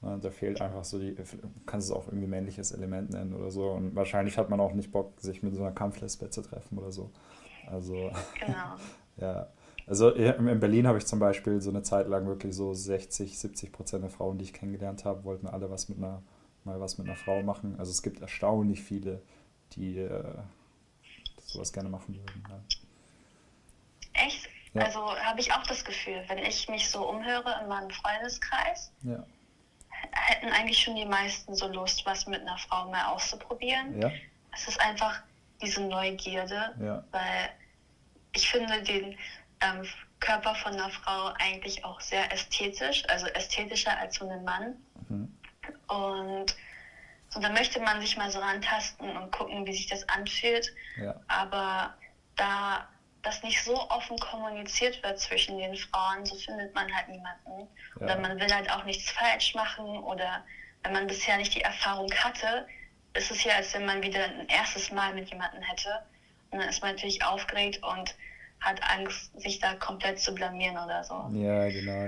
Ne, 0.01 0.19
da 0.23 0.31
fehlt 0.31 0.61
einfach 0.61 0.85
so 0.85 0.99
die, 0.99 1.17
kannst 1.67 1.91
es 1.91 1.97
auch 1.97 2.07
irgendwie 2.07 2.29
männliches 2.29 2.71
Element 2.71 3.11
nennen 3.11 3.35
oder 3.35 3.51
so. 3.51 3.71
Und 3.71 3.97
wahrscheinlich 3.97 4.39
hat 4.39 4.51
man 4.51 4.61
auch 4.61 4.73
nicht 4.73 4.93
Bock, 4.93 5.21
sich 5.21 5.43
mit 5.43 5.55
so 5.55 5.63
einer 5.63 5.73
Kampflesbe 5.73 6.31
zu 6.31 6.43
treffen 6.43 6.79
oder 6.79 6.93
so. 6.93 7.11
Also, 7.67 8.11
genau. 8.39 8.77
ja. 9.17 9.49
Also 9.87 10.11
in 10.11 10.61
Berlin 10.61 10.87
habe 10.87 10.99
ich 10.99 11.07
zum 11.07 11.19
Beispiel 11.19 11.63
so 11.63 11.71
eine 11.71 11.83
Zeit 11.83 12.09
lang 12.09 12.27
wirklich 12.27 12.55
so 12.55 12.75
60, 12.75 13.39
70 13.39 13.73
Prozent 13.73 14.03
der 14.03 14.11
Frauen, 14.11 14.37
die 14.37 14.45
ich 14.45 14.53
kennengelernt 14.53 15.07
habe, 15.07 15.25
wollten 15.25 15.47
alle 15.47 15.71
was 15.71 15.89
mit 15.89 15.97
einer, 15.97 16.23
mal 16.65 16.79
was 16.79 16.99
mit 16.99 17.07
einer 17.07 17.17
Frau 17.17 17.43
machen. 17.43 17.75
Also 17.79 17.91
es 17.91 18.03
gibt 18.03 18.21
erstaunlich 18.21 18.83
viele, 18.83 19.23
die 19.73 19.99
äh, 19.99 20.35
sowas 21.47 21.73
gerne 21.73 21.89
machen 21.89 22.15
würden. 22.15 22.43
Ja. 22.51 22.61
Echt? 24.27 24.49
Ja. 24.75 24.83
Also 24.83 25.17
habe 25.17 25.41
ich 25.41 25.53
auch 25.53 25.67
das 25.67 25.85
Gefühl, 25.85 26.23
wenn 26.29 26.39
ich 26.39 26.69
mich 26.69 26.89
so 26.91 27.09
umhöre 27.09 27.61
in 27.63 27.69
meinem 27.69 27.91
Freundeskreis, 27.91 28.93
ja. 29.03 29.25
hätten 30.13 30.51
eigentlich 30.51 30.79
schon 30.79 30.97
die 30.97 31.07
meisten 31.07 31.55
so 31.55 31.69
Lust, 31.69 32.05
was 32.07 32.27
mit 32.27 32.43
einer 32.43 32.59
Frau 32.59 32.91
mehr 32.91 33.11
auszuprobieren. 33.11 34.01
Ja. 34.01 34.11
Es 34.53 34.69
ist 34.69 34.81
einfach 34.81 35.23
diese 35.63 35.83
Neugierde, 35.83 37.03
weil 37.11 37.51
ich 38.33 38.49
finde 38.49 38.83
den 38.83 39.17
ähm, 39.61 39.85
Körper 40.21 40.55
von 40.55 40.75
einer 40.75 40.91
Frau 40.91 41.33
eigentlich 41.39 41.85
auch 41.85 42.01
sehr 42.01 42.33
ästhetisch, 42.33 43.05
also 43.09 43.27
ästhetischer 43.27 43.97
als 43.99 44.19
von 44.19 44.31
einem 44.31 44.45
Mann. 44.45 44.77
Mhm. 45.09 45.37
Und 45.89 46.57
so, 47.31 47.41
da 47.41 47.51
möchte 47.51 47.81
man 47.81 48.01
sich 48.01 48.17
mal 48.17 48.31
so 48.31 48.39
rantasten 48.39 49.17
und 49.17 49.31
gucken, 49.33 49.67
wie 49.67 49.73
sich 49.73 49.87
das 49.87 50.09
anfühlt. 50.09 50.73
Aber 51.29 51.95
da 52.37 52.89
das 53.29 53.43
nicht 53.43 53.63
so 53.63 53.75
offen 53.91 54.19
kommuniziert 54.19 55.03
wird 55.03 55.19
zwischen 55.19 55.59
den 55.59 55.77
Frauen, 55.77 56.25
so 56.25 56.35
findet 56.35 56.75
man 56.75 56.87
halt 56.95 57.09
niemanden. 57.09 57.69
Ja. 58.01 58.07
Oder 58.07 58.19
man 58.19 58.41
will 58.41 58.53
halt 58.53 58.71
auch 58.73 58.85
nichts 58.85 59.11
falsch 59.11 59.55
machen 59.55 59.85
oder 59.85 60.45
wenn 60.83 60.93
man 60.93 61.07
bisher 61.07 61.37
nicht 61.37 61.55
die 61.55 61.61
Erfahrung 61.61 62.11
hatte, 62.13 62.67
ist 63.15 63.31
es 63.31 63.45
ja, 63.45 63.55
als 63.57 63.75
wenn 63.75 63.85
man 63.85 64.03
wieder 64.03 64.25
ein 64.25 64.49
erstes 64.49 64.91
Mal 64.91 65.15
mit 65.15 65.29
jemandem 65.29 65.61
hätte. 65.63 65.91
Und 66.51 66.61
dann 66.61 66.69
ist 66.69 66.81
man 66.81 66.93
natürlich 66.93 67.23
aufgeregt 67.25 67.83
und 67.83 68.15
hat 68.61 68.81
Angst, 68.97 69.39
sich 69.41 69.61
da 69.61 69.75
komplett 69.75 70.19
zu 70.19 70.35
blamieren 70.35 70.77
oder 70.77 71.05
so. 71.05 71.15
Ja, 71.33 71.69
genau. 71.69 72.07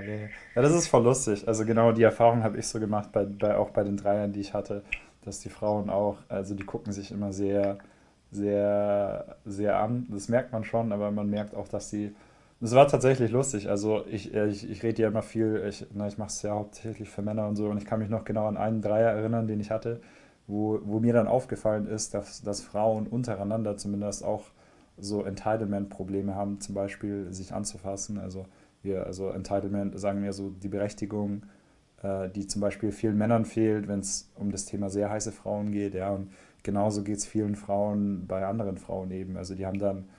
Ja, 0.55 0.61
das 0.61 0.73
ist 0.73 0.87
voll 0.87 1.03
lustig. 1.03 1.47
Also 1.47 1.65
genau 1.65 1.91
die 1.91 2.03
Erfahrung 2.03 2.43
habe 2.43 2.57
ich 2.57 2.67
so 2.67 2.79
gemacht, 2.79 3.11
bei, 3.11 3.25
bei, 3.25 3.55
auch 3.55 3.69
bei 3.69 3.83
den 3.83 3.97
Dreiern, 3.97 4.33
die 4.33 4.41
ich 4.41 4.53
hatte, 4.53 4.83
dass 5.23 5.39
die 5.39 5.49
Frauen 5.49 5.89
auch, 5.89 6.17
also 6.27 6.55
die 6.55 6.65
gucken 6.65 6.91
sich 6.91 7.11
immer 7.11 7.31
sehr 7.31 7.77
sehr, 8.31 9.37
sehr 9.45 9.77
an. 9.79 10.07
Das 10.09 10.29
merkt 10.29 10.51
man 10.53 10.63
schon, 10.63 10.91
aber 10.91 11.11
man 11.11 11.29
merkt 11.29 11.55
auch, 11.55 11.67
dass 11.67 11.89
sie. 11.89 12.15
Das 12.59 12.75
war 12.75 12.87
tatsächlich 12.87 13.31
lustig. 13.31 13.69
Also 13.69 14.05
ich, 14.09 14.33
ich, 14.33 14.69
ich 14.69 14.83
rede 14.83 15.01
ja 15.01 15.07
immer 15.07 15.23
viel, 15.23 15.63
ich, 15.67 15.87
na, 15.93 16.07
ich 16.07 16.17
mache 16.17 16.29
es 16.29 16.41
ja 16.43 16.51
hauptsächlich 16.51 17.09
für 17.09 17.23
Männer 17.23 17.47
und 17.47 17.55
so 17.55 17.67
und 17.67 17.77
ich 17.77 17.85
kann 17.85 17.99
mich 17.99 18.09
noch 18.09 18.23
genau 18.23 18.45
an 18.45 18.55
einen 18.55 18.81
Dreier 18.81 19.11
erinnern, 19.11 19.47
den 19.47 19.59
ich 19.59 19.71
hatte, 19.71 19.99
wo, 20.45 20.79
wo 20.83 20.99
mir 20.99 21.13
dann 21.13 21.27
aufgefallen 21.27 21.87
ist, 21.87 22.13
dass, 22.13 22.43
dass 22.43 22.61
Frauen 22.61 23.07
untereinander 23.07 23.77
zumindest 23.77 24.23
auch 24.23 24.43
so 24.97 25.23
Entitlement-Probleme 25.23 26.35
haben, 26.35 26.59
zum 26.61 26.75
Beispiel 26.75 27.33
sich 27.33 27.51
anzufassen. 27.51 28.19
Also 28.19 28.45
wir, 28.83 29.07
also 29.07 29.29
Entitlement 29.29 29.99
sagen 29.99 30.23
wir 30.23 30.31
so 30.31 30.51
die 30.51 30.67
Berechtigung, 30.67 31.43
äh, 32.03 32.29
die 32.29 32.45
zum 32.45 32.61
Beispiel 32.61 32.91
vielen 32.91 33.17
Männern 33.17 33.45
fehlt, 33.45 33.87
wenn 33.87 33.99
es 33.99 34.31
um 34.35 34.51
das 34.51 34.65
Thema 34.65 34.89
sehr 34.89 35.09
heiße 35.09 35.31
Frauen 35.31 35.71
geht, 35.71 35.95
ja, 35.95 36.11
und 36.11 36.31
genauso 36.63 37.03
geht 37.03 37.17
es 37.17 37.25
vielen 37.25 37.55
Frauen 37.55 38.27
bei 38.27 38.45
anderen 38.45 38.77
Frauen 38.77 39.11
eben. 39.11 39.37
Also 39.37 39.55
die 39.55 39.65
haben 39.65 39.79
dann, 39.79 40.09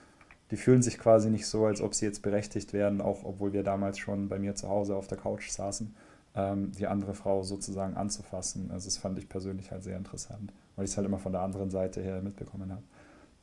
die 0.51 0.57
fühlen 0.57 0.81
sich 0.81 0.97
quasi 0.97 1.29
nicht 1.29 1.47
so, 1.47 1.65
als 1.65 1.81
ob 1.81 1.93
sie 1.93 2.05
jetzt 2.05 2.21
berechtigt 2.21 2.73
werden, 2.73 3.01
auch 3.01 3.23
obwohl 3.23 3.53
wir 3.53 3.63
damals 3.63 3.99
schon 3.99 4.29
bei 4.29 4.39
mir 4.39 4.55
zu 4.55 4.69
Hause 4.69 4.95
auf 4.95 5.07
der 5.07 5.17
Couch 5.17 5.49
saßen, 5.49 5.95
ähm, 6.35 6.71
die 6.73 6.87
andere 6.87 7.13
Frau 7.13 7.43
sozusagen 7.43 7.95
anzufassen. 7.95 8.71
Also 8.71 8.87
das 8.87 8.97
fand 8.97 9.17
ich 9.19 9.29
persönlich 9.29 9.71
halt 9.71 9.83
sehr 9.83 9.97
interessant, 9.97 10.51
weil 10.75 10.85
ich 10.85 10.91
es 10.91 10.97
halt 10.97 11.07
immer 11.07 11.19
von 11.19 11.31
der 11.31 11.41
anderen 11.41 11.69
Seite 11.69 12.01
her 12.01 12.21
mitbekommen 12.21 12.71
habe. 12.71 12.83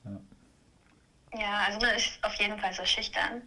Ja. 0.04 1.40
ja, 1.40 1.58
also 1.66 1.78
man 1.80 1.94
ist 1.94 2.18
auf 2.22 2.34
jeden 2.34 2.58
Fall 2.58 2.72
so 2.72 2.84
schüchtern. 2.84 3.42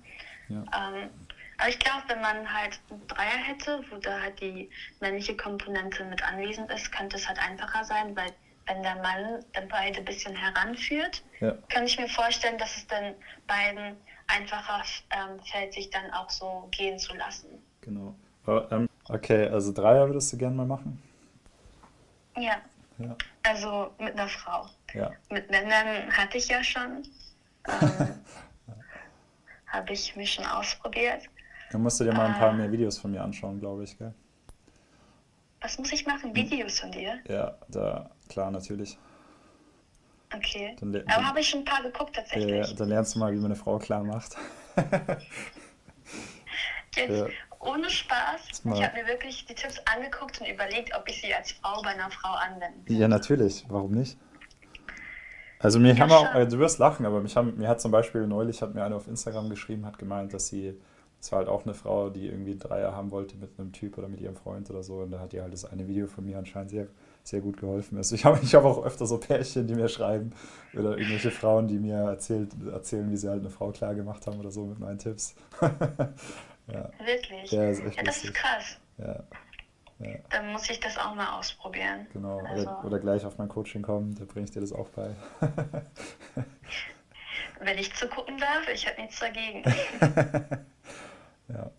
Ja. 0.49 0.57
Ähm, 0.57 1.09
aber 1.57 1.69
ich 1.69 1.79
glaube, 1.79 2.03
wenn 2.07 2.21
man 2.21 2.51
halt 2.51 2.79
einen 2.89 3.07
Dreier 3.07 3.37
hätte, 3.37 3.83
wo 3.89 3.97
da 3.97 4.21
halt 4.21 4.41
die 4.41 4.69
männliche 4.99 5.37
Komponente 5.37 6.03
mit 6.05 6.23
anwesend 6.23 6.69
ist, 6.71 6.91
könnte 6.91 7.17
es 7.17 7.27
halt 7.27 7.39
einfacher 7.39 7.83
sein, 7.85 8.15
weil 8.15 8.31
wenn 8.65 8.81
der 8.83 8.95
Mann 8.95 9.43
dann 9.53 9.67
beide 9.67 9.99
ein 9.99 10.05
bisschen 10.05 10.35
heranführt, 10.35 11.23
Ja. 11.39 11.53
kann 11.69 11.85
ich 11.85 11.97
mir 11.99 12.07
vorstellen, 12.07 12.57
dass 12.57 12.77
es 12.77 12.87
dann 12.87 13.13
beiden 13.47 13.97
einfacher 14.27 14.83
ähm, 15.11 15.39
fällt, 15.51 15.73
sich 15.73 15.89
dann 15.89 16.11
auch 16.11 16.29
so 16.29 16.67
gehen 16.71 16.97
zu 16.97 17.13
lassen. 17.15 17.47
Genau. 17.81 18.15
Ähm, 18.71 18.87
okay, 19.09 19.47
also 19.47 19.71
Dreier 19.73 20.07
würdest 20.07 20.31
du 20.33 20.37
gerne 20.37 20.55
mal 20.55 20.65
machen? 20.65 21.01
Ja, 22.37 22.55
Ja. 22.97 23.15
also 23.43 23.93
mit 23.99 24.13
einer 24.13 24.27
Frau. 24.29 24.65
Ja. 24.93 25.11
Mit 25.29 25.49
Männern 25.51 26.11
hatte 26.15 26.37
ich 26.37 26.47
ja 26.47 26.63
schon. 26.63 27.03
Ähm, 28.65 28.75
Habe 29.67 29.93
ich 29.93 30.15
mich 30.15 30.33
schon 30.33 30.45
ausprobiert. 30.45 31.23
Dann 31.71 31.81
musst 31.81 31.99
du 31.99 32.03
dir 32.03 32.13
mal 32.13 32.27
ein 32.27 32.33
paar 32.37 32.49
Ah. 32.49 32.53
mehr 32.53 32.71
Videos 32.71 32.97
von 32.99 33.11
mir 33.11 33.21
anschauen, 33.23 33.59
glaube 33.59 33.83
ich, 33.83 33.97
gell? 33.97 34.13
Was 35.63 35.77
muss 35.79 35.91
ich 35.91 36.05
machen? 36.05 36.35
Videos 36.35 36.79
von 36.79 36.91
dir? 36.91 37.19
Ja, 37.27 37.55
da, 37.69 38.11
klar, 38.29 38.51
natürlich. 38.51 38.97
Okay. 40.35 40.75
Dann, 40.79 40.91
le- 40.91 41.05
Aber 41.07 41.25
habe 41.27 41.39
ich 41.39 41.49
schon 41.49 41.61
ein 41.61 41.65
paar 41.65 41.81
geguckt 41.81 42.15
tatsächlich. 42.15 42.67
ja, 42.67 42.73
dann 42.75 42.89
lernst 42.89 43.15
du 43.15 43.19
mal, 43.19 43.31
wie 43.31 43.37
man 43.37 43.45
eine 43.45 43.55
Frau 43.55 43.79
klar 43.79 44.03
macht. 44.03 44.35
Jetzt 46.95 47.09
Ja. 47.19 47.25
ohne 47.59 47.89
Spaß. 47.89 48.41
Ich 48.65 48.83
habe 48.83 48.93
mir 49.01 49.07
wirklich 49.07 49.45
die 49.45 49.55
Tipps 49.55 49.79
angeguckt 49.93 50.39
und 50.41 50.47
überlegt, 50.47 50.95
ob 50.95 51.07
ich 51.09 51.21
sie 51.21 51.33
als 51.33 51.51
Frau 51.53 51.81
bei 51.81 51.89
einer 51.89 52.11
Frau 52.11 52.33
anwenden 52.33 52.85
kann. 52.85 52.95
Ja, 52.95 53.07
natürlich. 53.07 53.65
Warum 53.69 53.91
nicht? 53.93 54.17
Also 55.59 55.79
mir 55.79 55.93
Ja, 55.93 56.01
haben 56.01 56.11
auch, 56.11 56.35
äh, 56.35 56.45
du 56.45 56.59
wirst 56.59 56.77
lachen, 56.79 57.05
aber 57.05 57.21
mich 57.21 57.35
haben, 57.37 57.57
mir 57.57 57.69
hat 57.69 57.79
zum 57.81 57.91
Beispiel 57.91 58.27
neulich, 58.27 58.61
hat 58.61 58.75
mir 58.75 58.83
eine 58.83 58.95
auf 58.95 59.07
Instagram 59.07 59.49
geschrieben, 59.49 59.85
hat 59.85 59.97
gemeint, 59.97 60.33
dass 60.33 60.47
sie, 60.47 60.77
es 61.23 61.31
war 61.31 61.39
halt 61.39 61.47
auch 61.47 61.63
eine 61.63 61.73
Frau, 61.73 62.09
die 62.09 62.27
irgendwie 62.27 62.51
einen 62.51 62.59
Dreier 62.59 62.93
haben 62.93 63.09
wollte 63.11 63.37
mit 63.37 63.57
einem 63.57 63.71
Typ 63.71 63.97
oder 63.97 64.09
mit 64.09 64.19
ihrem 64.19 64.35
Freund 64.35 64.69
oder 64.69 64.83
so 64.83 64.95
und 64.97 65.11
da 65.11 65.21
hat 65.21 65.31
ihr 65.31 65.41
halt 65.41 65.53
das 65.53 65.63
eine 65.63 65.87
Video 65.87 66.05
von 66.05 66.25
mir 66.25 66.37
anscheinend 66.37 66.71
sehr, 66.71 66.87
sehr 67.23 67.39
gut 67.39 67.55
geholfen. 67.55 67.95
Also 67.97 68.13
ich 68.13 68.25
habe 68.25 68.41
ich 68.43 68.53
hab 68.53 68.65
auch 68.65 68.83
öfter 68.83 69.05
so 69.05 69.17
Pärchen, 69.19 69.65
die 69.65 69.73
mir 69.73 69.87
schreiben 69.87 70.33
oder 70.73 70.97
irgendwelche 70.97 71.31
Frauen, 71.31 71.69
die 71.69 71.79
mir 71.79 71.95
erzählt, 71.95 72.49
erzählen, 72.69 73.09
wie 73.09 73.15
sie 73.15 73.29
halt 73.29 73.39
eine 73.39 73.49
Frau 73.49 73.71
klar 73.71 73.95
gemacht 73.95 74.27
haben 74.27 74.37
oder 74.37 74.51
so 74.51 74.65
mit 74.65 74.79
meinen 74.79 74.99
Tipps. 74.99 75.33
ja, 75.61 76.89
Wirklich? 77.05 77.51
ja, 77.53 77.69
ist 77.69 77.85
echt 77.85 77.95
Ja, 77.95 78.03
das 78.03 78.21
ist 78.21 78.33
krass. 78.33 78.77
Ja, 78.97 79.23
ja, 79.99 80.15
Dann 80.29 80.51
muss 80.51 80.69
ich 80.69 80.81
das 80.81 80.97
auch 80.97 81.15
mal 81.15 81.39
ausprobieren. 81.39 82.05
genau. 82.11 82.39
Also- 82.39 82.63
Oder, 82.63 82.83
oder 82.85 82.99
gleich 82.99 83.25
auf 83.25 83.37
mein 83.37 83.47
Coaching 83.47 83.81
kommen, 83.81 84.13
da 84.19 84.25
bringe 84.25 84.43
ich 84.43 84.51
dir 84.51 84.59
das 84.59 84.73
auch 84.73 84.89
bei. 84.89 85.09
Wenn 87.61 87.77
ich 87.77 87.93
zugucken 87.95 88.37
darf, 88.39 88.67
ich 88.73 88.85
habe 88.85 88.99
nichts 89.01 89.21
dagegen. 89.21 89.63
Ja. 91.53 91.69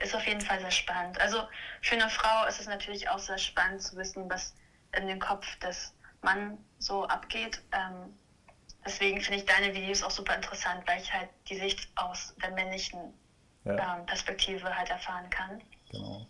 Ist 0.00 0.14
auf 0.14 0.26
jeden 0.26 0.40
Fall 0.42 0.60
sehr 0.60 0.70
spannend. 0.70 1.18
Also 1.20 1.42
für 1.82 1.94
eine 1.94 2.08
Frau 2.10 2.44
ist 2.46 2.60
es 2.60 2.66
natürlich 2.66 3.08
auch 3.08 3.18
sehr 3.18 3.38
spannend 3.38 3.82
zu 3.82 3.96
wissen, 3.96 4.28
was 4.28 4.54
in 4.94 5.06
dem 5.06 5.18
Kopf 5.18 5.56
des 5.56 5.94
Mann 6.20 6.58
so 6.78 7.04
abgeht. 7.06 7.62
Ähm, 7.72 8.14
deswegen 8.84 9.20
finde 9.20 9.38
ich 9.38 9.46
deine 9.46 9.74
Videos 9.74 10.02
auch 10.02 10.10
super 10.10 10.34
interessant, 10.34 10.86
weil 10.86 11.00
ich 11.00 11.12
halt 11.12 11.30
die 11.48 11.56
Sicht 11.56 11.88
aus 11.96 12.34
der 12.42 12.50
männlichen 12.50 13.14
Ja, 13.64 13.98
ähm, 13.98 14.06
Perspektive 14.06 14.76
halt 14.76 14.90
erfahren 14.90 15.30
kann. 15.30 15.62
genau. 15.90 16.26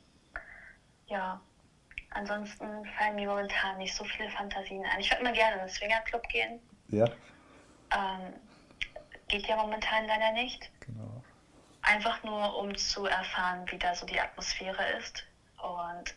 Ja, 1.08 1.40
ansonsten 2.10 2.86
fallen 2.96 3.16
mir 3.16 3.28
momentan 3.28 3.78
nicht 3.78 3.94
so 3.94 4.04
viele 4.04 4.30
Fantasien 4.30 4.84
ein. 4.86 5.00
Ich 5.00 5.10
würde 5.10 5.24
mal 5.24 5.32
gerne 5.32 5.54
in 5.56 5.60
den 5.62 5.68
Swingerclub 5.68 6.22
gehen. 6.28 6.60
Ja, 6.88 7.06
Ähm, 7.92 8.32
geht 9.28 9.46
ja 9.46 9.56
momentan 9.56 10.06
leider 10.06 10.30
nicht. 10.32 10.70
genau. 10.80 11.15
Einfach 11.86 12.22
nur, 12.24 12.56
um 12.58 12.76
zu 12.76 13.06
erfahren, 13.06 13.64
wie 13.70 13.78
da 13.78 13.94
so 13.94 14.06
die 14.06 14.20
Atmosphäre 14.20 14.82
ist 14.98 15.24
und 15.62 16.14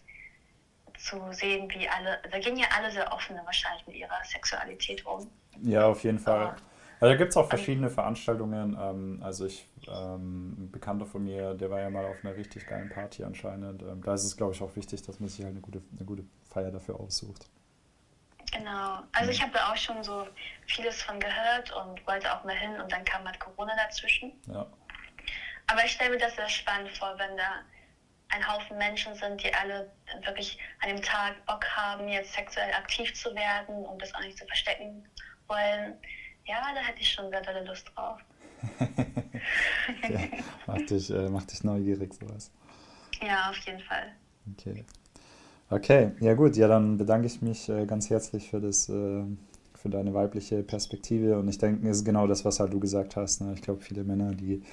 zu 0.97 1.31
sehen, 1.31 1.69
wie 1.71 1.87
alle, 1.87 2.19
da 2.29 2.39
gehen 2.39 2.57
ja 2.57 2.67
alle 2.75 2.91
sehr 2.91 3.11
offen 3.13 3.37
wahrscheinlich 3.45 3.85
mit 3.87 3.95
ihrer 3.95 4.23
Sexualität 4.25 5.05
um. 5.05 5.29
Ja, 5.61 5.87
auf 5.87 6.03
jeden 6.03 6.19
Fall. 6.19 6.55
Also 6.99 7.13
da 7.13 7.15
gibt 7.15 7.29
es 7.29 7.37
auch 7.37 7.47
verschiedene 7.47 7.89
Veranstaltungen. 7.89 8.77
Ähm, 8.79 9.21
also 9.23 9.45
ich, 9.45 9.69
ähm, 9.87 10.55
ein 10.57 10.71
Bekannter 10.71 11.05
von 11.05 11.23
mir, 11.23 11.53
der 11.53 11.69
war 11.69 11.79
ja 11.79 11.89
mal 11.89 12.05
auf 12.05 12.17
einer 12.23 12.35
richtig 12.35 12.67
geilen 12.67 12.89
Party 12.89 13.23
anscheinend. 13.23 13.81
Ähm, 13.83 14.03
da 14.03 14.13
ist 14.13 14.25
es, 14.25 14.35
glaube 14.35 14.53
ich, 14.53 14.61
auch 14.61 14.75
wichtig, 14.75 15.01
dass 15.03 15.19
man 15.19 15.29
sich 15.29 15.45
halt 15.45 15.53
eine 15.53 15.61
gute, 15.61 15.81
eine 15.95 16.05
gute 16.05 16.25
Feier 16.49 16.71
dafür 16.71 16.99
aussucht. 16.99 17.45
Genau. 18.51 18.99
Also 19.13 19.31
ich 19.31 19.41
habe 19.41 19.53
da 19.53 19.71
auch 19.71 19.77
schon 19.77 20.03
so 20.03 20.27
vieles 20.65 21.01
von 21.01 21.19
gehört 21.19 21.71
und 21.71 22.05
wollte 22.05 22.33
auch 22.33 22.43
mal 22.43 22.55
hin 22.55 22.71
und 22.81 22.91
dann 22.91 23.05
kam 23.05 23.23
halt 23.23 23.39
Corona 23.39 23.73
dazwischen. 23.77 24.33
Ja, 24.47 24.65
Aber 25.71 25.85
ich 25.85 25.91
stelle 25.91 26.11
mir 26.11 26.17
das 26.17 26.35
sehr 26.35 26.49
spannend 26.49 26.89
vor, 26.97 27.13
wenn 27.17 27.37
da 27.37 27.61
ein 28.29 28.47
Haufen 28.47 28.77
Menschen 28.77 29.13
sind, 29.15 29.43
die 29.43 29.53
alle 29.53 29.91
wirklich 30.25 30.57
an 30.81 30.89
dem 30.89 31.01
Tag 31.01 31.45
Bock 31.45 31.65
haben, 31.75 32.07
jetzt 32.07 32.33
sexuell 32.33 32.71
aktiv 32.73 33.13
zu 33.13 33.33
werden 33.35 33.85
und 33.85 34.01
das 34.01 34.13
auch 34.13 34.21
nicht 34.21 34.37
zu 34.37 34.45
verstecken 34.45 35.07
wollen. 35.47 35.95
Ja, 36.45 36.61
da 36.73 36.81
hätte 36.81 37.01
ich 37.01 37.11
schon 37.11 37.29
sehr 37.29 37.41
dolle 37.41 37.65
Lust 37.65 37.91
drauf. 37.95 38.19
ja. 40.09 40.19
Mach, 40.67 40.77
dich, 40.77 41.09
äh, 41.11 41.29
mach 41.29 41.43
dich 41.43 41.63
neugierig, 41.63 42.13
sowas. 42.13 42.51
Ja, 43.21 43.49
auf 43.49 43.57
jeden 43.59 43.81
Fall. 43.81 44.11
Okay. 44.53 44.85
Okay, 45.69 46.11
ja 46.19 46.33
gut, 46.33 46.55
ja, 46.55 46.67
dann 46.67 46.97
bedanke 46.97 47.27
ich 47.27 47.43
mich 47.43 47.69
äh, 47.69 47.85
ganz 47.85 48.09
herzlich 48.09 48.49
für 48.49 48.59
das, 48.59 48.89
äh, 48.89 49.23
für 49.75 49.89
deine 49.89 50.15
weibliche 50.15 50.63
Perspektive 50.63 51.37
und 51.37 51.47
ich 51.47 51.59
denke, 51.59 51.87
es 51.87 51.97
ist 51.97 52.05
genau 52.05 52.25
das, 52.25 52.43
was 52.43 52.59
halt 52.59 52.73
du 52.73 52.79
gesagt 52.79 53.15
hast. 53.15 53.41
Ne? 53.41 53.53
Ich 53.53 53.61
glaube, 53.61 53.81
viele 53.81 54.03
Männer, 54.03 54.33
die, 54.33 54.63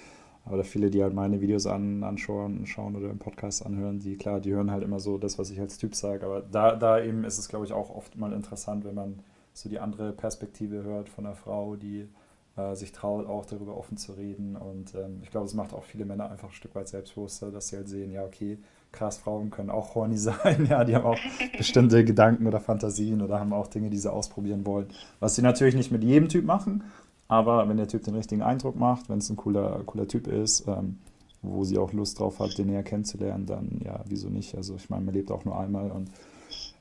oder 0.50 0.64
viele, 0.64 0.90
die 0.90 1.02
halt 1.02 1.14
meine 1.14 1.40
Videos 1.40 1.66
an, 1.66 2.04
anschauen 2.04 2.66
schauen 2.66 2.96
oder 2.96 3.10
im 3.10 3.18
Podcast 3.18 3.64
anhören, 3.66 3.98
die, 3.98 4.16
klar, 4.16 4.40
die 4.40 4.52
hören 4.52 4.70
halt 4.70 4.82
immer 4.82 5.00
so 5.00 5.18
das, 5.18 5.38
was 5.38 5.50
ich 5.50 5.60
als 5.60 5.78
Typ 5.78 5.94
sage, 5.94 6.24
aber 6.24 6.40
da, 6.40 6.76
da 6.76 7.02
eben 7.02 7.24
ist 7.24 7.38
es, 7.38 7.48
glaube 7.48 7.64
ich, 7.64 7.72
auch 7.72 7.90
oft 7.90 8.16
mal 8.16 8.32
interessant, 8.32 8.84
wenn 8.84 8.94
man 8.94 9.20
so 9.52 9.68
die 9.68 9.78
andere 9.78 10.12
Perspektive 10.12 10.82
hört 10.82 11.08
von 11.08 11.26
einer 11.26 11.34
Frau, 11.34 11.76
die 11.76 12.08
äh, 12.56 12.74
sich 12.74 12.92
traut, 12.92 13.26
auch 13.26 13.46
darüber 13.46 13.76
offen 13.76 13.96
zu 13.96 14.12
reden. 14.12 14.56
Und 14.56 14.94
ähm, 14.94 15.20
ich 15.22 15.30
glaube, 15.30 15.46
es 15.46 15.54
macht 15.54 15.72
auch 15.72 15.84
viele 15.84 16.04
Männer 16.04 16.30
einfach 16.30 16.48
ein 16.48 16.54
Stück 16.54 16.74
weit 16.74 16.88
selbstbewusster, 16.88 17.50
dass 17.50 17.68
sie 17.68 17.76
halt 17.76 17.88
sehen, 17.88 18.12
ja, 18.12 18.24
okay, 18.24 18.58
krass, 18.92 19.18
Frauen 19.18 19.50
können 19.50 19.70
auch 19.70 19.94
horny 19.94 20.16
sein, 20.18 20.66
ja, 20.68 20.84
die 20.84 20.94
haben 20.94 21.04
auch 21.04 21.18
bestimmte 21.56 22.04
Gedanken 22.04 22.46
oder 22.46 22.60
Fantasien 22.60 23.22
oder 23.22 23.40
haben 23.40 23.52
auch 23.52 23.66
Dinge, 23.66 23.90
die 23.90 23.98
sie 23.98 24.12
ausprobieren 24.12 24.64
wollen. 24.66 24.88
Was 25.20 25.34
sie 25.34 25.42
natürlich 25.42 25.74
nicht 25.74 25.92
mit 25.92 26.04
jedem 26.04 26.28
Typ 26.28 26.44
machen, 26.44 26.84
aber 27.28 27.68
wenn 27.68 27.76
der 27.76 27.88
Typ 27.88 28.04
den 28.04 28.14
richtigen 28.14 28.42
Eindruck 28.42 28.76
macht, 28.76 29.08
wenn 29.08 29.18
es 29.18 29.30
ein 29.30 29.36
cooler, 29.36 29.82
cooler 29.84 30.06
Typ 30.06 30.26
ist, 30.26 30.66
ähm, 30.68 30.98
wo 31.42 31.64
sie 31.64 31.78
auch 31.78 31.92
Lust 31.92 32.18
drauf 32.18 32.40
hat, 32.40 32.56
den 32.58 32.68
näher 32.68 32.82
kennenzulernen, 32.82 33.46
dann 33.46 33.80
ja, 33.84 34.02
wieso 34.06 34.28
nicht? 34.28 34.54
Also 34.54 34.74
ich 34.76 34.90
meine, 34.90 35.04
man 35.04 35.14
lebt 35.14 35.30
auch 35.30 35.44
nur 35.44 35.58
einmal 35.58 35.90
und 35.90 36.10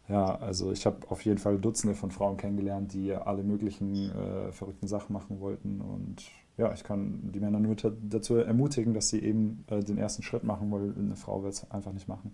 ja, 0.07 0.35
also 0.35 0.71
ich 0.71 0.85
habe 0.85 0.97
auf 1.09 1.25
jeden 1.25 1.39
Fall 1.39 1.57
Dutzende 1.57 1.95
von 1.95 2.11
Frauen 2.11 2.37
kennengelernt, 2.37 2.93
die 2.93 3.13
alle 3.13 3.43
möglichen 3.43 4.11
äh, 4.11 4.51
verrückten 4.51 4.87
Sachen 4.87 5.13
machen 5.13 5.39
wollten 5.39 5.81
und 5.81 6.23
ja, 6.57 6.71
ich 6.73 6.83
kann 6.83 7.31
die 7.33 7.39
Männer 7.39 7.59
nur 7.59 7.75
dazu 7.75 8.37
ermutigen, 8.37 8.93
dass 8.93 9.09
sie 9.09 9.19
eben 9.19 9.65
äh, 9.67 9.83
den 9.83 9.97
ersten 9.97 10.23
Schritt 10.23 10.43
machen, 10.43 10.71
weil 10.71 10.93
eine 10.97 11.15
Frau 11.15 11.43
wird 11.43 11.53
es 11.53 11.69
einfach 11.71 11.91
nicht 11.91 12.07
machen. 12.07 12.33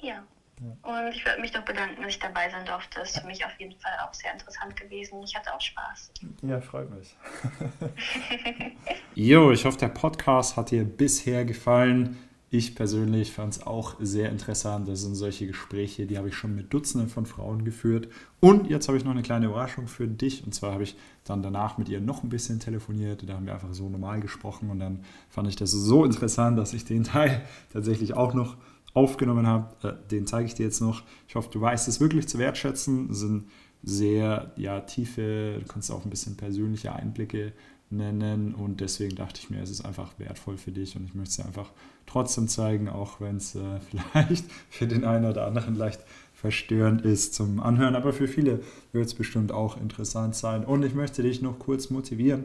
Ja. 0.00 0.22
Und 0.60 1.14
ich 1.14 1.24
würde 1.24 1.40
mich 1.40 1.52
noch 1.52 1.64
bedanken, 1.64 2.02
dass 2.02 2.10
ich 2.10 2.18
dabei 2.18 2.50
sein 2.50 2.64
durfte. 2.66 3.00
Das 3.00 3.10
ist 3.10 3.20
für 3.20 3.26
mich 3.26 3.44
auf 3.44 3.52
jeden 3.58 3.78
Fall 3.78 3.92
auch 4.06 4.12
sehr 4.12 4.32
interessant 4.32 4.76
gewesen. 4.76 5.22
Ich 5.22 5.34
hatte 5.36 5.54
auch 5.54 5.60
Spaß. 5.60 6.12
Ja, 6.42 6.60
freut 6.60 6.90
mich. 6.90 7.14
jo, 9.14 9.52
ich 9.52 9.64
hoffe, 9.64 9.78
der 9.78 9.88
Podcast 9.88 10.56
hat 10.56 10.70
dir 10.70 10.84
bisher 10.84 11.44
gefallen. 11.44 12.18
Ich 12.50 12.74
persönlich 12.74 13.32
fand 13.32 13.52
es 13.52 13.66
auch 13.66 13.96
sehr 14.00 14.30
interessant. 14.30 14.88
Das 14.88 15.02
sind 15.02 15.14
solche 15.14 15.46
Gespräche, 15.46 16.06
die 16.06 16.16
habe 16.16 16.28
ich 16.28 16.34
schon 16.34 16.54
mit 16.54 16.72
Dutzenden 16.72 17.10
von 17.10 17.26
Frauen 17.26 17.62
geführt. 17.62 18.08
Und 18.40 18.70
jetzt 18.70 18.88
habe 18.88 18.96
ich 18.96 19.04
noch 19.04 19.10
eine 19.10 19.22
kleine 19.22 19.46
Überraschung 19.46 19.86
für 19.86 20.08
dich. 20.08 20.44
Und 20.44 20.54
zwar 20.54 20.72
habe 20.72 20.84
ich 20.84 20.96
dann 21.24 21.42
danach 21.42 21.76
mit 21.76 21.90
ihr 21.90 22.00
noch 22.00 22.22
ein 22.22 22.30
bisschen 22.30 22.58
telefoniert. 22.58 23.28
Da 23.28 23.34
haben 23.34 23.44
wir 23.44 23.52
einfach 23.52 23.74
so 23.74 23.90
normal 23.90 24.20
gesprochen. 24.20 24.70
Und 24.70 24.80
dann 24.80 25.04
fand 25.28 25.46
ich 25.48 25.56
das 25.56 25.72
so 25.72 26.06
interessant, 26.06 26.58
dass 26.58 26.72
ich 26.72 26.86
den 26.86 27.04
Teil 27.04 27.42
tatsächlich 27.70 28.14
auch 28.14 28.32
noch 28.32 28.56
aufgenommen 28.98 29.46
habe. 29.46 29.98
Den 30.10 30.26
zeige 30.26 30.46
ich 30.46 30.54
dir 30.54 30.64
jetzt 30.64 30.80
noch. 30.80 31.02
Ich 31.28 31.34
hoffe, 31.36 31.48
du 31.52 31.60
weißt 31.60 31.88
es 31.88 32.00
wirklich 32.00 32.28
zu 32.28 32.38
wertschätzen. 32.38 33.08
Das 33.08 33.20
sind 33.20 33.44
sehr 33.82 34.52
ja, 34.56 34.80
tiefe, 34.80 35.60
du 35.60 35.66
kannst 35.66 35.90
auch 35.90 36.04
ein 36.04 36.10
bisschen 36.10 36.36
persönliche 36.36 36.92
Einblicke 36.92 37.52
nennen 37.90 38.54
und 38.54 38.80
deswegen 38.80 39.16
dachte 39.16 39.40
ich 39.42 39.50
mir, 39.50 39.62
es 39.62 39.70
ist 39.70 39.84
einfach 39.84 40.18
wertvoll 40.18 40.58
für 40.58 40.72
dich 40.72 40.96
und 40.96 41.04
ich 41.06 41.14
möchte 41.14 41.30
es 41.30 41.36
dir 41.36 41.46
einfach 41.46 41.70
trotzdem 42.06 42.48
zeigen, 42.48 42.88
auch 42.88 43.20
wenn 43.20 43.36
es 43.36 43.54
äh, 43.54 43.80
vielleicht 44.12 44.44
für 44.68 44.86
den 44.86 45.04
einen 45.04 45.24
oder 45.24 45.46
anderen 45.46 45.74
leicht 45.74 46.00
verstörend 46.34 47.02
ist 47.02 47.34
zum 47.34 47.60
Anhören, 47.60 47.96
aber 47.96 48.12
für 48.12 48.28
viele 48.28 48.60
wird 48.92 49.06
es 49.06 49.14
bestimmt 49.14 49.52
auch 49.52 49.80
interessant 49.80 50.34
sein 50.34 50.64
und 50.64 50.84
ich 50.84 50.94
möchte 50.94 51.22
dich 51.22 51.40
noch 51.40 51.58
kurz 51.58 51.90
motivieren, 51.90 52.44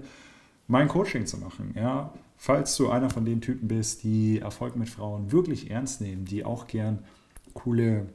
mein 0.68 0.88
Coaching 0.88 1.26
zu 1.26 1.38
machen, 1.38 1.74
ja, 1.76 2.14
falls 2.44 2.76
du 2.76 2.90
einer 2.90 3.10
von 3.10 3.24
den 3.24 3.40
Typen 3.40 3.70
bist, 3.70 4.04
die 4.04 4.40
Erfolg 4.40 4.76
mit 4.76 4.90
Frauen 4.90 5.32
wirklich 5.32 5.72
ernst 5.72 6.02
nehmen, 6.02 6.26
die 6.26 6.44
auch 6.44 6.68
gern 6.68 7.00
coole 7.54 8.08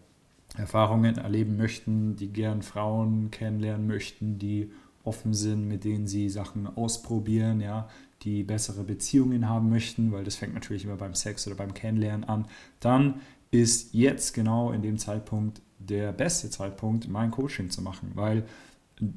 Erfahrungen 0.55 1.17
erleben 1.17 1.57
möchten, 1.57 2.15
die 2.15 2.29
gern 2.29 2.61
Frauen 2.61 3.31
kennenlernen 3.31 3.87
möchten, 3.87 4.39
die 4.39 4.71
offen 5.03 5.33
sind, 5.33 5.67
mit 5.67 5.85
denen 5.85 6.07
sie 6.07 6.29
Sachen 6.29 6.67
ausprobieren, 6.67 7.63
ja, 7.63 7.89
die 8.21 8.43
bessere 8.43 8.85
Beziehungen 8.85 9.49
haben 9.49 9.71
möchten, 9.71 10.13
weil 10.13 10.25
das 10.25 10.37
fängt 10.37 10.53
natürlich 10.53 10.85
immer 10.85 10.97
beim 10.97 11.15
Sex 11.15 11.47
oder 11.47 11.57
beim 11.57 11.73
Kennenlernen 11.73 12.29
an, 12.29 12.49
dann 12.81 13.23
ist 13.51 13.95
jetzt 13.95 14.35
genau 14.35 14.73
in 14.73 14.83
dem 14.83 14.99
Zeitpunkt 14.99 15.63
der 15.79 16.13
beste 16.13 16.51
Zeitpunkt, 16.51 17.09
mein 17.09 17.31
Coaching 17.31 17.71
zu 17.71 17.81
machen, 17.81 18.11
weil 18.13 18.45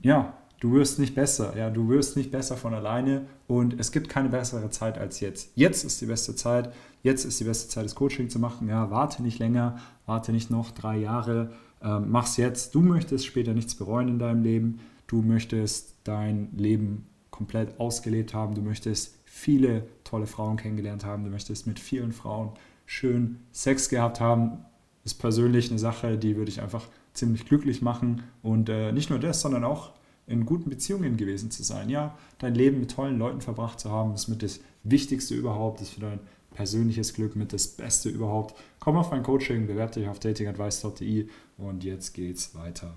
ja, 0.03 0.40
du 0.61 0.73
wirst 0.73 0.99
nicht 0.99 1.15
besser, 1.15 1.57
ja, 1.57 1.69
du 1.69 1.89
wirst 1.89 2.15
nicht 2.15 2.31
besser 2.31 2.55
von 2.55 2.73
alleine 2.73 3.25
und 3.47 3.77
es 3.79 3.91
gibt 3.91 4.07
keine 4.07 4.29
bessere 4.29 4.69
Zeit 4.69 4.97
als 4.97 5.19
jetzt. 5.19 5.51
Jetzt 5.55 5.83
ist 5.83 5.99
die 5.99 6.05
beste 6.05 6.35
Zeit, 6.35 6.71
jetzt 7.03 7.25
ist 7.25 7.39
die 7.39 7.43
beste 7.43 7.67
Zeit, 7.67 7.83
das 7.83 7.95
Coaching 7.95 8.29
zu 8.29 8.39
machen. 8.39 8.69
Ja, 8.69 8.89
warte 8.89 9.23
nicht 9.23 9.39
länger, 9.39 9.79
warte 10.05 10.31
nicht 10.31 10.49
noch 10.49 10.71
drei 10.71 10.97
Jahre, 10.97 11.51
ähm, 11.83 12.11
mach's 12.11 12.37
jetzt. 12.37 12.75
Du 12.75 12.81
möchtest 12.81 13.25
später 13.25 13.53
nichts 13.53 13.75
bereuen 13.75 14.07
in 14.07 14.19
deinem 14.19 14.43
Leben, 14.43 14.79
du 15.07 15.23
möchtest 15.23 15.95
dein 16.03 16.49
Leben 16.55 17.07
komplett 17.31 17.79
ausgelebt 17.79 18.35
haben, 18.35 18.53
du 18.53 18.61
möchtest 18.61 19.15
viele 19.25 19.87
tolle 20.03 20.27
Frauen 20.27 20.57
kennengelernt 20.57 21.05
haben, 21.05 21.23
du 21.23 21.31
möchtest 21.31 21.65
mit 21.65 21.79
vielen 21.79 22.11
Frauen 22.11 22.51
schön 22.85 23.39
Sex 23.51 23.89
gehabt 23.89 24.19
haben, 24.19 24.59
ist 25.03 25.15
persönlich 25.15 25.71
eine 25.71 25.79
Sache, 25.79 26.19
die 26.19 26.35
würde 26.35 26.51
ich 26.51 26.61
einfach 26.61 26.87
ziemlich 27.13 27.45
glücklich 27.45 27.81
machen. 27.81 28.21
Und 28.43 28.69
äh, 28.69 28.91
nicht 28.91 29.09
nur 29.09 29.17
das, 29.17 29.41
sondern 29.41 29.63
auch 29.63 29.93
in 30.27 30.45
guten 30.45 30.69
Beziehungen 30.69 31.17
gewesen 31.17 31.51
zu 31.51 31.63
sein. 31.63 31.89
Ja, 31.89 32.17
dein 32.39 32.55
Leben 32.55 32.79
mit 32.79 32.91
tollen 32.91 33.17
Leuten 33.17 33.41
verbracht 33.41 33.79
zu 33.79 33.91
haben, 33.91 34.13
ist 34.13 34.27
mit 34.27 34.43
das 34.43 34.59
Wichtigste 34.83 35.35
überhaupt, 35.35 35.81
ist 35.81 35.91
für 35.91 36.01
dein 36.01 36.19
persönliches 36.53 37.13
Glück 37.13 37.35
mit 37.35 37.53
das 37.53 37.67
Beste 37.67 38.09
überhaupt. 38.09 38.55
Komm 38.79 38.97
auf 38.97 39.11
mein 39.11 39.23
Coaching, 39.23 39.67
bewerbe 39.67 39.93
dich 39.93 40.07
auf 40.07 40.19
datingadvice.de 40.19 41.27
und 41.57 41.83
jetzt 41.83 42.13
geht's 42.13 42.55
weiter. 42.55 42.93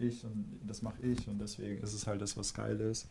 Ich 0.00 0.24
und 0.24 0.60
das 0.66 0.82
mache 0.82 1.00
ich 1.02 1.26
und 1.28 1.40
deswegen 1.40 1.82
ist 1.82 1.94
es 1.94 2.06
halt 2.06 2.20
das, 2.20 2.36
was 2.36 2.52
geil 2.52 2.80
ist. 2.80 3.08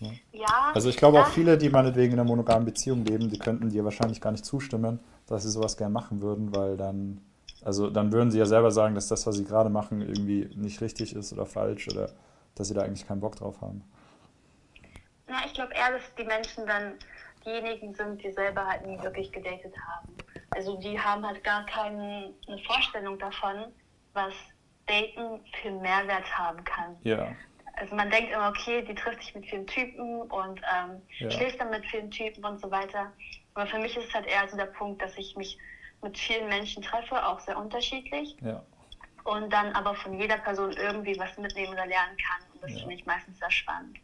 Ja. 0.00 0.10
ja 0.32 0.72
also 0.74 0.88
ich 0.88 0.96
glaube 0.96 1.20
auch 1.20 1.28
viele, 1.28 1.58
die 1.58 1.68
meinetwegen 1.68 2.14
in 2.14 2.18
einer 2.18 2.28
monogamen 2.28 2.64
Beziehung 2.64 3.04
leben, 3.04 3.28
die 3.28 3.38
könnten 3.38 3.70
dir 3.70 3.84
wahrscheinlich 3.84 4.20
gar 4.20 4.32
nicht 4.32 4.44
zustimmen, 4.44 4.98
dass 5.26 5.44
sie 5.44 5.50
sowas 5.50 5.76
gern 5.76 5.92
machen 5.92 6.22
würden, 6.22 6.54
weil 6.54 6.76
dann 6.76 7.20
also 7.64 7.90
dann 7.90 8.12
würden 8.12 8.30
sie 8.30 8.38
ja 8.38 8.46
selber 8.46 8.72
sagen, 8.72 8.94
dass 8.94 9.06
das, 9.06 9.26
was 9.26 9.36
sie 9.36 9.44
gerade 9.44 9.70
machen, 9.70 10.00
irgendwie 10.00 10.50
nicht 10.56 10.80
richtig 10.80 11.14
ist 11.14 11.32
oder 11.32 11.46
falsch 11.46 11.88
oder 11.88 12.10
dass 12.54 12.68
sie 12.68 12.74
da 12.74 12.82
eigentlich 12.82 13.06
keinen 13.06 13.20
Bock 13.20 13.36
drauf 13.36 13.60
haben. 13.60 13.82
Na, 15.26 15.44
ich 15.46 15.54
glaube 15.54 15.72
eher, 15.74 15.92
dass 15.92 16.14
die 16.16 16.24
Menschen 16.24 16.66
dann 16.66 16.94
diejenigen 17.44 17.94
sind, 17.94 18.22
die 18.22 18.32
selber 18.32 18.66
halt 18.66 18.86
nie 18.86 19.00
wirklich 19.02 19.32
gedatet 19.32 19.74
haben. 19.88 20.14
Also 20.50 20.76
die 20.76 20.98
haben 20.98 21.26
halt 21.26 21.42
gar 21.42 21.64
keine 21.66 22.32
Vorstellung 22.66 23.18
davon, 23.18 23.72
was 24.12 24.34
Daten 24.86 25.40
für 25.60 25.70
Mehrwert 25.70 26.26
haben 26.36 26.62
kann. 26.64 26.96
Ja. 27.02 27.34
Also 27.74 27.94
man 27.94 28.10
denkt 28.10 28.32
immer, 28.32 28.48
okay, 28.50 28.82
die 28.82 28.94
trifft 28.94 29.22
sich 29.22 29.34
mit 29.34 29.46
vielen 29.46 29.66
Typen 29.66 30.22
und 30.22 30.60
ähm, 30.60 31.00
ja. 31.18 31.30
schläft 31.30 31.60
dann 31.60 31.70
mit 31.70 31.84
vielen 31.86 32.10
Typen 32.10 32.44
und 32.44 32.60
so 32.60 32.70
weiter. 32.70 33.12
Aber 33.54 33.66
für 33.66 33.78
mich 33.78 33.96
ist 33.96 34.08
es 34.08 34.14
halt 34.14 34.26
eher 34.26 34.46
so 34.48 34.56
der 34.56 34.66
Punkt, 34.66 35.00
dass 35.00 35.16
ich 35.16 35.34
mich 35.36 35.58
mit 36.02 36.18
vielen 36.18 36.48
Menschen 36.48 36.82
treffe, 36.82 37.24
auch 37.24 37.40
sehr 37.40 37.56
unterschiedlich. 37.56 38.36
Ja. 38.42 38.62
Und 39.24 39.52
dann 39.52 39.72
aber 39.72 39.94
von 39.94 40.14
jeder 40.14 40.38
Person 40.38 40.72
irgendwie 40.72 41.18
was 41.18 41.36
mitnehmen 41.38 41.72
oder 41.72 41.86
lernen 41.86 42.16
kann. 42.16 42.42
Und 42.54 42.62
das 42.62 42.72
ja. 42.72 42.78
finde 42.80 42.94
ich 42.94 43.06
meistens 43.06 43.38
sehr 43.38 43.50
spannend. 43.50 43.98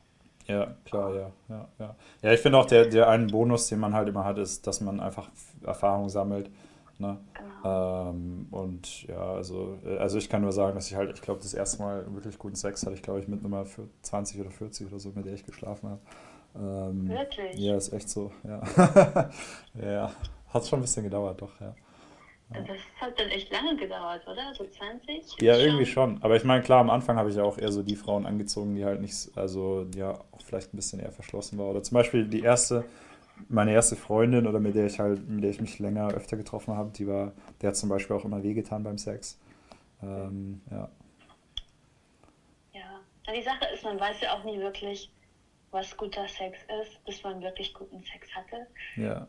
Ja, 0.47 0.75
klar, 0.85 1.15
ja. 1.15 1.31
Ja, 1.49 1.69
ja. 1.79 1.97
ja 2.23 2.33
ich 2.33 2.41
finde 2.41 2.59
auch, 2.59 2.67
der, 2.67 2.87
der 2.87 3.09
einen 3.09 3.27
Bonus, 3.29 3.69
den 3.69 3.81
man 3.81 3.95
halt 3.95 4.09
immer 4.09 4.25
hat, 4.25 4.39
ist, 4.39 4.67
dass 4.67 4.81
man 4.81 4.99
einfach 5.01 5.29
Erfahrung 5.63 6.09
sammelt. 6.09 6.51
Ne? 6.99 7.17
Genau. 7.35 8.11
Ähm, 8.11 8.49
und 8.51 9.05
ja, 9.05 9.35
also, 9.35 9.79
also 9.99 10.19
ich 10.19 10.29
kann 10.29 10.43
nur 10.43 10.53
sagen, 10.53 10.75
dass 10.75 10.91
ich 10.91 10.97
halt, 10.97 11.15
ich 11.15 11.23
glaube, 11.23 11.41
das 11.41 11.55
erste 11.55 11.81
Mal 11.83 12.05
wirklich 12.13 12.39
guten 12.39 12.57
Sex 12.57 12.85
hatte 12.85 12.95
ich, 12.95 13.03
glaube 13.03 13.21
ich, 13.21 13.29
mit 13.29 13.43
Nummer 13.43 13.67
20 14.03 14.41
oder 14.41 14.51
40 14.51 14.89
oder 14.89 14.99
so, 14.99 15.13
mit 15.15 15.27
der 15.27 15.35
ich 15.35 15.45
geschlafen 15.45 15.91
habe. 15.91 16.01
Ähm, 16.57 17.09
Wirklich? 17.09 17.57
Ja, 17.57 17.77
ist 17.77 17.93
echt 17.93 18.09
so, 18.09 18.33
ja. 18.43 18.63
ja, 19.81 20.13
hat 20.49 20.67
schon 20.67 20.81
ein 20.81 20.83
bisschen 20.83 21.05
gedauert, 21.05 21.41
doch, 21.41 21.61
ja. 21.61 21.75
Das 22.51 22.79
hat 22.99 23.19
dann 23.21 23.29
echt 23.29 23.53
lange 23.53 23.77
gedauert, 23.77 24.27
oder? 24.27 24.55
So 24.55 24.65
20? 24.65 25.43
Ja, 25.43 25.59
irgendwie 25.59 25.85
schon. 25.85 26.23
Aber 26.23 26.35
ich 26.35 26.45
meine, 26.45 26.63
klar, 26.63 26.81
am 26.81 26.89
Anfang 26.89 27.19
habe 27.19 27.29
ich 27.29 27.37
ja 27.37 27.43
auch 27.43 27.59
eher 27.59 27.71
so 27.71 27.83
die 27.83 27.97
Frauen 27.97 28.25
angezogen, 28.25 28.75
die 28.75 28.85
halt 28.87 29.03
nicht, 29.03 29.37
also 29.37 29.87
ja 29.95 30.13
auch 30.33 30.41
vielleicht 30.43 30.73
ein 30.73 30.77
bisschen 30.77 31.01
eher 31.01 31.13
verschlossen 31.13 31.59
war. 31.59 31.67
Oder 31.67 31.83
zum 31.83 31.97
Beispiel 31.97 32.27
die 32.27 32.41
erste, 32.41 32.87
meine 33.51 33.73
erste 33.73 33.97
Freundin 33.97 34.47
oder 34.47 34.61
mit 34.61 34.75
der 34.75 34.87
ich 34.87 34.99
halt, 34.99 35.29
mit 35.29 35.45
der 35.45 35.51
ich 35.51 35.61
mich 35.61 35.79
länger 35.79 36.09
öfter 36.09 36.39
getroffen 36.39 36.75
habe, 36.75 36.91
die 36.91 37.07
war, 37.07 37.33
der 37.61 37.69
hat 37.69 37.77
zum 37.77 37.91
Beispiel 37.91 38.17
auch 38.17 38.25
immer 38.25 38.43
wehgetan 38.43 38.83
beim 38.83 38.97
Sex. 38.97 39.39
Ähm, 40.03 40.63
ja. 40.71 40.89
Ja, 42.73 43.33
die 43.35 43.43
Sache 43.43 43.67
ist, 43.75 43.85
man 43.85 44.01
weiß 44.01 44.23
ja 44.23 44.33
auch 44.33 44.45
nie 44.45 44.59
wirklich, 44.59 45.13
was 45.71 45.95
guter 45.99 46.27
Sex 46.27 46.59
ist, 46.81 47.05
bis 47.05 47.23
man 47.23 47.43
wirklich 47.43 47.75
guten 47.75 48.03
Sex 48.05 48.35
hatte. 48.35 48.67
Ja. 48.97 49.29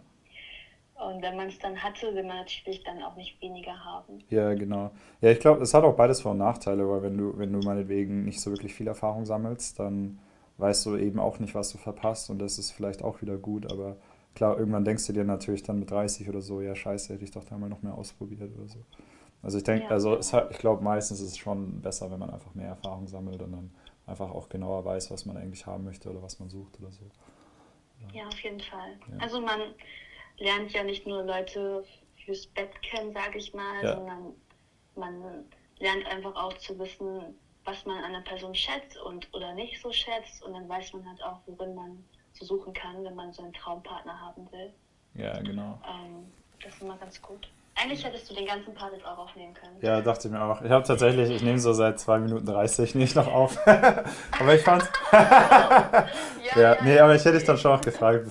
Und 1.07 1.21
wenn 1.21 1.35
man 1.37 1.47
es 1.47 1.57
dann 1.59 1.81
hatte, 1.81 2.13
will 2.13 2.23
man 2.23 2.37
natürlich 2.37 2.83
dann 2.83 3.01
auch 3.03 3.15
nicht 3.15 3.41
weniger 3.41 3.73
haben. 3.83 4.19
Ja, 4.29 4.53
genau. 4.53 4.91
Ja, 5.21 5.31
ich 5.31 5.39
glaube, 5.39 5.61
es 5.61 5.73
hat 5.73 5.83
auch 5.83 5.95
beides 5.95 6.21
Vor- 6.21 6.31
und 6.31 6.39
Nachteile, 6.39 6.89
weil 6.89 7.01
wenn 7.03 7.17
du, 7.17 7.37
wenn 7.37 7.53
du 7.53 7.59
meinetwegen 7.59 8.25
nicht 8.25 8.41
so 8.41 8.51
wirklich 8.51 8.73
viel 8.73 8.87
Erfahrung 8.87 9.25
sammelst, 9.25 9.79
dann 9.79 10.19
weißt 10.57 10.85
du 10.85 10.97
eben 10.97 11.19
auch 11.19 11.39
nicht, 11.39 11.55
was 11.55 11.71
du 11.71 11.77
verpasst 11.77 12.29
und 12.29 12.39
das 12.39 12.59
ist 12.59 12.71
vielleicht 12.71 13.01
auch 13.01 13.21
wieder 13.21 13.37
gut, 13.37 13.71
aber 13.71 13.95
klar, 14.35 14.57
irgendwann 14.59 14.83
denkst 14.83 15.07
du 15.07 15.13
dir 15.13 15.23
natürlich 15.23 15.63
dann 15.63 15.79
mit 15.79 15.89
30 15.89 16.27
oder 16.29 16.41
so, 16.41 16.61
ja 16.61 16.75
scheiße, 16.75 17.13
hätte 17.13 17.23
ich 17.23 17.31
doch 17.31 17.45
da 17.45 17.57
mal 17.57 17.69
noch 17.69 17.81
mehr 17.81 17.93
ausprobiert 17.93 18.51
oder 18.57 18.67
so. 18.67 18.79
Also 19.41 19.57
ich 19.57 19.63
denke, 19.63 19.85
ja, 19.85 19.89
also 19.91 20.17
es 20.17 20.33
hat, 20.33 20.51
ich 20.51 20.57
glaube, 20.57 20.83
meistens 20.83 21.21
ist 21.21 21.31
es 21.31 21.37
schon 21.37 21.81
besser, 21.81 22.11
wenn 22.11 22.19
man 22.19 22.29
einfach 22.29 22.53
mehr 22.55 22.67
Erfahrung 22.67 23.07
sammelt 23.07 23.41
und 23.41 23.53
dann 23.53 23.71
einfach 24.05 24.31
auch 24.31 24.49
genauer 24.49 24.83
weiß, 24.83 25.11
was 25.11 25.25
man 25.25 25.37
eigentlich 25.37 25.65
haben 25.65 25.85
möchte 25.85 26.09
oder 26.09 26.21
was 26.21 26.39
man 26.39 26.49
sucht 26.49 26.77
oder 26.81 26.91
so. 26.91 27.05
Ja, 28.01 28.21
ja 28.21 28.27
auf 28.27 28.39
jeden 28.41 28.59
Fall. 28.59 28.97
Ja. 29.11 29.17
Also 29.19 29.39
man 29.39 29.61
lernt 30.39 30.71
ja 30.73 30.83
nicht 30.83 31.05
nur 31.05 31.23
Leute 31.23 31.83
fürs 32.25 32.47
Bett 32.47 32.81
kennen, 32.81 33.13
sage 33.13 33.37
ich 33.37 33.53
mal, 33.53 33.83
ja. 33.83 33.95
sondern 33.95 34.33
man 34.95 35.45
lernt 35.79 36.05
einfach 36.07 36.35
auch 36.35 36.57
zu 36.57 36.77
wissen, 36.79 37.37
was 37.65 37.85
man 37.85 37.97
an 37.97 38.05
einer 38.05 38.21
Person 38.21 38.55
schätzt 38.55 38.97
und 38.97 39.27
oder 39.33 39.53
nicht 39.53 39.81
so 39.81 39.91
schätzt 39.91 40.43
und 40.43 40.53
dann 40.53 40.67
weiß 40.67 40.93
man 40.93 41.07
halt 41.07 41.23
auch, 41.23 41.39
worin 41.45 41.75
man 41.75 42.03
zu 42.33 42.45
suchen 42.45 42.73
kann, 42.73 43.03
wenn 43.03 43.15
man 43.15 43.31
so 43.33 43.43
einen 43.43 43.53
Traumpartner 43.53 44.19
haben 44.19 44.49
will. 44.51 44.71
Ja, 45.15 45.39
genau. 45.41 45.79
Ähm, 45.87 46.31
das 46.63 46.73
ist 46.73 46.81
immer 46.81 46.97
ganz 46.97 47.21
gut. 47.21 47.49
Eigentlich 47.81 48.03
hättest 48.03 48.29
du 48.29 48.35
den 48.35 48.45
ganzen 48.45 48.73
Part 48.73 48.91
jetzt 48.91 49.05
auch 49.05 49.17
aufnehmen 49.17 49.53
können. 49.53 49.77
Ja, 49.81 50.01
dachte 50.01 50.27
ich 50.27 50.33
mir 50.33 50.41
auch. 50.41 50.61
Ich 50.61 50.69
habe 50.69 50.85
tatsächlich, 50.85 51.29
ich 51.29 51.41
nehme 51.41 51.59
so 51.59 51.71
seit 51.71 51.97
2 51.97 52.19
Minuten 52.19 52.45
30 52.45 52.95
nicht 52.95 53.15
noch 53.15 53.27
auf. 53.27 53.57
aber 53.67 54.55
ich 54.55 54.61
fand. 54.61 54.83
ja, 55.11 56.09
ja, 56.55 56.61
ja, 56.61 56.77
nee, 56.83 56.99
aber 56.99 57.15
ich 57.15 57.23
hätte 57.23 57.37
dich 57.37 57.45
dann 57.45 57.57
schon 57.57 57.71
auch 57.71 57.81
gefragt, 57.81 58.29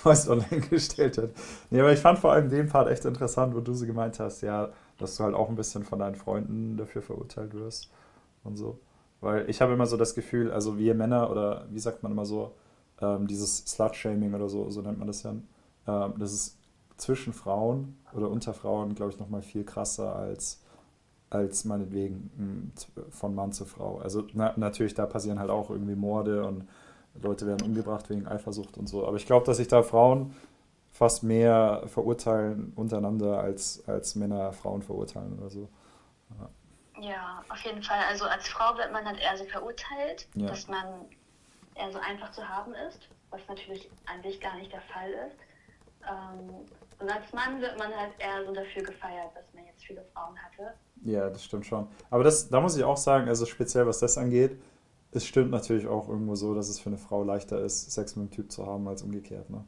was 0.04 0.28
online 0.28 0.60
gestellt 0.68 1.18
hat. 1.18 1.30
Nee, 1.70 1.80
aber 1.80 1.92
ich 1.92 2.00
fand 2.00 2.18
vor 2.18 2.32
allem 2.32 2.48
den 2.48 2.68
Part 2.68 2.88
echt 2.88 3.04
interessant, 3.04 3.54
wo 3.54 3.60
du 3.60 3.72
so 3.74 3.86
gemeint 3.86 4.18
hast, 4.20 4.42
ja, 4.42 4.70
dass 4.98 5.16
du 5.16 5.24
halt 5.24 5.34
auch 5.34 5.48
ein 5.48 5.56
bisschen 5.56 5.84
von 5.84 5.98
deinen 5.98 6.14
Freunden 6.14 6.76
dafür 6.76 7.02
verurteilt 7.02 7.54
wirst 7.54 7.90
und 8.44 8.56
so. 8.56 8.78
Weil 9.20 9.48
ich 9.50 9.60
habe 9.60 9.72
immer 9.72 9.86
so 9.86 9.96
das 9.96 10.14
Gefühl, 10.14 10.50
also 10.50 10.78
wir 10.78 10.94
Männer 10.94 11.30
oder 11.30 11.66
wie 11.70 11.78
sagt 11.78 12.02
man 12.02 12.12
immer 12.12 12.24
so, 12.24 12.52
ähm, 13.00 13.26
dieses 13.26 13.58
Slut-Shaming 13.66 14.34
oder 14.34 14.48
so, 14.48 14.70
so 14.70 14.80
nennt 14.82 14.98
man 14.98 15.06
das 15.06 15.22
ja, 15.22 15.34
ähm, 15.86 16.14
das 16.18 16.32
ist 16.32 16.56
zwischen 16.96 17.32
Frauen 17.32 17.96
oder 18.12 18.30
unter 18.30 18.54
Frauen, 18.54 18.94
glaube 18.94 19.12
ich, 19.12 19.18
nochmal 19.18 19.42
viel 19.42 19.64
krasser 19.64 20.14
als, 20.14 20.62
als 21.30 21.64
meinetwegen 21.64 22.30
hm, 22.36 22.72
von 23.10 23.34
Mann 23.34 23.52
zu 23.52 23.64
Frau. 23.64 23.98
Also 23.98 24.26
na, 24.34 24.52
natürlich, 24.56 24.94
da 24.94 25.06
passieren 25.06 25.38
halt 25.38 25.50
auch 25.50 25.70
irgendwie 25.70 25.94
Morde 25.94 26.44
und 26.44 26.68
Leute 27.14 27.46
werden 27.46 27.66
umgebracht 27.66 28.08
wegen 28.10 28.26
Eifersucht 28.26 28.76
und 28.78 28.88
so. 28.88 29.06
Aber 29.06 29.16
ich 29.16 29.26
glaube, 29.26 29.46
dass 29.46 29.58
sich 29.58 29.68
da 29.68 29.82
Frauen 29.82 30.34
fast 30.92 31.22
mehr 31.22 31.82
verurteilen 31.86 32.72
untereinander, 32.76 33.40
als, 33.40 33.86
als 33.88 34.14
Männer 34.14 34.52
Frauen 34.52 34.82
verurteilen 34.82 35.38
oder 35.38 35.50
so. 35.50 35.68
Ja. 36.38 37.10
ja, 37.10 37.44
auf 37.48 37.60
jeden 37.60 37.82
Fall. 37.82 38.00
Also 38.08 38.24
als 38.24 38.48
Frau 38.48 38.76
wird 38.76 38.92
man 38.92 39.04
halt 39.04 39.18
eher 39.20 39.36
so 39.36 39.44
verurteilt, 39.44 40.28
ja. 40.34 40.48
dass 40.48 40.68
man 40.68 40.84
eher 41.74 41.92
so 41.92 41.98
einfach 41.98 42.32
zu 42.32 42.46
haben 42.46 42.74
ist, 42.88 43.08
was 43.30 43.40
natürlich 43.48 43.90
an 44.06 44.22
sich 44.22 44.40
gar 44.40 44.56
nicht 44.56 44.72
der 44.72 44.82
Fall 44.82 45.10
ist. 45.10 45.36
Ähm, 46.08 46.50
und 46.98 47.10
als 47.10 47.32
Mann 47.32 47.60
wird 47.60 47.78
man 47.78 47.94
halt 47.94 48.12
eher 48.18 48.44
so 48.44 48.52
dafür 48.52 48.82
gefeiert, 48.82 49.34
dass 49.34 49.44
man 49.54 49.64
jetzt 49.64 49.82
viele 49.84 50.04
Frauen 50.12 50.36
hatte. 50.36 50.74
Ja, 51.02 51.30
das 51.30 51.44
stimmt 51.44 51.64
schon. 51.64 51.88
Aber 52.10 52.24
das, 52.24 52.48
da 52.50 52.60
muss 52.60 52.76
ich 52.76 52.84
auch 52.84 52.96
sagen, 52.96 53.28
also 53.28 53.46
speziell 53.46 53.86
was 53.86 54.00
das 54.00 54.18
angeht, 54.18 54.60
es 55.12 55.26
stimmt 55.26 55.50
natürlich 55.50 55.86
auch 55.88 56.08
irgendwo 56.08 56.34
so, 56.36 56.54
dass 56.54 56.68
es 56.68 56.78
für 56.78 56.90
eine 56.90 56.98
Frau 56.98 57.24
leichter 57.24 57.60
ist, 57.60 57.90
Sex 57.90 58.16
mit 58.16 58.22
einem 58.22 58.30
Typ 58.30 58.52
zu 58.52 58.66
haben 58.66 58.86
als 58.86 59.02
umgekehrt. 59.02 59.50
Ne? 59.50 59.64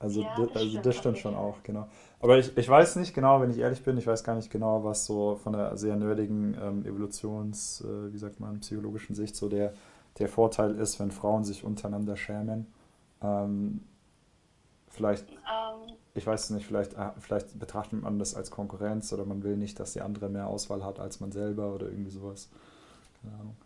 Also, 0.00 0.22
ja, 0.22 0.34
das, 0.36 0.56
also 0.56 0.68
stimmt, 0.68 0.86
das 0.86 0.96
stimmt 0.96 1.18
schon 1.18 1.34
auch, 1.34 1.62
genau. 1.62 1.86
Aber 2.20 2.38
ich, 2.38 2.56
ich 2.56 2.68
weiß 2.68 2.96
nicht 2.96 3.14
genau, 3.14 3.40
wenn 3.40 3.50
ich 3.50 3.58
ehrlich 3.58 3.82
bin, 3.84 3.98
ich 3.98 4.06
weiß 4.06 4.24
gar 4.24 4.34
nicht 4.34 4.50
genau, 4.50 4.82
was 4.82 5.06
so 5.06 5.36
von 5.36 5.52
der 5.52 5.76
sehr 5.76 5.94
nerdigen 5.96 6.56
ähm, 6.60 6.84
Evolutions-, 6.86 7.84
äh, 7.84 8.12
wie 8.12 8.18
sagt 8.18 8.40
man, 8.40 8.60
psychologischen 8.60 9.14
Sicht 9.14 9.36
so 9.36 9.48
der, 9.48 9.74
der 10.18 10.28
Vorteil 10.28 10.74
ist, 10.76 10.98
wenn 10.98 11.10
Frauen 11.10 11.44
sich 11.44 11.64
untereinander 11.64 12.16
schämen. 12.16 12.66
Ähm, 13.22 13.82
vielleicht, 14.88 15.28
um. 15.28 15.36
Ähm. 15.36 15.96
ich 16.14 16.26
weiß 16.26 16.50
nicht, 16.50 16.66
vielleicht, 16.66 16.94
äh, 16.94 17.10
vielleicht 17.18 17.58
betrachtet 17.58 18.02
man 18.02 18.18
das 18.18 18.34
als 18.34 18.50
Konkurrenz 18.50 19.12
oder 19.12 19.26
man 19.26 19.42
will 19.42 19.56
nicht, 19.56 19.78
dass 19.78 19.92
die 19.92 20.00
andere 20.00 20.30
mehr 20.30 20.46
Auswahl 20.46 20.82
hat 20.82 20.98
als 20.98 21.20
man 21.20 21.30
selber 21.30 21.74
oder 21.74 21.86
irgendwie 21.86 22.10
sowas. 22.10 22.48
Keine 23.22 23.34
Ahnung. 23.34 23.56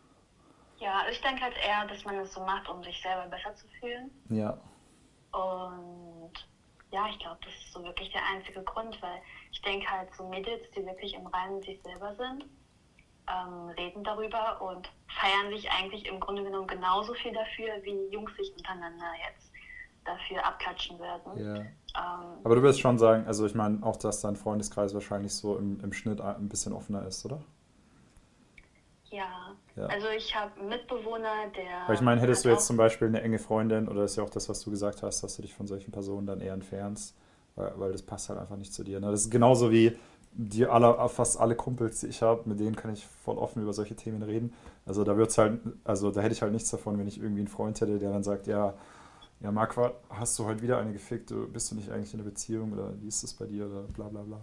Ja, 0.84 1.06
ich 1.10 1.18
denke 1.22 1.42
halt 1.42 1.54
eher, 1.66 1.86
dass 1.86 2.04
man 2.04 2.16
es 2.16 2.34
so 2.34 2.40
macht, 2.40 2.68
um 2.68 2.82
sich 2.84 3.00
selber 3.00 3.26
besser 3.28 3.54
zu 3.54 3.66
fühlen. 3.80 4.10
Ja. 4.28 4.58
Und 5.32 6.32
ja, 6.92 7.06
ich 7.08 7.18
glaube, 7.18 7.38
das 7.42 7.54
ist 7.54 7.72
so 7.72 7.82
wirklich 7.82 8.12
der 8.12 8.20
einzige 8.26 8.62
Grund, 8.62 9.00
weil 9.00 9.18
ich 9.50 9.62
denke 9.62 9.90
halt 9.90 10.14
so 10.14 10.28
Mädels, 10.28 10.62
die 10.76 10.84
wirklich 10.84 11.14
im 11.14 11.26
Reinen 11.26 11.62
sich 11.62 11.80
selber 11.82 12.14
sind, 12.16 12.44
ähm, 13.26 13.70
reden 13.78 14.04
darüber 14.04 14.60
und 14.60 14.90
feiern 15.18 15.50
sich 15.50 15.70
eigentlich 15.70 16.06
im 16.06 16.20
Grunde 16.20 16.44
genommen 16.44 16.66
genauso 16.66 17.14
viel 17.14 17.32
dafür, 17.32 17.82
wie 17.82 18.12
Jungs 18.12 18.36
sich 18.36 18.52
untereinander 18.54 19.10
jetzt 19.26 19.50
dafür 20.04 20.44
abklatschen 20.44 20.98
werden. 20.98 21.38
Ja. 21.38 21.54
Ähm, 21.56 22.40
Aber 22.44 22.56
du 22.56 22.62
wirst 22.62 22.80
schon 22.80 22.98
sagen, 22.98 23.26
also 23.26 23.46
ich 23.46 23.54
meine 23.54 23.82
auch, 23.82 23.96
dass 23.96 24.20
dein 24.20 24.36
Freundeskreis 24.36 24.92
wahrscheinlich 24.92 25.34
so 25.34 25.56
im, 25.56 25.80
im 25.80 25.94
Schnitt 25.94 26.20
ein 26.20 26.50
bisschen 26.50 26.74
offener 26.74 27.06
ist, 27.06 27.24
oder? 27.24 27.40
ja. 29.10 29.56
Ja. 29.76 29.86
also 29.86 30.06
ich 30.08 30.34
habe 30.36 30.58
einen 30.60 30.68
Mitbewohner, 30.68 31.48
der. 31.56 31.88
Weil 31.88 31.94
ich 31.96 32.00
meine, 32.00 32.20
hättest 32.20 32.44
du 32.44 32.48
jetzt 32.48 32.66
zum 32.66 32.76
Beispiel 32.76 33.08
eine 33.08 33.22
enge 33.22 33.38
Freundin, 33.38 33.88
oder 33.88 34.04
ist 34.04 34.16
ja 34.16 34.22
auch 34.22 34.30
das, 34.30 34.48
was 34.48 34.60
du 34.60 34.70
gesagt 34.70 35.02
hast, 35.02 35.22
dass 35.22 35.36
du 35.36 35.42
dich 35.42 35.54
von 35.54 35.66
solchen 35.66 35.90
Personen 35.90 36.26
dann 36.26 36.40
eher 36.40 36.54
entfernst, 36.54 37.16
weil, 37.56 37.72
weil 37.76 37.92
das 37.92 38.02
passt 38.02 38.28
halt 38.28 38.38
einfach 38.38 38.56
nicht 38.56 38.72
zu 38.72 38.84
dir. 38.84 39.00
Ne? 39.00 39.10
Das 39.10 39.22
ist 39.22 39.30
genauso 39.30 39.72
wie 39.72 39.98
die 40.36 40.66
alle, 40.66 41.08
fast 41.08 41.38
alle 41.38 41.54
Kumpels, 41.54 42.00
die 42.00 42.08
ich 42.08 42.22
habe, 42.22 42.48
mit 42.48 42.58
denen 42.58 42.74
kann 42.74 42.92
ich 42.92 43.06
voll 43.06 43.38
offen 43.38 43.62
über 43.62 43.72
solche 43.72 43.94
Themen 43.94 44.22
reden. 44.22 44.52
Also 44.84 45.04
da 45.04 45.16
wird's 45.16 45.38
halt, 45.38 45.60
also 45.84 46.10
da 46.10 46.20
hätte 46.22 46.34
ich 46.34 46.42
halt 46.42 46.52
nichts 46.52 46.70
davon, 46.70 46.98
wenn 46.98 47.06
ich 47.06 47.18
irgendwie 47.18 47.40
einen 47.40 47.48
Freund 47.48 47.80
hätte, 47.80 47.98
der 47.98 48.10
dann 48.10 48.24
sagt, 48.24 48.48
ja, 48.48 48.74
ja, 49.40 49.52
Marquardt, 49.52 49.94
hast 50.10 50.38
du 50.38 50.44
heute 50.44 50.62
wieder 50.62 50.78
eine 50.78 50.92
gefickt, 50.92 51.32
bist 51.52 51.70
du 51.70 51.76
nicht 51.76 51.90
eigentlich 51.90 52.14
in 52.14 52.20
einer 52.20 52.28
Beziehung 52.28 52.72
oder 52.72 52.92
wie 53.00 53.08
ist 53.08 53.22
das 53.22 53.34
bei 53.34 53.46
dir 53.46 53.66
oder 53.66 53.82
bla 53.82 54.08
bla 54.08 54.22
bla. 54.22 54.40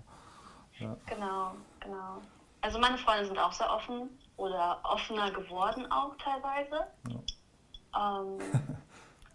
Ja, 0.79 0.95
Genau, 1.07 1.51
genau. 1.79 2.21
Also 2.61 2.79
meine 2.79 2.97
Freunde 2.97 3.25
sind 3.25 3.39
auch 3.39 3.51
sehr 3.51 3.71
offen 3.73 4.09
oder 4.37 4.79
offener 4.83 5.31
geworden 5.31 5.89
auch 5.91 6.15
teilweise. 6.17 6.87
Ähm, 7.95 8.39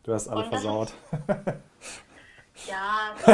du 0.02 0.12
hast 0.12 0.28
alle 0.28 0.44
versaut. 0.44 0.92
ja, 2.66 3.14
ist 3.16 3.26
die 3.26 3.30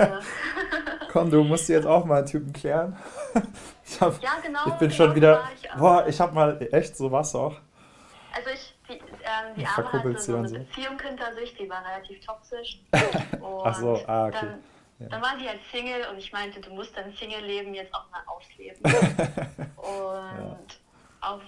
eine. 0.00 0.20
Komm, 1.12 1.30
du 1.30 1.44
musst 1.44 1.68
jetzt 1.68 1.86
auch 1.86 2.04
mal 2.04 2.18
einen 2.18 2.26
Typen 2.26 2.52
klären. 2.52 2.96
Ich, 3.84 4.00
hab, 4.00 4.20
Ja, 4.22 4.32
genau. 4.42 4.60
ich 4.66 4.74
bin 4.74 4.88
genau 4.88 4.94
schon 5.04 5.14
wieder, 5.14 5.44
ich 5.60 5.68
boah, 5.78 6.06
ich 6.06 6.20
hab 6.20 6.32
mal, 6.32 6.60
echt, 6.72 6.96
so 6.96 7.10
war's 7.10 7.34
auch. 7.34 7.54
Also 8.34 8.50
ich, 8.50 8.74
die, 8.88 8.94
ähm, 8.94 9.54
die 9.56 9.62
Ja, 9.62 9.68
Arme 9.76 9.92
hatte 9.92 10.18
so 10.18 10.36
eine 10.36 10.48
so. 10.48 10.54
Beziehung 10.56 10.98
hinter 11.00 11.32
sich, 11.34 11.54
die 11.54 11.70
war 11.70 11.84
relativ 11.86 12.24
toxisch. 12.24 12.80
Ach 13.64 13.74
so, 13.74 14.00
ah, 14.06 14.26
okay. 14.26 14.38
Dann, 14.40 14.62
Ja. 14.98 15.08
dann 15.08 15.22
war 15.22 15.38
sie 15.38 15.48
halt 15.48 15.60
Single 15.70 16.06
und 16.10 16.18
ich 16.18 16.32
meinte, 16.32 16.60
du 16.60 16.70
musst 16.70 16.96
dein 16.96 17.12
Single-Leben 17.12 17.74
jetzt 17.74 17.94
auch 17.94 18.10
mal 18.10 18.22
ausleben. 18.26 18.80
und 19.76 20.66
auch 21.24 21.40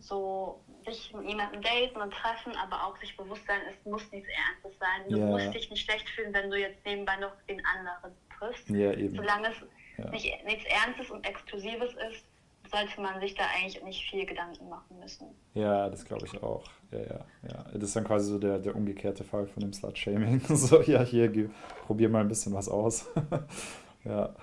so 0.00 0.60
sich 0.86 1.12
mit 1.12 1.28
jemandem 1.28 1.60
daten 1.60 2.00
und 2.00 2.12
treffen, 2.12 2.52
aber 2.56 2.84
auch 2.86 2.96
sich 2.98 3.16
bewusst 3.16 3.44
sein, 3.46 3.60
es 3.68 3.84
muss 3.90 4.02
nichts 4.12 4.28
Ernstes 4.28 4.78
sein. 4.78 5.10
Du 5.10 5.18
Ja. 5.18 5.26
musst 5.26 5.52
dich 5.54 5.68
nicht 5.70 5.84
schlecht 5.84 6.08
fühlen, 6.10 6.32
wenn 6.32 6.50
du 6.50 6.58
jetzt 6.58 6.84
nebenbei 6.86 7.16
noch 7.16 7.32
den 7.48 7.60
anderen 7.66 8.14
triffst. 8.38 8.68
Ja, 8.70 8.92
eben. 8.92 9.16
Solange 9.16 9.48
es 9.48 9.56
Ja. 9.98 10.10
nicht, 10.10 10.44
nichts 10.44 10.64
Ernstes 10.66 11.10
und 11.10 11.26
Exklusives 11.26 11.90
ist, 12.10 12.24
sollte 12.70 13.00
man 13.00 13.18
sich 13.20 13.34
da 13.34 13.44
eigentlich 13.56 13.82
nicht 13.82 14.08
viel 14.10 14.24
Gedanken 14.26 14.68
machen 14.68 14.98
müssen. 15.00 15.26
Ja, 15.54 15.88
das 15.88 16.04
glaube 16.04 16.26
ich 16.26 16.42
auch. 16.42 16.64
Ja, 16.90 16.98
ja, 17.00 17.20
ja. 17.48 17.64
Das 17.72 17.82
ist 17.82 17.96
dann 17.96 18.04
quasi 18.04 18.30
so 18.30 18.38
der, 18.38 18.58
der 18.58 18.76
umgekehrte 18.76 19.24
Fall 19.24 19.46
von 19.46 19.60
dem 19.62 19.72
Slut-Shaming. 19.72 20.40
So, 20.48 20.80
ja, 20.82 21.02
hier, 21.02 21.50
probier 21.86 22.08
mal 22.08 22.20
ein 22.20 22.28
bisschen 22.28 22.54
was 22.54 22.68
aus. 22.68 23.08
Ja. 24.04 24.34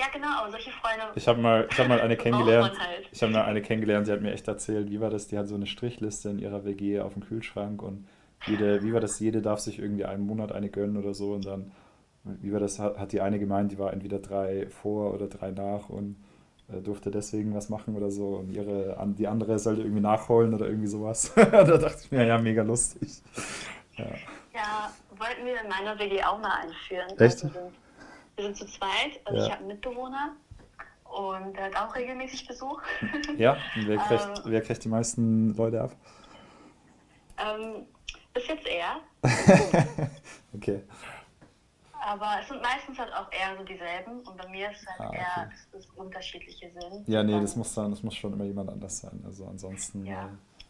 Ja, 0.00 0.06
genau, 0.10 0.28
aber 0.28 0.50
solche 0.50 0.70
Freunde. 0.70 1.04
Ich 1.14 1.28
habe 1.28 1.42
mal, 1.42 1.68
ich 1.70 1.78
hab 1.78 1.86
mal 1.86 2.00
eine 2.00 2.16
kennengelernt. 2.24 2.72
halt. 2.80 3.06
Ich 3.12 3.22
habe 3.22 3.32
mal 3.32 3.44
eine 3.44 3.60
kennengelernt, 3.60 4.06
die 4.06 4.12
hat 4.12 4.22
mir 4.22 4.32
echt 4.32 4.48
erzählt, 4.48 4.90
wie 4.90 4.98
war 4.98 5.10
das? 5.10 5.28
Die 5.28 5.36
hat 5.36 5.46
so 5.46 5.56
eine 5.56 5.66
Strichliste 5.66 6.30
in 6.30 6.38
ihrer 6.38 6.64
WG 6.64 7.00
auf 7.00 7.12
dem 7.12 7.22
Kühlschrank 7.22 7.82
und 7.82 8.06
jede, 8.46 8.82
wie 8.82 8.94
war 8.94 9.00
das? 9.00 9.20
Jede 9.20 9.42
darf 9.42 9.60
sich 9.60 9.78
irgendwie 9.78 10.06
einen 10.06 10.24
Monat 10.24 10.52
eine 10.52 10.70
gönnen 10.70 10.96
oder 10.96 11.12
so 11.12 11.34
und 11.34 11.44
dann, 11.44 11.70
wie 12.24 12.50
war 12.50 12.60
das? 12.60 12.78
Hat, 12.78 13.12
die 13.12 13.20
eine 13.20 13.38
gemeint, 13.38 13.72
die 13.72 13.78
war 13.78 13.92
entweder 13.92 14.20
drei 14.20 14.68
vor 14.70 15.12
oder 15.12 15.26
drei 15.26 15.50
nach 15.50 15.90
und 15.90 16.16
äh, 16.72 16.80
durfte 16.80 17.10
deswegen 17.10 17.54
was 17.54 17.68
machen 17.68 17.94
oder 17.94 18.10
so 18.10 18.36
und 18.36 18.50
ihre, 18.50 18.96
die 19.18 19.28
andere 19.28 19.58
sollte 19.58 19.82
irgendwie 19.82 20.00
nachholen 20.00 20.54
oder 20.54 20.66
irgendwie 20.66 20.88
sowas. 20.88 21.30
da 21.36 21.64
dachte 21.64 21.98
ich 22.04 22.10
mir, 22.10 22.24
ja, 22.24 22.38
mega 22.38 22.62
lustig. 22.62 23.20
Ja. 23.98 24.06
Ja, 24.54 24.90
wollten 25.10 25.44
wir 25.44 25.60
in 25.60 25.68
meiner 25.68 25.98
WG 25.98 26.22
auch 26.24 26.40
mal 26.40 26.62
einführen. 26.62 27.10
Echt? 27.18 27.44
Also 27.44 27.70
wir, 28.36 28.44
sind, 28.44 28.56
zu 28.56 28.66
zweit, 28.66 29.20
also 29.24 29.38
Ja. 29.38 29.44
ich 29.46 29.50
habe 29.52 29.58
einen 29.60 29.68
Mitbewohner 29.68 30.36
und 31.04 31.56
der 31.56 31.64
hat 31.66 31.76
auch 31.76 31.94
regelmäßig 31.94 32.46
Besuch. 32.46 32.80
Ja, 33.36 33.56
und 33.76 33.88
wer 33.88 33.98
kriegt, 33.98 34.22
Ähm. 34.38 34.42
wer 34.44 34.62
kriegt 34.62 34.84
die 34.84 34.88
meisten 34.88 35.54
Leute 35.56 35.80
ab? 35.82 35.92
ähm, 37.38 37.86
bis 38.34 38.46
jetzt 38.46 38.66
er, 38.66 39.00
Okay. 40.54 40.82
aber 42.02 42.38
es 42.40 42.48
sind 42.48 42.60
meistens 42.62 42.98
halt 42.98 43.12
auch 43.14 43.30
eher 43.32 43.56
so 43.56 43.64
dieselben 43.64 44.20
und 44.20 44.36
bei 44.36 44.48
mir 44.48 44.70
ist 44.70 44.86
halt 44.86 45.00
Ah, 45.00 45.08
okay. 45.08 45.16
eher, 45.18 45.50
dass 45.72 45.80
es 45.84 45.90
unterschiedliche 45.96 46.70
sind. 46.70 47.08
Ja, 47.08 47.22
nee, 47.22 47.32
Dann- 47.32 47.42
das 47.42 47.56
muss 47.56 47.74
dann, 47.74 47.90
das 47.90 48.02
muss 48.02 48.14
schon 48.16 48.32
immer 48.32 48.44
jemand 48.44 48.70
anders 48.70 48.98
sein. 48.98 49.22
Also 49.24 49.46
ansonsten 49.46 50.04
Ja. 50.04 50.26
äh, 50.26 50.28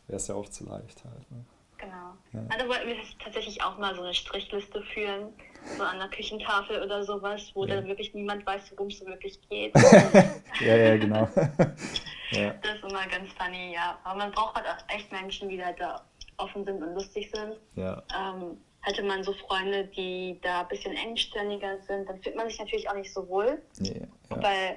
wäre 0.08 0.16
es 0.16 0.28
ja 0.28 0.34
auch 0.34 0.48
zu 0.48 0.64
leicht 0.64 1.04
halt. 1.04 1.30
Ne? 1.30 1.44
Genau. 1.78 2.14
Ja. 2.32 2.40
Also 2.54 2.68
wollten 2.68 2.86
wir 2.88 2.96
tatsächlich 3.22 3.62
auch 3.62 3.78
mal 3.78 3.94
so 3.94 4.02
eine 4.02 4.14
Strichliste 4.14 4.82
führen, 4.94 5.32
so 5.76 5.82
an 5.82 5.98
der 5.98 6.08
Küchentafel 6.08 6.82
oder 6.82 7.02
sowas, 7.04 7.50
wo 7.54 7.64
Ja. 7.64 7.76
dann 7.76 7.86
wirklich 7.86 8.12
niemand 8.14 8.44
weiß, 8.46 8.72
worum 8.72 8.88
es 8.88 8.98
so 8.98 9.06
wirklich 9.06 9.38
geht. 9.48 9.72
Ja, 10.60 10.76
ja, 10.76 10.96
genau. 10.96 11.26
ja, 12.32 12.50
Das 12.62 12.74
ist 12.76 12.82
immer 12.84 13.06
ganz 13.06 13.32
funny, 13.38 13.72
ja. 13.72 13.98
Aber 14.04 14.18
man 14.18 14.30
braucht 14.32 14.54
halt 14.56 14.66
auch 14.66 14.94
echt 14.94 15.10
Menschen, 15.10 15.48
die 15.48 15.64
halt 15.64 15.80
da 15.80 16.04
offen 16.36 16.64
sind 16.64 16.82
und 16.82 16.94
lustig 16.94 17.30
sind. 17.34 17.58
ja, 17.76 18.02
Ähm, 18.14 18.58
hätte 18.82 19.02
man 19.02 19.22
so 19.24 19.32
Freunde, 19.32 19.84
die 19.86 20.38
da 20.42 20.60
ein 20.62 20.68
bisschen 20.68 20.94
engständiger 20.96 21.78
sind, 21.80 22.08
dann 22.08 22.20
fühlt 22.22 22.36
man 22.36 22.48
sich 22.48 22.58
natürlich 22.58 22.88
auch 22.90 22.94
nicht 22.94 23.12
so 23.12 23.26
wohl, 23.28 23.62
ja, 23.78 23.92
weil 24.28 24.76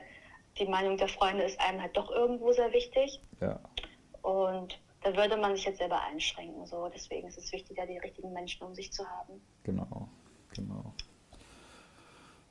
die 0.58 0.66
Meinung 0.66 0.98
der 0.98 1.08
Freunde 1.08 1.44
ist 1.44 1.60
einem 1.60 1.82
halt 1.82 1.96
doch 1.98 2.10
irgendwo 2.12 2.52
sehr 2.54 2.72
wichtig. 2.74 3.22
ja, 3.42 3.60
Und 4.22 4.80
da 5.02 5.16
würde 5.18 5.36
man 5.38 5.56
sich 5.56 5.66
jetzt 5.66 5.80
selber 5.80 6.02
einschränken. 6.02 6.66
So. 6.66 6.90
Deswegen 6.94 7.28
ist 7.28 7.38
es 7.38 7.52
wichtiger, 7.52 7.86
die 7.86 7.98
richtigen 7.98 8.32
Menschen 8.34 8.64
um 8.66 8.74
sich 8.76 8.92
zu 8.94 9.06
haben. 9.06 9.42
genau, 9.64 10.08
genau. 10.54 10.94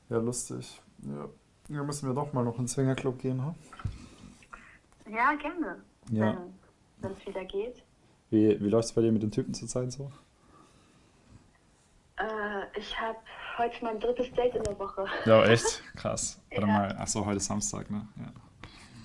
Ja, 0.09 0.17
lustig. 0.17 0.81
Ja, 0.99 1.29
ja 1.69 1.83
müssen 1.83 2.07
wir 2.09 2.13
doch 2.15 2.33
mal 2.33 2.43
noch 2.43 2.53
in 2.57 2.63
den 2.63 2.67
Swingerclub 2.67 3.19
gehen, 3.19 3.41
ha? 3.43 3.55
Ja, 5.09 5.33
gerne. 5.35 5.81
Ja. 6.11 6.37
Wenn 6.99 7.11
es 7.11 7.25
wieder 7.25 7.43
geht. 7.45 7.83
Wie, 8.29 8.59
wie 8.59 8.69
läuft 8.69 8.89
es 8.89 8.93
bei 8.93 9.01
dir 9.01 9.11
mit 9.11 9.23
den 9.23 9.31
Typen 9.31 9.53
zurzeit 9.53 9.91
so? 9.91 10.11
Äh, 12.17 12.79
ich 12.79 12.99
habe 12.99 13.17
heute 13.57 13.83
mein 13.83 13.99
drittes 13.99 14.31
Date 14.33 14.55
in 14.55 14.63
der 14.63 14.77
Woche. 14.79 15.05
Ja, 15.25 15.43
echt? 15.47 15.83
Krass. 15.95 16.39
Warte 16.51 16.67
Ja. 16.67 16.73
mal, 16.73 16.97
achso, 16.97 17.25
heute 17.25 17.37
ist 17.37 17.45
Samstag, 17.45 17.89
ne? 17.89 18.07
Ja. 18.17 18.31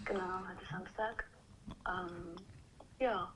Genau, 0.05 0.41
heute 0.49 0.63
ist 0.63 0.71
Samstag. 0.71 1.25
Ähm, 1.87 2.37
ja, 3.01 3.33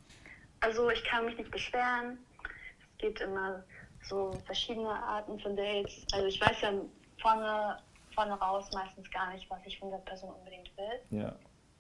also 0.61 0.91
ich 0.91 1.03
kann 1.05 1.25
mich 1.25 1.37
nicht 1.37 1.51
beschweren. 1.51 2.19
Es 2.45 2.99
gibt 2.99 3.21
immer 3.21 3.65
so 4.03 4.33
verschiedene 4.47 4.91
Arten 4.91 5.39
von 5.41 5.57
Dates. 5.57 6.05
Also 6.13 6.27
ich 6.27 6.41
weiß 6.41 6.61
ja 6.63 6.73
vorne, 7.21 7.79
vorne 8.15 8.35
raus 8.35 8.71
meistens 8.75 9.11
gar 9.11 9.33
nicht, 9.33 9.49
was 9.51 9.61
ich 9.65 9.79
von 9.79 9.91
der 9.91 9.99
Person 9.99 10.31
unbedingt 10.31 10.71
will. 10.77 11.19
Ja, 11.21 11.35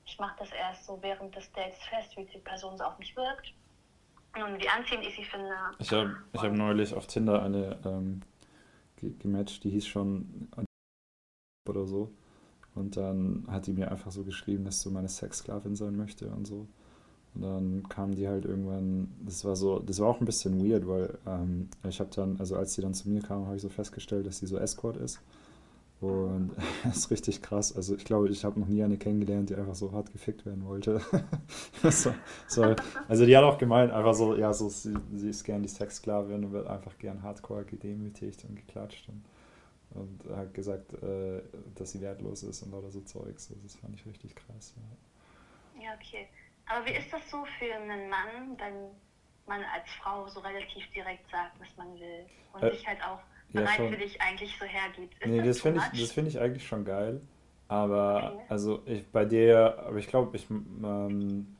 Ich 0.04 0.18
mache 0.18 0.36
das 0.38 0.50
erst 0.52 0.86
so 0.86 0.98
während 1.02 1.34
des 1.34 1.50
Dates 1.52 1.78
fest, 1.84 2.16
wie 2.16 2.24
die 2.24 2.38
Person 2.38 2.76
so 2.78 2.84
auf 2.84 2.98
mich 2.98 3.14
wirkt. 3.16 3.52
Und 4.34 4.62
wie 4.62 4.68
anziehend 4.68 5.04
ich 5.04 5.14
sie 5.14 5.24
finde. 5.24 5.54
ich 5.78 5.92
habe 5.92 6.16
ich 6.32 6.40
hab 6.40 6.52
neulich 6.52 6.94
auf 6.94 7.06
Tinder 7.06 7.42
eine 7.42 7.78
ähm, 7.84 8.22
ge 8.96 9.12
gematcht, 9.18 9.62
die 9.62 9.70
hieß 9.70 9.86
schon 9.86 10.48
oder 11.68 11.86
so. 11.86 12.10
Und 12.74 12.96
dann 12.96 13.46
hat 13.48 13.66
die 13.66 13.74
mir 13.74 13.90
einfach 13.90 14.10
so 14.10 14.24
geschrieben, 14.24 14.64
dass 14.64 14.82
du 14.82 14.90
meine 14.90 15.08
Sexsklavin 15.08 15.76
sein 15.76 15.96
möchte 15.96 16.28
und 16.28 16.46
so. 16.46 16.66
Und 17.34 17.42
dann 17.42 17.88
kam 17.88 18.14
die 18.14 18.28
halt 18.28 18.44
irgendwann, 18.44 19.08
das 19.24 19.44
war 19.44 19.56
so, 19.56 19.78
das 19.78 20.00
war 20.00 20.08
auch 20.08 20.20
ein 20.20 20.26
bisschen 20.26 20.62
weird, 20.62 20.86
weil 20.86 21.18
ähm, 21.26 21.68
ich 21.88 21.98
habe 21.98 22.10
dann, 22.14 22.36
also 22.38 22.56
als 22.56 22.74
die 22.74 22.82
dann 22.82 22.92
zu 22.92 23.08
mir 23.08 23.22
kam, 23.22 23.46
habe 23.46 23.56
ich 23.56 23.62
so 23.62 23.70
festgestellt, 23.70 24.26
dass 24.26 24.38
sie 24.38 24.46
so 24.46 24.58
Escort 24.58 24.98
ist. 24.98 25.20
Und 26.02 26.50
das 26.84 26.96
ist 26.98 27.10
richtig 27.10 27.42
krass. 27.42 27.74
Also 27.74 27.94
ich 27.94 28.04
glaube, 28.04 28.28
ich 28.28 28.44
habe 28.44 28.58
noch 28.60 28.66
nie 28.66 28.82
eine 28.82 28.98
kennengelernt, 28.98 29.50
die 29.50 29.54
einfach 29.54 29.76
so 29.76 29.92
hart 29.92 30.12
gefickt 30.12 30.44
werden 30.44 30.66
wollte. 30.66 31.00
so, 31.90 32.12
so, 32.48 32.74
also 33.08 33.24
die 33.24 33.36
hat 33.36 33.44
auch 33.44 33.56
gemeint, 33.56 33.92
einfach 33.92 34.14
so, 34.14 34.36
ja, 34.36 34.52
so 34.52 34.68
sie, 34.68 34.94
sie 35.14 35.30
ist 35.30 35.44
gern 35.44 35.62
die 35.62 35.68
Sexsklavin 35.68 36.44
und 36.44 36.52
wird 36.52 36.66
einfach 36.66 36.98
gern 36.98 37.22
hardcore 37.22 37.64
gedemütigt 37.64 38.44
und 38.44 38.56
geklatscht 38.56 39.08
und, 39.08 39.22
und 39.94 40.36
hat 40.36 40.52
gesagt, 40.52 40.92
äh, 41.02 41.40
dass 41.76 41.92
sie 41.92 42.00
wertlos 42.00 42.42
ist 42.42 42.62
und 42.62 42.72
lauter 42.72 42.90
so 42.90 43.00
Zeugs. 43.00 43.48
Also 43.48 43.62
das 43.62 43.76
fand 43.76 43.94
ich 43.94 44.04
richtig 44.04 44.34
krass. 44.34 44.74
Ja. 44.76 45.84
Ja, 45.84 45.90
okay. 45.94 46.26
Aber 46.66 46.86
wie 46.86 46.92
ist 46.92 47.12
das 47.12 47.28
so 47.30 47.44
für 47.58 47.74
einen 47.74 48.08
Mann, 48.08 48.58
wenn 48.58 48.90
man 49.46 49.62
als 49.64 49.88
Frau 50.02 50.26
so 50.28 50.40
relativ 50.40 50.84
direkt 50.92 51.28
sagt, 51.30 51.58
was 51.60 51.68
man 51.76 51.98
will 51.98 52.26
und 52.52 52.60
Äh, 52.62 52.70
sich 52.70 52.86
halt 52.86 53.02
auch 53.04 53.20
ja, 53.50 53.60
bereitwillig 53.62 54.20
eigentlich 54.20 54.56
so 54.58 54.64
hergibt? 54.64 55.14
Ist 55.20 55.26
Nee, 55.26 55.42
das 55.42 55.58
too 55.58 55.62
finde 55.62 55.80
ich, 55.92 56.00
das 56.00 56.12
finde 56.12 56.30
ich 56.30 56.40
eigentlich 56.40 56.66
schon 56.66 56.84
geil. 56.84 57.20
Aber 57.68 58.34
Okay. 58.34 58.44
also 58.48 58.82
ich 58.86 59.06
bei 59.10 59.24
der, 59.24 59.78
aber 59.86 59.98
ich 59.98 60.06
glaube, 60.08 60.36
ich 60.36 60.48
ähm, 60.50 61.56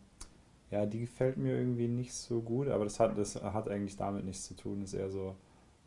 ja, 0.70 0.86
die 0.86 1.00
gefällt 1.00 1.36
mir 1.36 1.56
irgendwie 1.56 1.88
nicht 1.88 2.14
so 2.14 2.40
gut, 2.42 2.68
aber 2.68 2.84
das 2.84 2.98
hat, 3.00 3.16
das 3.18 3.36
hat 3.42 3.68
eigentlich 3.68 3.96
damit 3.96 4.24
nichts 4.24 4.44
zu 4.46 4.54
tun. 4.56 4.80
Das 4.80 4.92
ist 4.94 5.00
eher 5.00 5.10
so, 5.10 5.36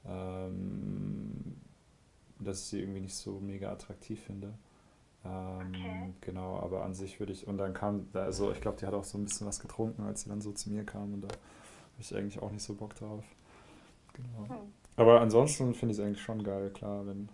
ähm, 0.06 1.58
dass 2.40 2.62
ich 2.62 2.66
sie 2.68 2.80
irgendwie 2.82 3.02
nicht 3.02 3.16
so 3.16 3.40
mega 3.40 3.72
attraktiv 3.72 4.22
finde. 4.24 4.54
Ähm, 5.26 5.74
Okay. 5.74 6.14
genau, 6.22 6.60
aber 6.60 6.84
an 6.84 6.94
sich 6.94 7.20
würde 7.20 7.34
ich, 7.34 7.48
und 7.48 7.58
dann 7.58 7.74
kam, 7.74 8.08
also 8.14 8.52
ich 8.52 8.62
glaube, 8.62 8.78
die 8.80 8.86
hat 8.86 8.94
auch 8.94 9.04
so 9.04 9.18
ein 9.18 9.26
bisschen 9.26 9.48
was 9.48 9.60
getrunken, 9.60 10.04
als 10.04 10.22
sie 10.22 10.30
dann 10.30 10.42
so 10.42 10.52
zu 10.52 10.70
mir 10.70 10.84
kam 10.84 11.14
und 11.14 11.22
da 11.22 11.28
habe 11.28 12.00
ich 12.00 12.16
eigentlich 12.16 12.42
auch 12.42 12.52
nicht 12.52 12.64
so 12.64 12.76
Bock 12.76 12.96
drauf. 12.96 13.24
Genau. 14.14 14.50
Hm. 14.50 14.74
Aber 14.98 15.22
ansonsten 15.22 15.74
finde 15.74 15.94
ich 15.94 16.00
es 16.00 16.06
eigentlich 16.06 16.22
schon 16.22 16.44
geil, 16.44 16.70
klar, 16.70 17.06
wenn, 17.08 17.28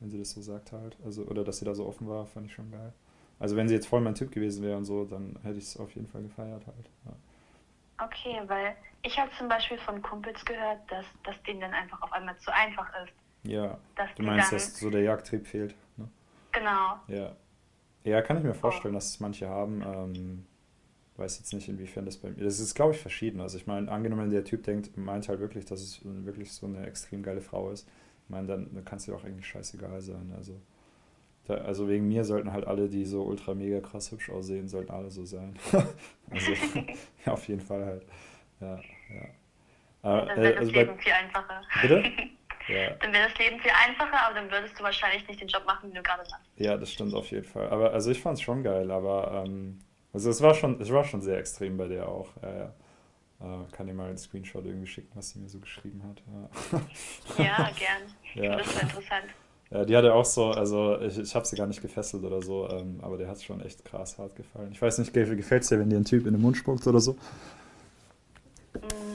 wenn 0.00 0.10
sie 0.10 0.18
das 0.18 0.30
so 0.32 0.40
sagt 0.42 0.72
halt. 0.72 0.96
Also, 1.04 1.22
oder 1.22 1.44
dass 1.44 1.58
sie 1.58 1.64
da 1.64 1.74
so 1.74 1.86
offen 1.86 2.08
war, 2.08 2.26
fand 2.26 2.46
ich 2.46 2.52
schon 2.54 2.70
geil. 2.70 2.92
Also 3.40 3.56
wenn 3.56 3.66
sie 3.66 3.74
jetzt 3.74 3.86
voll 3.88 4.00
mein 4.00 4.14
Typ 4.14 4.30
gewesen 4.30 4.62
wäre 4.62 4.76
und 4.76 4.84
so, 4.84 5.04
dann 5.04 5.36
hätte 5.42 5.58
ich 5.58 5.64
es 5.64 5.76
auf 5.76 5.92
jeden 5.94 6.06
Fall 6.06 6.22
gefeiert 6.22 6.64
halt. 6.66 6.90
Ja. 7.06 8.04
Okay, 8.04 8.40
weil 8.46 8.76
ich 9.02 9.18
habe 9.18 9.30
zum 9.36 9.48
Beispiel 9.48 9.78
von 9.78 10.00
Kumpels 10.02 10.44
gehört, 10.44 10.78
dass 10.88 11.04
das 11.24 11.34
denen 11.42 11.60
dann 11.60 11.74
einfach 11.74 12.00
auf 12.02 12.12
einmal 12.12 12.36
zu 12.38 12.54
einfach 12.54 12.88
ist. 13.02 13.12
Ja, 13.44 13.78
du 14.16 14.22
meinst, 14.22 14.52
dann, 14.52 14.58
dass 14.58 14.78
so 14.78 14.90
der 14.90 15.02
Jagdtrieb 15.02 15.46
fehlt? 15.46 15.74
Genau, 16.52 17.00
Ja. 17.08 17.36
Ja, 18.04 18.20
kann 18.20 18.36
ich 18.36 18.42
mir 18.42 18.54
vorstellen, 18.54 18.94
dass 18.94 19.10
es 19.10 19.20
manche 19.20 19.48
haben. 19.48 19.82
Ähm, 19.86 20.46
weiß 21.16 21.38
jetzt 21.38 21.52
nicht, 21.52 21.68
inwiefern 21.68 22.04
das 22.04 22.16
bei 22.16 22.30
mir. 22.30 22.42
Das 22.42 22.58
ist, 22.58 22.74
glaube 22.74 22.92
ich, 22.92 23.00
verschieden. 23.00 23.40
Also 23.40 23.56
ich 23.58 23.66
meine, 23.66 23.90
angenommen, 23.90 24.30
der 24.30 24.44
Typ 24.44 24.64
denkt, 24.64 24.96
meint 24.96 25.28
halt 25.28 25.40
wirklich, 25.40 25.64
dass 25.64 25.80
es 25.80 26.00
wirklich 26.02 26.52
so 26.52 26.66
eine 26.66 26.86
extrem 26.86 27.22
geile 27.22 27.40
Frau 27.40 27.70
ist. 27.70 27.88
Ich 28.24 28.30
meine, 28.30 28.46
dann, 28.46 28.74
dann 28.74 28.84
kann 28.84 28.98
es 28.98 29.04
dir 29.04 29.14
auch 29.14 29.24
eigentlich 29.24 29.46
scheißegal 29.46 30.00
sein. 30.00 30.32
Also, 30.36 30.60
da, 31.44 31.54
also 31.54 31.88
wegen 31.88 32.08
mir 32.08 32.24
sollten 32.24 32.52
halt 32.52 32.66
alle, 32.66 32.88
die 32.88 33.04
so 33.04 33.22
ultra 33.24 33.54
mega 33.54 33.80
krass 33.80 34.10
hübsch 34.10 34.30
aussehen, 34.30 34.68
sollten 34.68 34.92
alle 34.92 35.10
so 35.10 35.24
sein. 35.24 35.58
Also, 36.30 36.52
ja, 37.26 37.32
auf 37.34 37.46
jeden 37.46 37.60
Fall 37.60 37.84
halt. 37.84 38.06
Ja, 38.58 38.80
ja. 40.02 40.24
Äh, 40.24 40.36
wäre 40.36 40.50
das 40.52 40.56
also 40.60 40.72
bei, 40.72 40.84
Leben 40.84 40.98
viel 40.98 41.12
einfacher. 41.12 41.60
bitte? 41.82 42.04
Ja. 42.68 42.90
Dann 43.00 43.12
wäre 43.12 43.28
das 43.28 43.38
Leben 43.38 43.58
viel 43.60 43.70
einfacher, 43.84 44.26
aber 44.26 44.34
dann 44.36 44.50
würdest 44.50 44.78
du 44.78 44.82
wahrscheinlich 44.84 45.26
nicht 45.28 45.40
den 45.40 45.48
Job 45.48 45.64
machen, 45.66 45.90
den 45.90 45.96
du 45.96 46.02
gerade 46.02 46.22
machst. 46.30 46.44
Ja, 46.56 46.76
das 46.76 46.92
stimmt 46.92 47.14
auf 47.14 47.30
jeden 47.30 47.44
Fall. 47.46 47.68
Aber 47.70 47.92
also 47.92 48.10
ich 48.10 48.20
fand 48.20 48.38
es 48.38 48.42
schon 48.42 48.62
geil, 48.62 48.90
aber 48.90 49.44
ähm, 49.46 49.78
also 50.12 50.30
es 50.30 50.40
war 50.42 50.54
schon, 50.54 50.80
es 50.80 50.90
war 50.92 51.04
schon 51.04 51.20
sehr 51.22 51.38
extrem 51.38 51.76
bei 51.76 51.88
der 51.88 52.08
auch. 52.08 52.28
Ja, 52.42 52.54
ja. 52.56 52.72
Äh, 53.40 53.72
kann 53.72 53.86
dir 53.88 53.94
mal 53.94 54.08
einen 54.08 54.18
Screenshot 54.18 54.64
irgendwie 54.64 54.86
schicken, 54.86 55.10
was 55.14 55.30
sie 55.30 55.40
mir 55.40 55.48
so 55.48 55.58
geschrieben 55.58 56.02
hat. 56.08 56.22
Ja, 57.38 57.44
Ja, 57.44 57.56
gern. 57.76 58.02
Ich 58.22 58.34
Ja. 58.36 58.42
finde 58.58 58.64
das 58.64 58.74
so 58.74 58.80
interessant. 58.80 59.24
ja 59.70 59.84
die 59.84 59.96
hatte 59.96 60.14
auch 60.14 60.24
so, 60.24 60.52
also 60.52 61.00
ich, 61.00 61.18
ich 61.18 61.34
habe 61.34 61.44
sie 61.44 61.56
gar 61.56 61.66
nicht 61.66 61.82
gefesselt 61.82 62.22
oder 62.22 62.40
so, 62.40 62.68
ähm, 62.70 63.00
aber 63.02 63.16
der 63.18 63.26
hat 63.28 63.36
es 63.36 63.44
schon 63.44 63.60
echt 63.60 63.84
krass 63.84 64.16
hart 64.18 64.36
gefallen. 64.36 64.70
Ich 64.70 64.80
weiß 64.80 64.98
nicht, 64.98 65.12
gefällt 65.12 65.62
es 65.64 65.68
dir, 65.70 65.80
wenn 65.80 65.90
dir 65.90 65.96
ein 65.96 66.04
Typ 66.04 66.26
in 66.26 66.34
den 66.34 66.40
Mund 66.42 66.56
spuckt 66.56 66.86
oder 66.86 67.00
so? 67.00 67.16
Mm, 68.74 69.11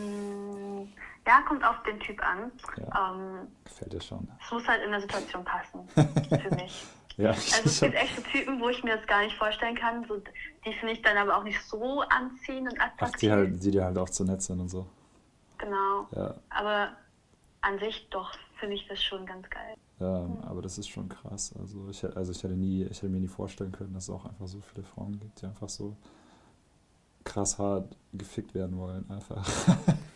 Ja, 1.27 1.41
kommt 1.41 1.63
auf 1.63 1.75
den 1.83 1.99
Typ 1.99 2.19
an. 2.25 2.51
Ja, 2.77 3.11
Ähm, 3.11 3.47
gefällt 3.65 3.93
dir 3.93 4.01
schon. 4.01 4.27
es 4.43 4.51
muss 4.51 4.67
halt 4.67 4.81
in 4.83 4.91
der 4.91 5.01
Situation 5.01 5.43
passen, 5.43 5.87
für 6.41 6.55
mich. 6.55 6.85
Ja, 7.17 7.31
Also 7.31 7.63
es 7.65 7.79
gibt 7.81 7.95
echt 7.95 8.15
so 8.15 8.21
Typen, 8.21 8.61
wo 8.61 8.69
ich 8.69 8.83
mir 8.83 8.95
das 8.95 9.05
gar 9.07 9.21
nicht 9.23 9.35
vorstellen 9.37 9.75
kann. 9.75 10.05
So, 10.07 10.17
die 10.65 10.73
finde 10.73 10.93
ich 10.93 11.01
dann 11.01 11.17
aber 11.17 11.35
auch 11.37 11.43
nicht 11.43 11.61
so 11.63 12.01
anziehend 12.01 12.71
und 12.71 12.79
Ach, 12.79 12.85
die 12.97 13.03
attraktiv. 13.03 13.31
halt, 13.31 13.63
die 13.63 13.71
dir 13.71 13.83
halt 13.85 13.97
auch 13.97 14.09
zu 14.09 14.23
nett 14.23 14.41
sind 14.41 14.59
und 14.61 14.69
so. 14.69 14.87
Genau. 15.57 16.07
Ja, 16.15 16.35
Aber 16.49 16.91
an 17.61 17.79
sich 17.79 18.07
doch 18.11 18.31
finde 18.59 18.75
ich 18.75 18.87
das 18.87 19.03
schon 19.03 19.25
ganz 19.25 19.49
geil. 19.49 19.75
ähm, 19.99 20.37
aber 20.43 20.61
das 20.61 20.77
ist 20.77 20.87
schon 20.87 21.09
krass. 21.09 21.53
Also 21.59 21.89
ich, 21.89 22.05
also 22.15 22.31
ich 22.31 22.41
hätte 22.43 22.53
nie, 22.55 22.83
ich 22.83 22.97
hätte 22.97 23.09
mir 23.09 23.19
nie 23.19 23.27
vorstellen 23.27 23.71
können, 23.71 23.93
dass 23.95 24.03
es 24.03 24.09
auch 24.11 24.25
einfach 24.25 24.47
so 24.47 24.61
viele 24.61 24.83
Frauen 24.85 25.19
gibt, 25.19 25.41
die 25.41 25.47
einfach 25.47 25.69
so 25.69 25.97
krass 27.23 27.57
hart 27.57 27.97
gefickt 28.13 28.53
werden 28.53 28.77
wollen, 28.77 29.09
einfach. 29.09 29.43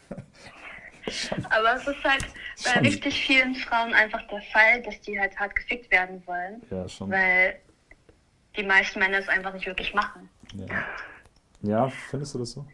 Aber 1.49 1.75
es 1.75 1.87
ist 1.87 2.03
halt 2.03 2.25
bei 2.63 2.71
Schon. 2.73 2.85
richtig 2.85 3.25
vielen 3.25 3.55
Frauen 3.55 3.93
einfach 3.93 4.21
der 4.27 4.41
Fall, 4.53 4.81
dass 4.83 4.99
die 5.01 5.19
halt 5.19 5.37
hart 5.39 5.55
gefickt 5.55 5.91
werden 5.91 6.21
wollen, 6.27 6.61
Ja, 6.69 6.87
schon. 6.87 7.09
weil 7.11 7.59
die 8.57 8.63
meisten 8.63 8.99
Männer 8.99 9.17
es 9.19 9.29
einfach 9.29 9.53
nicht 9.53 9.65
wirklich 9.65 9.93
machen. 9.93 10.29
Ja. 10.53 10.65
Ja, 11.61 11.89
findest 11.89 12.33
du 12.35 12.39
das 12.39 12.51
so? 12.51 12.65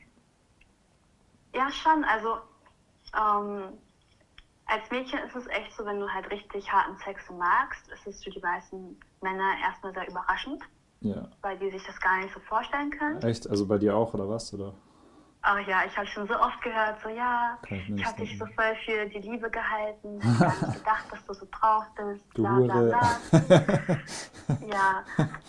Ja, 1.53 1.69
schon. 1.71 2.03
Also 2.05 2.37
ähm, 3.15 3.77
als 4.65 4.89
Mädchen 4.91 5.19
ist 5.19 5.35
es 5.35 5.47
echt 5.47 5.71
so, 5.77 5.85
wenn 5.85 5.99
du 5.99 6.07
halt 6.09 6.29
richtig 6.31 6.71
harten 6.71 6.97
Sex 7.03 7.23
magst, 7.31 7.87
ist 7.89 8.05
es 8.07 8.23
für 8.23 8.29
die 8.29 8.39
meisten 8.39 8.99
Männer 9.21 9.53
erstmal 9.63 9.93
sehr 9.93 10.07
überraschend, 10.09 10.61
Ja. 11.01 11.27
weil 11.41 11.57
die 11.57 11.69
sich 11.71 11.83
das 11.85 11.99
gar 11.99 12.17
nicht 12.19 12.33
so 12.33 12.39
vorstellen 12.41 12.91
können. 12.91 13.21
Echt? 13.23 13.49
Also 13.49 13.65
bei 13.65 13.77
dir 13.77 13.95
auch 13.95 14.13
oder 14.13 14.27
was? 14.29 14.53
Oder 14.53 14.73
Aber 15.47 15.61
ja, 15.61 15.83
ich 15.87 15.95
habe 15.95 16.05
schon 16.07 16.27
so 16.27 16.33
oft 16.37 16.61
gehört, 16.61 16.97
so 17.01 17.07
ja, 17.07 17.57
ich 17.95 18.05
habe 18.05 18.17
dich 18.19 18.37
so 18.37 18.45
voll 18.47 18.75
für 18.85 19.05
die 19.07 19.19
Liebe 19.19 19.49
gehalten, 19.49 20.19
ich 20.19 20.25
hab 20.25 20.39
gar 20.39 20.67
nicht 20.67 20.77
gedacht, 20.83 21.05
dass 21.09 21.25
du 21.25 21.33
so 21.35 21.47
drauf 21.57 21.85
bist, 21.95 22.33
bla 22.33 22.59
bla 22.59 22.81
bla. 22.81 23.09
Ja, 24.67 25.03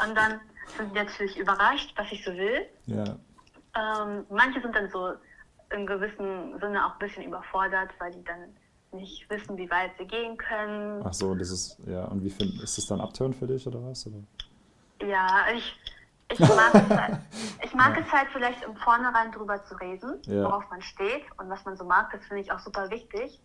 und 0.06 0.14
dann 0.16 0.40
sind 0.76 0.90
die 0.94 0.98
natürlich 0.98 1.36
überrascht, 1.36 1.92
was 1.96 2.06
ich 2.12 2.24
so 2.24 2.30
will. 2.32 2.66
Ja, 2.86 3.16
Ähm, 3.76 4.24
manche 4.30 4.60
sind 4.60 4.74
dann 4.74 4.88
so 4.90 5.14
im 5.70 5.84
gewissen 5.84 6.58
Sinne 6.60 6.86
auch 6.86 6.92
ein 6.92 6.98
bisschen 7.00 7.24
überfordert, 7.24 7.90
weil 7.98 8.12
die 8.12 8.22
dann 8.22 8.54
nicht 8.92 9.28
wissen, 9.28 9.56
wie 9.58 9.68
weit 9.68 9.90
sie 9.98 10.06
gehen 10.06 10.36
können. 10.36 11.02
ach 11.04 11.12
so, 11.12 11.34
das 11.34 11.50
ist, 11.50 11.76
ja, 11.86 12.04
und 12.04 12.22
wie 12.22 12.30
find, 12.30 12.62
ist 12.62 12.78
das 12.78 12.86
dann 12.86 13.00
Upturn 13.00 13.34
für 13.34 13.48
dich 13.48 13.66
oder 13.66 13.82
was? 13.84 14.06
Oder? 14.06 14.22
Ja, 15.06 15.46
ich, 15.54 15.76
ich 16.30 16.40
mag, 16.40 16.74
es, 16.74 16.96
halt, 16.96 17.14
ich 17.64 17.74
mag 17.74 17.96
es 17.98 18.12
halt 18.12 18.28
vielleicht 18.32 18.62
im 18.62 18.76
Vornherein 18.76 19.32
drüber 19.32 19.64
zu 19.64 19.74
reden, 19.76 20.20
Ja. 20.26 20.44
worauf 20.44 20.68
man 20.70 20.82
steht 20.82 21.24
und 21.38 21.48
was 21.50 21.64
man 21.64 21.76
so 21.76 21.84
mag. 21.84 22.10
Das 22.12 22.24
finde 22.26 22.42
ich 22.42 22.52
auch 22.52 22.58
super 22.60 22.90
wichtig. 22.90 23.40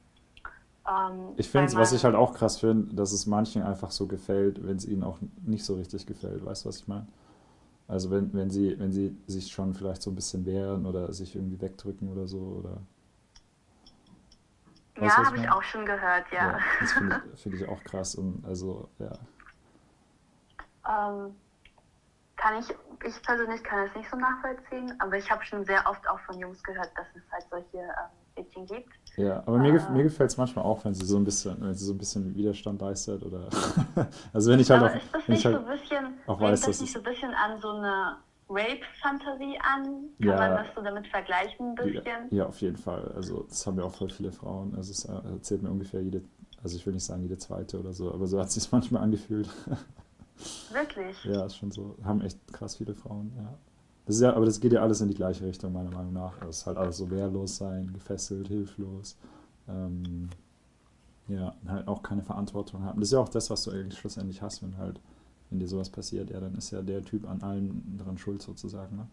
Ähm, 0.88 1.36
Ich 1.38 1.50
finde, 1.50 1.74
weil 1.74 1.82
was 1.82 1.94
ich 1.94 2.04
halt 2.04 2.16
auch 2.16 2.34
krass 2.34 2.60
finde, 2.60 2.96
dass 2.96 3.12
es 3.12 3.26
manchen 3.26 3.64
einfach 3.64 3.92
so 3.92 4.08
gefällt, 4.08 4.66
wenn 4.66 4.78
es 4.78 4.86
ihnen 4.86 5.04
auch 5.04 5.18
nicht 5.44 5.66
so 5.66 5.76
richtig 5.76 6.06
gefällt. 6.06 6.46
Weißt 6.46 6.66
du, 6.66 6.70
was 6.70 6.78
ich 6.78 6.88
meine? 6.88 7.08
Also 7.88 8.12
wenn, 8.12 8.34
wenn 8.34 8.50
sie, 8.50 8.80
wenn 8.80 8.92
sie 8.92 9.18
sich 9.28 9.52
schon 9.52 9.74
vielleicht 9.74 10.02
so 10.02 10.12
ein 10.12 10.16
bisschen 10.16 10.46
wehren 10.46 10.86
oder 10.86 11.14
sich 11.14 11.36
irgendwie 11.36 11.62
wegdrücken 11.62 12.10
oder 12.12 12.28
so, 12.28 12.40
oder 12.64 12.82
Weißt 14.96 15.18
Ja, 15.18 15.26
habe 15.26 15.38
ich 15.38 15.44
ich 15.44 15.50
auch 15.50 15.64
schon 15.64 15.86
gehört, 15.86 16.32
ja. 16.32 16.54
ja, 16.54 16.60
das 16.80 16.92
finde 16.94 17.22
ich, 17.34 17.42
find 17.42 17.56
ich 17.56 17.68
auch 17.68 17.84
krass. 17.84 18.16
Und 18.16 18.46
also, 18.46 18.90
ja. 19.00 19.12
Ähm, 20.88 21.36
kann 22.36 22.60
ich, 22.60 22.70
ich 23.06 23.22
persönlich 23.24 23.64
kann 23.64 23.86
das 23.86 23.96
nicht 23.96 24.10
so 24.10 24.18
nachvollziehen, 24.18 24.94
aber 25.00 25.18
ich 25.18 25.30
habe 25.30 25.44
schon 25.46 25.64
sehr 25.66 25.84
oft 25.90 26.08
auch 26.10 26.20
von 26.22 26.40
Jungs 26.40 26.62
gehört, 26.64 26.90
dass 26.96 27.08
es 27.16 27.22
halt 27.32 27.46
solche 27.50 27.78
ähm, 27.78 28.10
Mädchen 28.36 28.66
gibt. 28.66 28.90
Ja, 29.18 29.38
aber 29.46 29.60
mir, 29.60 29.72
gef 29.74 29.84
Ah. 29.88 29.92
mir 29.92 30.04
gefällt 30.04 30.32
es 30.32 30.38
manchmal 30.38 30.66
auch, 30.66 30.84
wenn 30.86 30.94
sie 30.94 31.06
so 31.06 31.18
ein 31.18 31.24
bisschen, 31.24 31.62
wenn 31.62 31.74
sie 31.76 31.86
so 31.86 31.94
ein 31.94 31.98
bisschen 31.98 32.34
Widerstand 32.36 32.82
leistet 32.82 33.22
oder 33.24 33.48
also 34.34 34.52
wenn 34.52 34.60
ich 34.60 34.70
halt 34.72 34.82
aber 34.82 34.92
auch, 34.92 34.96
ist 34.96 35.14
das 35.14 35.28
wenn 35.28 35.36
ich 35.36 35.46
nicht 35.46 35.46
halt, 35.46 35.56
so 35.56 35.72
ein 35.72 35.80
bisschen, 35.80 36.20
auch 36.26 36.40
weiß, 36.40 36.62
das 36.62 36.82
nicht 36.82 36.94
so 36.94 37.00
ein 37.00 37.04
bisschen 37.04 37.34
an 37.34 37.62
so 37.62 37.70
eine 37.70 38.18
Rape-Fantasie 38.50 39.58
an? 39.64 39.84
Kann 39.84 40.28
Ja. 40.28 40.38
man 40.38 40.56
das 40.56 40.68
so 40.76 40.82
damit 40.82 41.08
vergleichen 41.08 41.76
ein 41.78 41.94
ja, 41.94 42.02
bisschen? 42.02 42.28
ja, 42.32 42.46
auf 42.48 42.60
jeden 42.62 42.78
Fall. 42.78 43.12
Also 43.16 43.44
das 43.44 43.66
haben 43.68 43.78
ja 43.78 43.84
auch 43.84 43.94
voll 43.94 44.10
viele 44.10 44.32
Frauen. 44.32 44.74
Also 44.76 44.92
es 44.92 45.06
äh, 45.06 45.32
erzählt 45.34 45.62
mir 45.64 45.70
ungefähr 45.70 46.02
jede, 46.02 46.24
also 46.64 46.76
ich 46.76 46.86
will 46.86 46.94
nicht 46.94 47.06
sagen 47.06 47.22
jede 47.22 47.38
zweite 47.38 47.80
oder 47.80 47.94
so, 47.94 48.12
aber 48.14 48.26
so 48.28 48.40
hat 48.40 48.48
es 48.48 48.56
sich 48.56 48.72
manchmal 48.72 49.04
angefühlt. 49.04 49.48
Wirklich? 50.72 51.24
Ja, 51.26 51.46
ist 51.46 51.58
schon 51.58 51.72
so. 51.72 51.96
Haben 52.04 52.22
echt 52.22 52.40
krass 52.54 52.76
viele 52.78 52.96
Frauen, 52.96 53.32
ja. 53.38 53.54
Das 54.06 54.16
ist 54.16 54.22
ja, 54.22 54.34
aber 54.36 54.46
das 54.46 54.60
geht 54.60 54.74
ja 54.74 54.82
alles 54.82 55.00
in 55.02 55.08
die 55.08 55.14
gleiche 55.14 55.46
Richtung, 55.46 55.72
meiner 55.72 55.92
Meinung 55.92 56.12
nach. 56.14 56.38
Das 56.40 56.58
ist 56.58 56.66
halt 56.66 56.78
alles 56.78 56.98
so 56.98 57.10
wehrlos 57.10 57.56
sein, 57.58 57.94
gefesselt, 57.94 58.48
hilflos. 58.50 59.18
Ähm, 59.70 60.30
ja, 61.30 61.56
und 61.62 61.72
halt 61.72 61.88
auch 61.88 62.04
keine 62.04 62.22
Verantwortung 62.24 62.84
haben. 62.84 63.00
Das 63.00 63.08
ist 63.10 63.14
ja 63.14 63.20
auch 63.20 63.30
das, 63.30 63.50
was 63.50 63.64
du 63.64 63.72
eigentlich 63.72 63.98
schlussendlich 63.98 64.42
hast, 64.42 64.62
wenn 64.62 64.78
halt, 64.78 65.00
wenn 65.50 65.60
dir 65.60 65.68
sowas 65.70 65.90
passiert, 65.90 66.30
ja, 66.32 66.42
dann 66.42 66.56
ist 66.56 66.72
ja 66.72 66.82
der 66.82 67.02
Typ 67.04 67.26
an 67.30 67.42
allem 67.44 67.98
dran 67.98 68.18
schuld 68.18 68.42
sozusagen, 68.42 68.98
ne? 68.98 69.08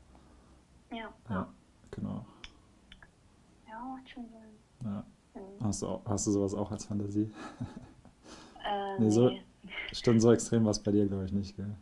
Ja. 0.90 1.08
Ja, 1.28 1.48
genau. 1.92 2.24
Ja, 3.68 3.78
macht 3.84 4.08
schon 4.10 4.24
Sinn. 4.24 4.90
Ja. 4.90 5.04
Mhm. 5.34 5.40
Hast 5.64 5.82
du, 5.82 5.86
auch, 5.86 6.04
hast 6.06 6.26
du 6.26 6.32
sowas 6.32 6.54
auch 6.54 6.72
als 6.72 6.84
Fantasie? 6.86 7.30
Äh, 8.64 8.98
Nee, 8.98 9.04
nee, 9.06 9.10
so- 9.10 9.30
Stimmt, 9.92 10.22
so 10.22 10.32
extrem 10.32 10.64
war 10.64 10.70
es 10.70 10.82
bei 10.82 10.90
dir, 10.92 11.06
glaube 11.06 11.24
ich, 11.24 11.32
nicht, 11.32 11.56
gell? 11.56 11.74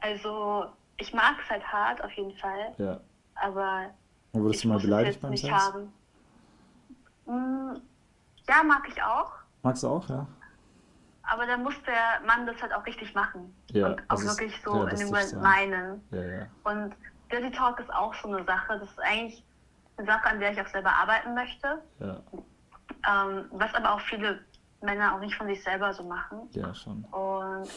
Also, 0.00 0.66
ich 0.96 1.12
mag 1.12 1.36
es 1.42 1.50
halt 1.50 1.64
hart 1.66 2.02
auf 2.04 2.12
jeden 2.12 2.36
Fall, 2.38 2.74
Ja. 2.78 3.00
aber 3.34 3.90
Und 4.32 4.42
wurdest 4.42 4.60
ich 4.60 4.62
du 4.62 4.68
mal 4.68 4.78
beleidigt 4.80 5.20
beim 5.20 5.36
Sex? 5.36 5.52
haben. 5.52 5.92
Mm, 7.26 7.76
ja, 8.48 8.62
mag 8.62 8.82
ich 8.88 9.02
auch. 9.02 9.32
Magst 9.62 9.82
du 9.82 9.88
auch, 9.88 10.08
ja? 10.08 10.26
Aber 11.30 11.46
dann 11.46 11.62
muss 11.62 11.74
der 11.86 12.26
Mann 12.26 12.46
das 12.46 12.60
halt 12.62 12.72
auch 12.72 12.86
richtig 12.86 13.14
machen. 13.14 13.54
Ja, 13.72 13.88
und 13.88 14.00
auch 14.02 14.04
das 14.16 14.22
ist 14.22 14.28
wirklich 14.40 14.54
so 14.64 14.86
in 14.86 14.96
dem 14.96 15.06
Moment 15.08 15.42
meinen. 15.42 16.02
Ja, 16.10 16.22
ja. 16.22 16.46
Und 16.64 16.94
Dirty 17.30 17.50
Talk 17.50 17.78
ist 17.80 17.92
auch 17.92 18.14
so 18.14 18.28
eine 18.32 18.42
Sache. 18.46 18.78
Das 18.78 18.88
ist 18.88 19.00
eigentlich 19.00 19.44
eine 19.98 20.06
Sache, 20.06 20.26
an 20.30 20.40
der 20.40 20.52
ich 20.52 20.60
auch 20.60 20.68
selber 20.68 20.90
arbeiten 20.90 21.34
möchte. 21.34 21.82
Ja, 22.00 22.20
Ähm, 23.06 23.44
was 23.50 23.74
aber 23.74 23.92
auch 23.94 24.00
viele 24.00 24.40
Männer 24.80 25.14
auch 25.14 25.20
nicht 25.20 25.34
von 25.34 25.46
sich 25.46 25.62
selber 25.62 25.92
so 25.92 26.02
machen. 26.04 26.48
ja, 26.52 26.74
schon. 26.74 27.04
Und 27.04 27.68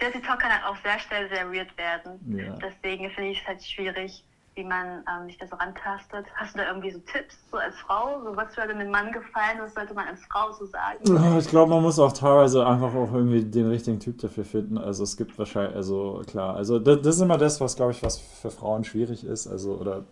Dirty 0.00 0.20
Talk 0.22 0.40
kann 0.40 0.52
halt 0.52 0.64
auch 0.64 0.76
sehr 0.82 0.98
schnell 0.98 1.28
sehr 1.28 1.52
weird 1.52 1.76
werden. 1.76 2.18
Ja. 2.36 2.56
Deswegen 2.56 3.10
finde 3.10 3.30
ich 3.30 3.40
es 3.40 3.46
halt 3.46 3.62
schwierig, 3.62 4.24
wie 4.54 4.64
man 4.64 5.04
ähm, 5.08 5.26
sich 5.26 5.38
da 5.38 5.46
so 5.46 5.56
rantastet. 5.56 6.26
Hast 6.34 6.54
du 6.54 6.58
da 6.58 6.68
irgendwie 6.68 6.90
so 6.90 6.98
Tipps, 7.00 7.36
so 7.50 7.58
als 7.58 7.76
Frau? 7.76 8.20
So, 8.24 8.34
was 8.34 8.56
würde 8.56 8.74
einem 8.74 8.90
Mann 8.90 9.12
gefallen? 9.12 9.58
Was 9.60 9.74
sollte 9.74 9.94
man 9.94 10.08
als 10.08 10.20
Frau 10.24 10.50
so 10.52 10.66
sagen? 10.66 11.38
Ich 11.38 11.48
glaube, 11.48 11.70
man 11.70 11.82
muss 11.82 11.98
auch 11.98 12.12
teilweise 12.12 12.66
einfach 12.66 12.94
auch 12.94 13.12
irgendwie 13.12 13.44
den 13.44 13.68
richtigen 13.68 14.00
Typ 14.00 14.18
dafür 14.18 14.44
finden. 14.44 14.78
Also 14.78 15.04
es 15.04 15.16
gibt 15.16 15.38
wahrscheinlich, 15.38 15.76
also 15.76 16.22
klar, 16.26 16.56
also 16.56 16.78
das, 16.78 17.02
das 17.02 17.16
ist 17.16 17.22
immer 17.22 17.38
das, 17.38 17.60
was 17.60 17.76
glaube 17.76 17.92
ich, 17.92 18.02
was 18.02 18.18
für 18.18 18.50
Frauen 18.50 18.84
schwierig 18.84 19.24
ist. 19.24 19.46
Also 19.46 19.74
oder 19.74 20.04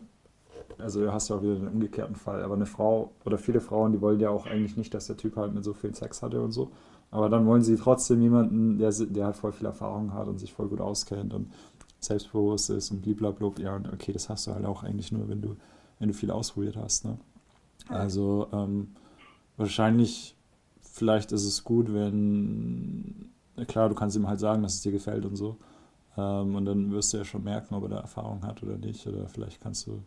also 0.78 1.00
du 1.00 1.12
hast 1.12 1.28
ja 1.28 1.36
auch 1.36 1.42
wieder 1.42 1.56
den 1.56 1.68
umgekehrten 1.68 2.16
Fall, 2.16 2.42
aber 2.42 2.54
eine 2.54 2.66
Frau 2.66 3.12
oder 3.24 3.38
viele 3.38 3.60
Frauen, 3.60 3.92
die 3.92 4.00
wollen 4.00 4.20
ja 4.20 4.30
auch 4.30 4.46
eigentlich 4.46 4.76
nicht, 4.76 4.94
dass 4.94 5.06
der 5.06 5.16
Typ 5.16 5.36
halt 5.36 5.54
mit 5.54 5.64
so 5.64 5.72
viel 5.74 5.94
Sex 5.94 6.22
hatte 6.22 6.40
und 6.40 6.52
so. 6.52 6.70
Aber 7.10 7.28
dann 7.28 7.46
wollen 7.46 7.62
sie 7.62 7.76
trotzdem 7.76 8.20
jemanden, 8.20 8.78
der, 8.78 8.90
der 8.90 9.26
halt 9.26 9.36
voll 9.36 9.52
viel 9.52 9.66
Erfahrung 9.66 10.12
hat 10.12 10.28
und 10.28 10.38
sich 10.38 10.52
voll 10.52 10.68
gut 10.68 10.80
auskennt 10.80 11.32
und 11.32 11.50
selbstbewusst 12.00 12.70
ist 12.70 12.90
und 12.90 13.02
blablabla. 13.02 13.64
Ja, 13.64 13.76
und 13.76 13.92
okay, 13.92 14.12
das 14.12 14.28
hast 14.28 14.46
du 14.46 14.54
halt 14.54 14.64
auch 14.66 14.82
eigentlich 14.82 15.10
nur, 15.10 15.28
wenn 15.28 15.40
du, 15.40 15.56
wenn 15.98 16.08
du 16.08 16.14
viel 16.14 16.30
ausprobiert 16.30 16.76
hast. 16.76 17.04
Ne? 17.04 17.18
Also 17.88 18.48
ähm, 18.52 18.88
wahrscheinlich, 19.56 20.36
vielleicht 20.80 21.32
ist 21.32 21.44
es 21.44 21.64
gut, 21.64 21.92
wenn, 21.92 23.30
klar, 23.66 23.88
du 23.88 23.94
kannst 23.94 24.16
ihm 24.16 24.28
halt 24.28 24.40
sagen, 24.40 24.62
dass 24.62 24.74
es 24.74 24.82
dir 24.82 24.92
gefällt 24.92 25.24
und 25.24 25.36
so. 25.36 25.56
Ähm, 26.16 26.54
und 26.56 26.64
dann 26.66 26.90
wirst 26.92 27.12
du 27.12 27.16
ja 27.18 27.24
schon 27.24 27.44
merken, 27.44 27.74
ob 27.74 27.84
er 27.84 27.88
da 27.88 28.00
Erfahrung 28.00 28.42
hat 28.42 28.62
oder 28.62 28.76
nicht. 28.76 29.06
Oder 29.06 29.28
vielleicht 29.28 29.60
kannst 29.60 29.86
du 29.86 30.02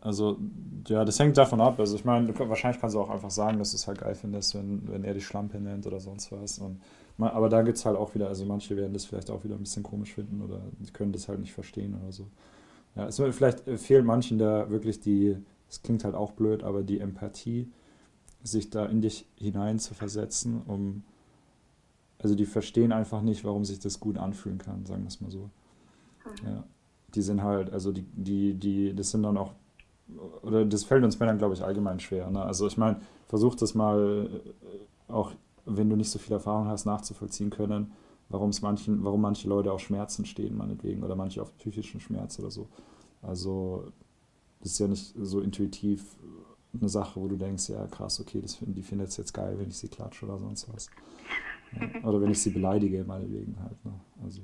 also, 0.00 0.38
ja, 0.86 1.04
das 1.04 1.18
hängt 1.18 1.36
davon 1.36 1.60
ab. 1.60 1.78
Also, 1.78 1.96
ich 1.96 2.04
meine, 2.04 2.36
wahrscheinlich 2.38 2.80
kannst 2.80 2.96
du 2.96 3.00
auch 3.00 3.10
einfach 3.10 3.30
sagen, 3.30 3.58
dass 3.58 3.70
du 3.70 3.76
es 3.76 3.86
halt 3.86 3.98
geil 3.98 4.14
findest, 4.14 4.54
wenn, 4.54 4.88
wenn 4.88 5.04
er 5.04 5.14
die 5.14 5.20
Schlampe 5.20 5.60
nennt 5.60 5.86
oder 5.86 6.00
sonst 6.00 6.32
was. 6.32 6.58
Und, 6.58 6.80
aber 7.18 7.48
da 7.48 7.62
gibt 7.62 7.78
es 7.78 7.84
halt 7.84 7.96
auch 7.96 8.14
wieder, 8.14 8.28
also 8.28 8.44
manche 8.44 8.76
werden 8.76 8.92
das 8.92 9.04
vielleicht 9.04 9.30
auch 9.30 9.44
wieder 9.44 9.54
ein 9.54 9.60
bisschen 9.60 9.82
komisch 9.82 10.14
finden 10.14 10.42
oder 10.42 10.60
können 10.92 11.12
das 11.12 11.28
halt 11.28 11.40
nicht 11.40 11.52
verstehen 11.52 11.96
oder 12.02 12.12
so. 12.12 12.26
Ja, 12.96 13.06
es 13.06 13.16
vielleicht 13.16 13.60
fehlt 13.60 14.04
manchen 14.04 14.38
da 14.38 14.70
wirklich 14.70 15.00
die, 15.00 15.36
es 15.68 15.82
klingt 15.82 16.04
halt 16.04 16.14
auch 16.14 16.32
blöd, 16.32 16.64
aber 16.64 16.82
die 16.82 17.00
Empathie, 17.00 17.70
sich 18.42 18.70
da 18.70 18.86
in 18.86 19.00
dich 19.00 19.26
hinein 19.36 19.78
zu 19.78 19.94
versetzen, 19.94 20.62
um, 20.66 21.02
also 22.18 22.34
die 22.34 22.46
verstehen 22.46 22.92
einfach 22.92 23.20
nicht, 23.22 23.44
warum 23.44 23.64
sich 23.64 23.78
das 23.78 24.00
gut 24.00 24.16
anfühlen 24.16 24.58
kann, 24.58 24.86
sagen 24.86 25.02
wir 25.02 25.08
es 25.08 25.20
mal 25.20 25.30
so. 25.30 25.50
Mhm. 26.42 26.48
Ja, 26.48 26.64
die 27.14 27.22
sind 27.22 27.42
halt, 27.42 27.72
also 27.72 27.92
die, 27.92 28.04
die, 28.12 28.54
die, 28.54 28.94
das 28.94 29.10
sind 29.10 29.22
dann 29.22 29.36
auch 29.36 29.54
oder 30.42 30.64
das 30.64 30.84
fällt 30.84 31.04
uns 31.04 31.18
Männern, 31.18 31.38
glaube 31.38 31.54
ich, 31.54 31.62
allgemein 31.62 32.00
schwer. 32.00 32.30
Ne? 32.30 32.42
Also 32.42 32.66
ich 32.66 32.76
meine, 32.76 33.00
versuch 33.26 33.54
das 33.54 33.74
mal, 33.74 34.28
äh, 35.08 35.12
auch 35.12 35.32
wenn 35.64 35.90
du 35.90 35.96
nicht 35.96 36.10
so 36.10 36.18
viel 36.18 36.32
Erfahrung 36.32 36.68
hast, 36.68 36.86
nachzuvollziehen 36.86 37.50
können, 37.50 37.92
warum 38.28 38.50
manchen, 38.62 39.04
warum 39.04 39.20
manche 39.20 39.48
Leute 39.48 39.72
auf 39.72 39.80
Schmerzen 39.80 40.24
stehen, 40.24 40.56
meinetwegen, 40.56 41.02
oder 41.02 41.16
manche 41.16 41.42
auf 41.42 41.56
psychischen 41.58 42.00
Schmerz 42.00 42.38
oder 42.38 42.50
so. 42.50 42.68
Also 43.22 43.84
das 44.60 44.72
ist 44.72 44.78
ja 44.78 44.88
nicht 44.88 45.14
so 45.20 45.40
intuitiv 45.40 46.16
eine 46.78 46.88
Sache, 46.88 47.20
wo 47.20 47.28
du 47.28 47.36
denkst, 47.36 47.68
ja 47.70 47.86
krass, 47.86 48.20
okay, 48.20 48.40
das, 48.40 48.58
die 48.60 48.82
findet 48.82 49.08
es 49.08 49.16
jetzt 49.16 49.32
geil, 49.32 49.58
wenn 49.58 49.68
ich 49.68 49.78
sie 49.78 49.88
klatsche 49.88 50.26
oder 50.26 50.38
sonst 50.38 50.72
was. 50.72 50.90
Ja. 51.72 52.08
Oder 52.08 52.20
wenn 52.20 52.30
ich 52.30 52.40
sie 52.40 52.50
beleidige, 52.50 53.04
meinetwegen 53.04 53.56
halt. 53.60 53.84
Ne? 53.84 53.92
Also, 54.22 54.42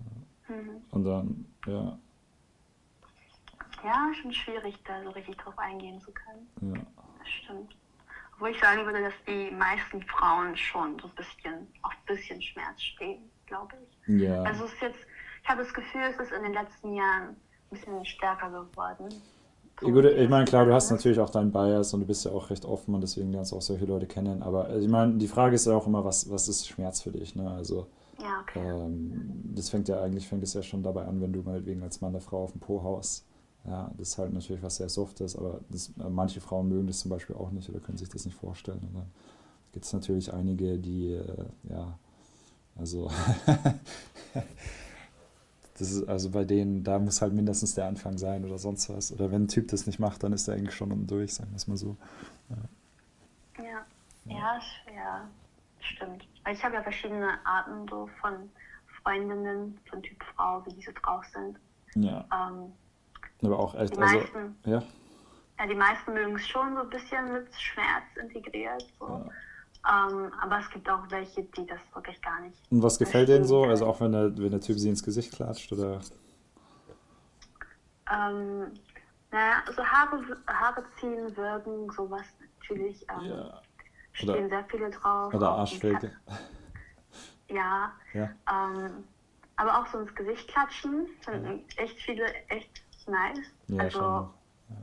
ja. 0.00 0.54
Mhm. 0.54 0.70
Und 0.90 1.04
dann, 1.04 1.44
ja, 1.66 1.98
ja, 3.84 4.10
schon 4.20 4.32
schwierig, 4.32 4.78
da 4.86 5.02
so 5.02 5.10
richtig 5.10 5.36
drauf 5.38 5.58
eingehen 5.58 6.00
zu 6.00 6.10
können. 6.12 6.74
Ja. 6.74 6.82
Das 7.18 7.28
stimmt. 7.28 7.76
Obwohl 8.34 8.50
ich 8.50 8.60
sagen 8.60 8.84
würde, 8.84 9.02
dass 9.02 9.14
die 9.26 9.50
meisten 9.54 10.02
Frauen 10.02 10.56
schon 10.56 10.98
so 10.98 11.06
ein 11.06 11.14
bisschen, 11.14 11.68
auf 11.82 11.92
ein 11.92 12.16
bisschen 12.16 12.42
Schmerz 12.42 12.82
stehen, 12.82 13.30
glaube 13.46 13.74
ich. 14.06 14.20
Ja. 14.22 14.42
Also 14.42 14.64
es 14.64 14.72
ist 14.72 14.82
jetzt, 14.82 14.98
ich 15.42 15.48
habe 15.48 15.62
das 15.62 15.72
Gefühl, 15.72 16.02
es 16.10 16.18
ist 16.18 16.32
in 16.32 16.42
den 16.42 16.54
letzten 16.54 16.94
Jahren 16.94 17.28
ein 17.28 17.36
bisschen 17.70 18.04
stärker 18.04 18.50
geworden. 18.50 19.08
So 19.80 19.88
Gut, 19.90 20.04
ich 20.04 20.28
meine, 20.28 20.44
klar, 20.44 20.64
du 20.64 20.72
hast 20.72 20.90
natürlich 20.90 21.18
auch 21.18 21.30
deinen 21.30 21.50
Bias 21.50 21.92
und 21.94 22.00
du 22.00 22.06
bist 22.06 22.24
ja 22.24 22.30
auch 22.30 22.50
recht 22.50 22.64
offen 22.64 22.94
und 22.94 23.00
deswegen 23.00 23.32
lernst 23.32 23.52
du 23.52 23.56
auch 23.56 23.62
solche 23.62 23.84
Leute 23.84 24.06
kennen. 24.06 24.42
Aber 24.42 24.76
ich 24.76 24.88
meine, 24.88 25.14
die 25.14 25.28
Frage 25.28 25.54
ist 25.54 25.66
ja 25.66 25.74
auch 25.74 25.86
immer, 25.86 26.04
was, 26.04 26.30
was 26.30 26.46
ist 26.48 26.68
Schmerz 26.68 27.00
für 27.00 27.10
dich? 27.10 27.34
Ne? 27.34 27.50
Also, 27.50 27.88
ja, 28.20 28.40
okay. 28.42 28.60
Ähm, 28.60 29.52
das 29.54 29.70
fängt 29.70 29.88
ja 29.88 30.00
eigentlich, 30.00 30.28
fängt 30.28 30.42
es 30.42 30.54
ja 30.54 30.62
schon 30.62 30.82
dabei 30.82 31.04
an, 31.04 31.20
wenn 31.20 31.32
du 31.32 31.42
mal 31.42 31.64
wegen 31.66 31.82
als 31.82 32.00
Mann 32.00 32.12
der 32.12 32.20
Frau 32.20 32.44
auf 32.44 32.52
dem 32.52 32.60
Po 32.60 32.82
haust. 32.82 33.26
Ja, 33.64 33.90
das 33.96 34.10
ist 34.10 34.18
halt 34.18 34.32
natürlich 34.32 34.62
was 34.62 34.76
sehr 34.76 34.88
Softes, 34.88 35.36
aber 35.36 35.60
das, 35.68 35.92
äh, 36.00 36.08
manche 36.10 36.40
Frauen 36.40 36.68
mögen 36.68 36.88
das 36.88 37.00
zum 37.00 37.10
Beispiel 37.10 37.36
auch 37.36 37.50
nicht 37.52 37.68
oder 37.68 37.78
können 37.78 37.98
sich 37.98 38.08
das 38.08 38.24
nicht 38.24 38.36
vorstellen. 38.36 38.80
Und 38.80 38.94
dann 38.94 39.10
gibt 39.72 39.84
es 39.84 39.92
natürlich 39.92 40.32
einige, 40.32 40.78
die, 40.78 41.12
äh, 41.12 41.44
ja, 41.70 41.96
also, 42.76 43.08
das 45.78 45.90
ist, 45.92 46.08
also 46.08 46.30
bei 46.30 46.44
denen, 46.44 46.82
da 46.82 46.98
muss 46.98 47.22
halt 47.22 47.34
mindestens 47.34 47.74
der 47.74 47.86
Anfang 47.86 48.18
sein 48.18 48.44
oder 48.44 48.58
sonst 48.58 48.88
was. 48.88 49.12
Oder 49.12 49.30
wenn 49.30 49.44
ein 49.44 49.48
Typ 49.48 49.68
das 49.68 49.86
nicht 49.86 50.00
macht, 50.00 50.24
dann 50.24 50.32
ist 50.32 50.48
er 50.48 50.54
eigentlich 50.54 50.74
schon 50.74 50.90
unten 50.90 51.06
durch, 51.06 51.34
sagen 51.34 51.50
wir 51.50 51.56
es 51.56 51.68
mal 51.68 51.76
so. 51.76 51.96
Ja, 53.58 53.64
ja, 53.64 53.86
ja, 54.24 54.60
ja 54.92 55.28
stimmt. 55.80 56.26
Ich 56.50 56.64
habe 56.64 56.74
ja 56.74 56.82
verschiedene 56.82 57.38
Arten 57.44 57.86
so 57.88 58.08
von 58.20 58.50
Freundinnen, 59.02 59.78
von 59.88 60.02
Typ 60.02 60.22
Frau, 60.34 60.64
wie 60.66 60.74
die 60.74 60.82
so 60.82 60.92
drauf 61.00 61.24
sind. 61.32 61.58
Ja. 61.94 62.24
Ähm, 62.32 62.72
aber 63.46 63.58
auch 63.58 63.74
echt, 63.74 63.94
die 63.94 64.00
also, 64.00 64.18
meisten, 64.18 64.56
ja. 64.64 64.82
ja, 65.58 65.66
die 65.66 65.74
meisten 65.74 66.12
mögen 66.12 66.36
es 66.36 66.46
schon 66.46 66.74
so 66.74 66.82
ein 66.82 66.90
bisschen 66.90 67.32
mit 67.32 67.48
Schmerz 67.54 68.04
integriert. 68.20 68.84
So. 68.98 69.06
Ja. 69.06 69.30
Ähm, 69.84 70.32
aber 70.40 70.60
es 70.60 70.70
gibt 70.70 70.88
auch 70.88 71.10
welche, 71.10 71.42
die 71.42 71.66
das 71.66 71.80
wirklich 71.92 72.20
gar 72.22 72.40
nicht. 72.40 72.56
Und 72.70 72.82
was 72.82 72.98
gefällt 72.98 73.28
denen 73.28 73.44
so? 73.44 73.64
Also 73.64 73.86
auch 73.86 74.00
wenn 74.00 74.12
der, 74.12 74.36
wenn 74.38 74.50
der 74.50 74.60
Typ 74.60 74.78
sie 74.78 74.88
ins 74.88 75.02
Gesicht 75.02 75.34
klatscht 75.34 75.72
oder? 75.72 76.00
Ähm, 78.12 78.72
naja, 79.32 79.62
so 79.74 79.84
Haare, 79.84 80.36
Haare 80.46 80.84
ziehen, 81.00 81.36
wirken, 81.36 81.90
sowas 81.90 82.26
natürlich. 82.60 83.04
Ähm, 83.10 83.30
ja. 83.30 83.62
Stehen 84.12 84.48
sehr 84.48 84.64
viele 84.70 84.90
drauf. 84.90 85.34
Oder 85.34 85.50
Arschwege. 85.50 86.12
Ja. 87.48 87.92
ja. 88.12 88.30
Ähm, 88.50 89.04
aber 89.56 89.78
auch 89.78 89.86
so 89.88 89.98
ins 89.98 90.14
Gesicht 90.14 90.48
klatschen, 90.48 91.06
sind 91.24 91.78
echt 91.78 91.98
viele 92.00 92.24
echt 92.48 92.82
nice. 93.08 93.38
Ja, 93.68 93.82
also 93.82 93.98
schon. 93.98 94.28
Ja. 94.70 94.76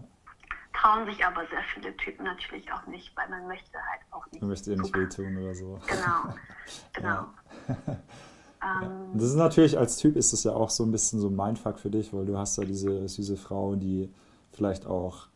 trauen 0.73 1.05
sich 1.05 1.25
aber 1.25 1.47
sehr 1.47 1.63
viele 1.73 1.95
Typen 1.97 2.23
natürlich 2.25 2.71
auch 2.71 2.85
nicht, 2.87 3.15
weil 3.15 3.29
man 3.29 3.47
möchte 3.47 3.77
halt 3.91 4.01
auch 4.11 4.25
nicht. 4.31 4.41
Man 4.41 4.49
möchte 4.49 4.71
ihr 4.71 4.77
nicht 4.77 4.95
wehtun 4.95 5.37
oder 5.37 5.55
so. 5.55 5.79
Genau, 5.87 6.33
genau. 6.93 7.25
Ähm, 8.61 9.17
das 9.17 9.29
ist 9.29 9.35
natürlich, 9.35 9.77
als 9.77 9.97
Typ 9.97 10.15
ist 10.15 10.33
es 10.33 10.43
ja 10.43 10.53
auch 10.53 10.69
so 10.69 10.83
ein 10.83 10.91
bisschen 10.91 11.19
so 11.19 11.27
ein 11.27 11.35
Mindfuck 11.35 11.79
für 11.79 11.89
dich, 11.89 12.13
weil 12.13 12.25
du 12.25 12.37
hast 12.37 12.57
ja 12.57 12.65
diese 12.65 13.07
süße 13.07 13.37
Frau, 13.37 13.75
die 13.75 14.09
vielleicht 14.51 14.85
auch, 14.85 15.27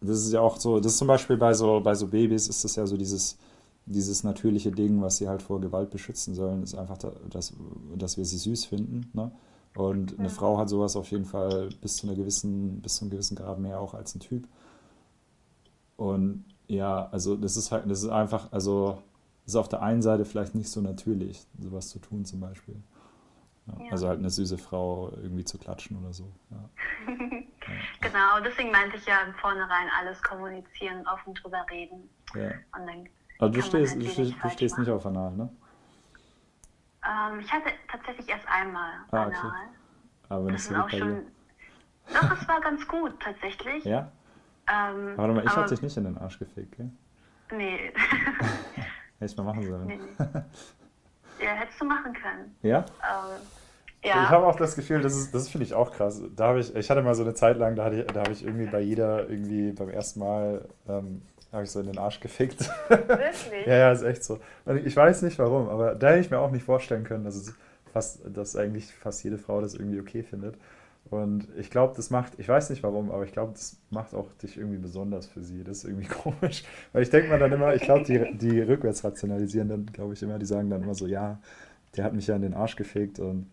das 0.00 0.18
ist 0.18 0.32
ja 0.32 0.40
auch 0.40 0.58
so, 0.58 0.78
das 0.78 0.92
ist 0.92 0.98
zum 0.98 1.08
Beispiel 1.08 1.36
bei 1.36 1.52
so, 1.54 1.80
bei 1.80 1.94
so 1.94 2.06
Babys 2.06 2.48
ist 2.48 2.64
das 2.64 2.76
ja 2.76 2.86
so 2.86 2.96
dieses, 2.96 3.38
dieses 3.86 4.22
natürliche 4.22 4.70
Ding, 4.70 5.02
was 5.02 5.16
sie 5.16 5.28
halt 5.28 5.42
vor 5.42 5.60
Gewalt 5.60 5.90
beschützen 5.90 6.34
sollen, 6.34 6.62
ist 6.62 6.74
einfach, 6.74 6.98
dass, 6.98 7.54
dass 7.96 8.16
wir 8.16 8.24
sie 8.24 8.38
süß 8.38 8.66
finden. 8.66 9.10
Ne? 9.12 9.32
Und 9.74 10.18
eine 10.18 10.28
ja. 10.28 10.34
Frau 10.34 10.58
hat 10.58 10.68
sowas 10.68 10.96
auf 10.96 11.10
jeden 11.10 11.24
Fall 11.24 11.70
bis 11.80 11.96
zu 11.96 12.06
einer 12.06 12.16
gewissen, 12.16 12.82
bis 12.82 12.96
zu 12.96 13.04
einem 13.04 13.10
gewissen 13.10 13.36
Grad 13.36 13.58
mehr 13.58 13.80
auch 13.80 13.94
als 13.94 14.14
ein 14.14 14.20
Typ. 14.20 14.46
Und 15.96 16.44
ja, 16.66 17.08
also 17.10 17.36
das 17.36 17.56
ist 17.56 17.72
halt, 17.72 17.90
das 17.90 18.02
ist 18.02 18.10
einfach, 18.10 18.52
also 18.52 19.02
ist 19.46 19.56
auf 19.56 19.68
der 19.68 19.82
einen 19.82 20.02
Seite 20.02 20.24
vielleicht 20.24 20.54
nicht 20.54 20.70
so 20.70 20.80
natürlich, 20.80 21.46
sowas 21.58 21.88
zu 21.88 21.98
tun 21.98 22.24
zum 22.24 22.40
Beispiel. 22.40 22.76
Ja, 23.66 23.84
ja. 23.84 23.92
Also 23.92 24.08
halt 24.08 24.18
eine 24.18 24.30
süße 24.30 24.58
Frau 24.58 25.10
irgendwie 25.22 25.44
zu 25.44 25.58
klatschen 25.58 25.96
oder 25.98 26.12
so. 26.12 26.30
Ja. 26.50 26.68
genau, 28.00 28.40
deswegen 28.44 28.70
meinte 28.70 28.96
ich 28.96 29.06
ja 29.06 29.22
im 29.22 29.34
Vornherein 29.34 29.88
alles 29.98 30.20
kommunizieren, 30.22 31.06
offen 31.06 31.34
drüber 31.34 31.64
reden. 31.70 32.08
Ja. 32.34 32.50
Und 32.76 32.86
dann 32.86 33.08
also 33.38 33.54
du 33.54 33.62
stehst, 33.62 33.96
du 33.96 34.08
stehst, 34.08 34.34
du 34.42 34.50
stehst 34.50 34.78
nicht 34.78 34.90
auf 34.90 35.04
Anal, 35.06 35.32
ne? 35.32 35.48
Ähm, 37.04 37.40
ich 37.40 37.52
hatte 37.52 37.70
tatsächlich 37.90 38.28
erst 38.28 38.46
einmal 38.48 38.92
ah, 39.10 39.26
okay. 39.26 39.36
Anal. 39.36 39.52
Aber 40.28 40.44
nicht 40.44 40.54
das 40.54 40.64
so 40.66 40.74
auch 40.74 40.90
schon. 40.90 41.26
Doch, 42.12 42.40
es 42.40 42.48
war 42.48 42.60
ganz 42.60 42.86
gut 42.86 43.20
tatsächlich. 43.20 43.84
Ja? 43.84 44.10
Ähm, 44.68 45.14
aber 45.16 45.34
mal, 45.34 45.44
ich 45.44 45.56
habe 45.56 45.68
dich 45.68 45.82
nicht 45.82 45.96
in 45.96 46.04
den 46.04 46.18
Arsch 46.18 46.38
gefickt, 46.38 46.76
gell? 46.76 46.90
Nee. 47.50 47.92
Hätte 49.18 49.32
ich 49.32 49.36
mal 49.36 49.44
machen 49.44 49.62
sollen. 49.62 49.86
Nee. 49.86 50.00
Ja, 51.42 51.54
hättest 51.54 51.80
du 51.80 51.84
machen 51.84 52.12
können. 52.12 52.56
Ja? 52.62 52.84
Ähm, 53.00 53.40
ja. 54.04 54.22
Ich 54.22 54.28
habe 54.30 54.46
auch 54.46 54.56
das 54.56 54.76
Gefühl, 54.76 55.00
das, 55.00 55.14
ist, 55.16 55.34
das 55.34 55.48
finde 55.48 55.64
ich 55.64 55.74
auch 55.74 55.90
krass. 55.90 56.22
Da 56.36 56.48
habe 56.48 56.60
ich, 56.60 56.74
ich 56.74 56.90
hatte 56.90 57.02
mal 57.02 57.14
so 57.14 57.22
eine 57.22 57.34
Zeit 57.34 57.56
lang, 57.56 57.74
da, 57.74 57.84
hatte 57.84 58.02
ich, 58.02 58.06
da 58.06 58.20
habe 58.20 58.32
ich 58.32 58.44
irgendwie 58.44 58.66
bei 58.66 58.80
jeder, 58.80 59.28
irgendwie 59.28 59.72
beim 59.72 59.88
ersten 59.88 60.20
Mal 60.20 60.68
ähm, 60.88 61.22
habe 61.52 61.64
ich 61.64 61.70
so 61.70 61.80
in 61.80 61.86
den 61.86 61.98
Arsch 61.98 62.20
gefickt. 62.20 62.70
Wirklich? 62.88 63.12
ja, 63.66 63.74
ja, 63.74 63.92
ist 63.92 64.02
echt 64.02 64.24
so. 64.24 64.38
Ich 64.84 64.96
weiß 64.96 65.22
nicht 65.22 65.38
warum, 65.38 65.68
aber 65.68 65.94
da 65.94 66.10
hätte 66.10 66.20
ich 66.20 66.30
mir 66.30 66.38
auch 66.38 66.50
nicht 66.50 66.64
vorstellen 66.64 67.04
können, 67.04 67.24
dass 67.24 67.36
es 67.36 67.54
fast, 67.92 68.20
dass 68.24 68.56
eigentlich 68.56 68.86
fast 68.86 69.22
jede 69.22 69.38
Frau 69.38 69.60
das 69.60 69.74
irgendwie 69.74 70.00
okay 70.00 70.22
findet. 70.22 70.56
Und 71.10 71.48
ich 71.58 71.68
glaube, 71.68 71.92
das 71.94 72.08
macht, 72.08 72.38
ich 72.38 72.48
weiß 72.48 72.70
nicht 72.70 72.82
warum, 72.82 73.10
aber 73.10 73.24
ich 73.24 73.32
glaube, 73.32 73.52
das 73.52 73.76
macht 73.90 74.14
auch 74.14 74.32
dich 74.42 74.56
irgendwie 74.56 74.78
besonders 74.78 75.26
für 75.26 75.42
sie. 75.42 75.62
Das 75.62 75.78
ist 75.78 75.84
irgendwie 75.84 76.08
komisch. 76.08 76.64
Weil 76.92 77.02
ich 77.02 77.10
denke 77.10 77.28
mal 77.28 77.38
dann 77.38 77.52
immer, 77.52 77.74
ich 77.74 77.82
glaube, 77.82 78.04
die, 78.04 78.36
die 78.38 78.60
rückwärts 78.60 79.04
rationalisieren 79.04 79.68
dann, 79.68 79.86
glaube 79.86 80.14
ich, 80.14 80.22
immer, 80.22 80.38
die 80.38 80.46
sagen 80.46 80.70
dann 80.70 80.82
immer 80.82 80.94
so, 80.94 81.06
ja, 81.06 81.38
der 81.96 82.04
hat 82.04 82.14
mich 82.14 82.28
ja 82.28 82.36
in 82.36 82.42
den 82.42 82.54
Arsch 82.54 82.76
gefickt 82.76 83.18
und 83.18 83.50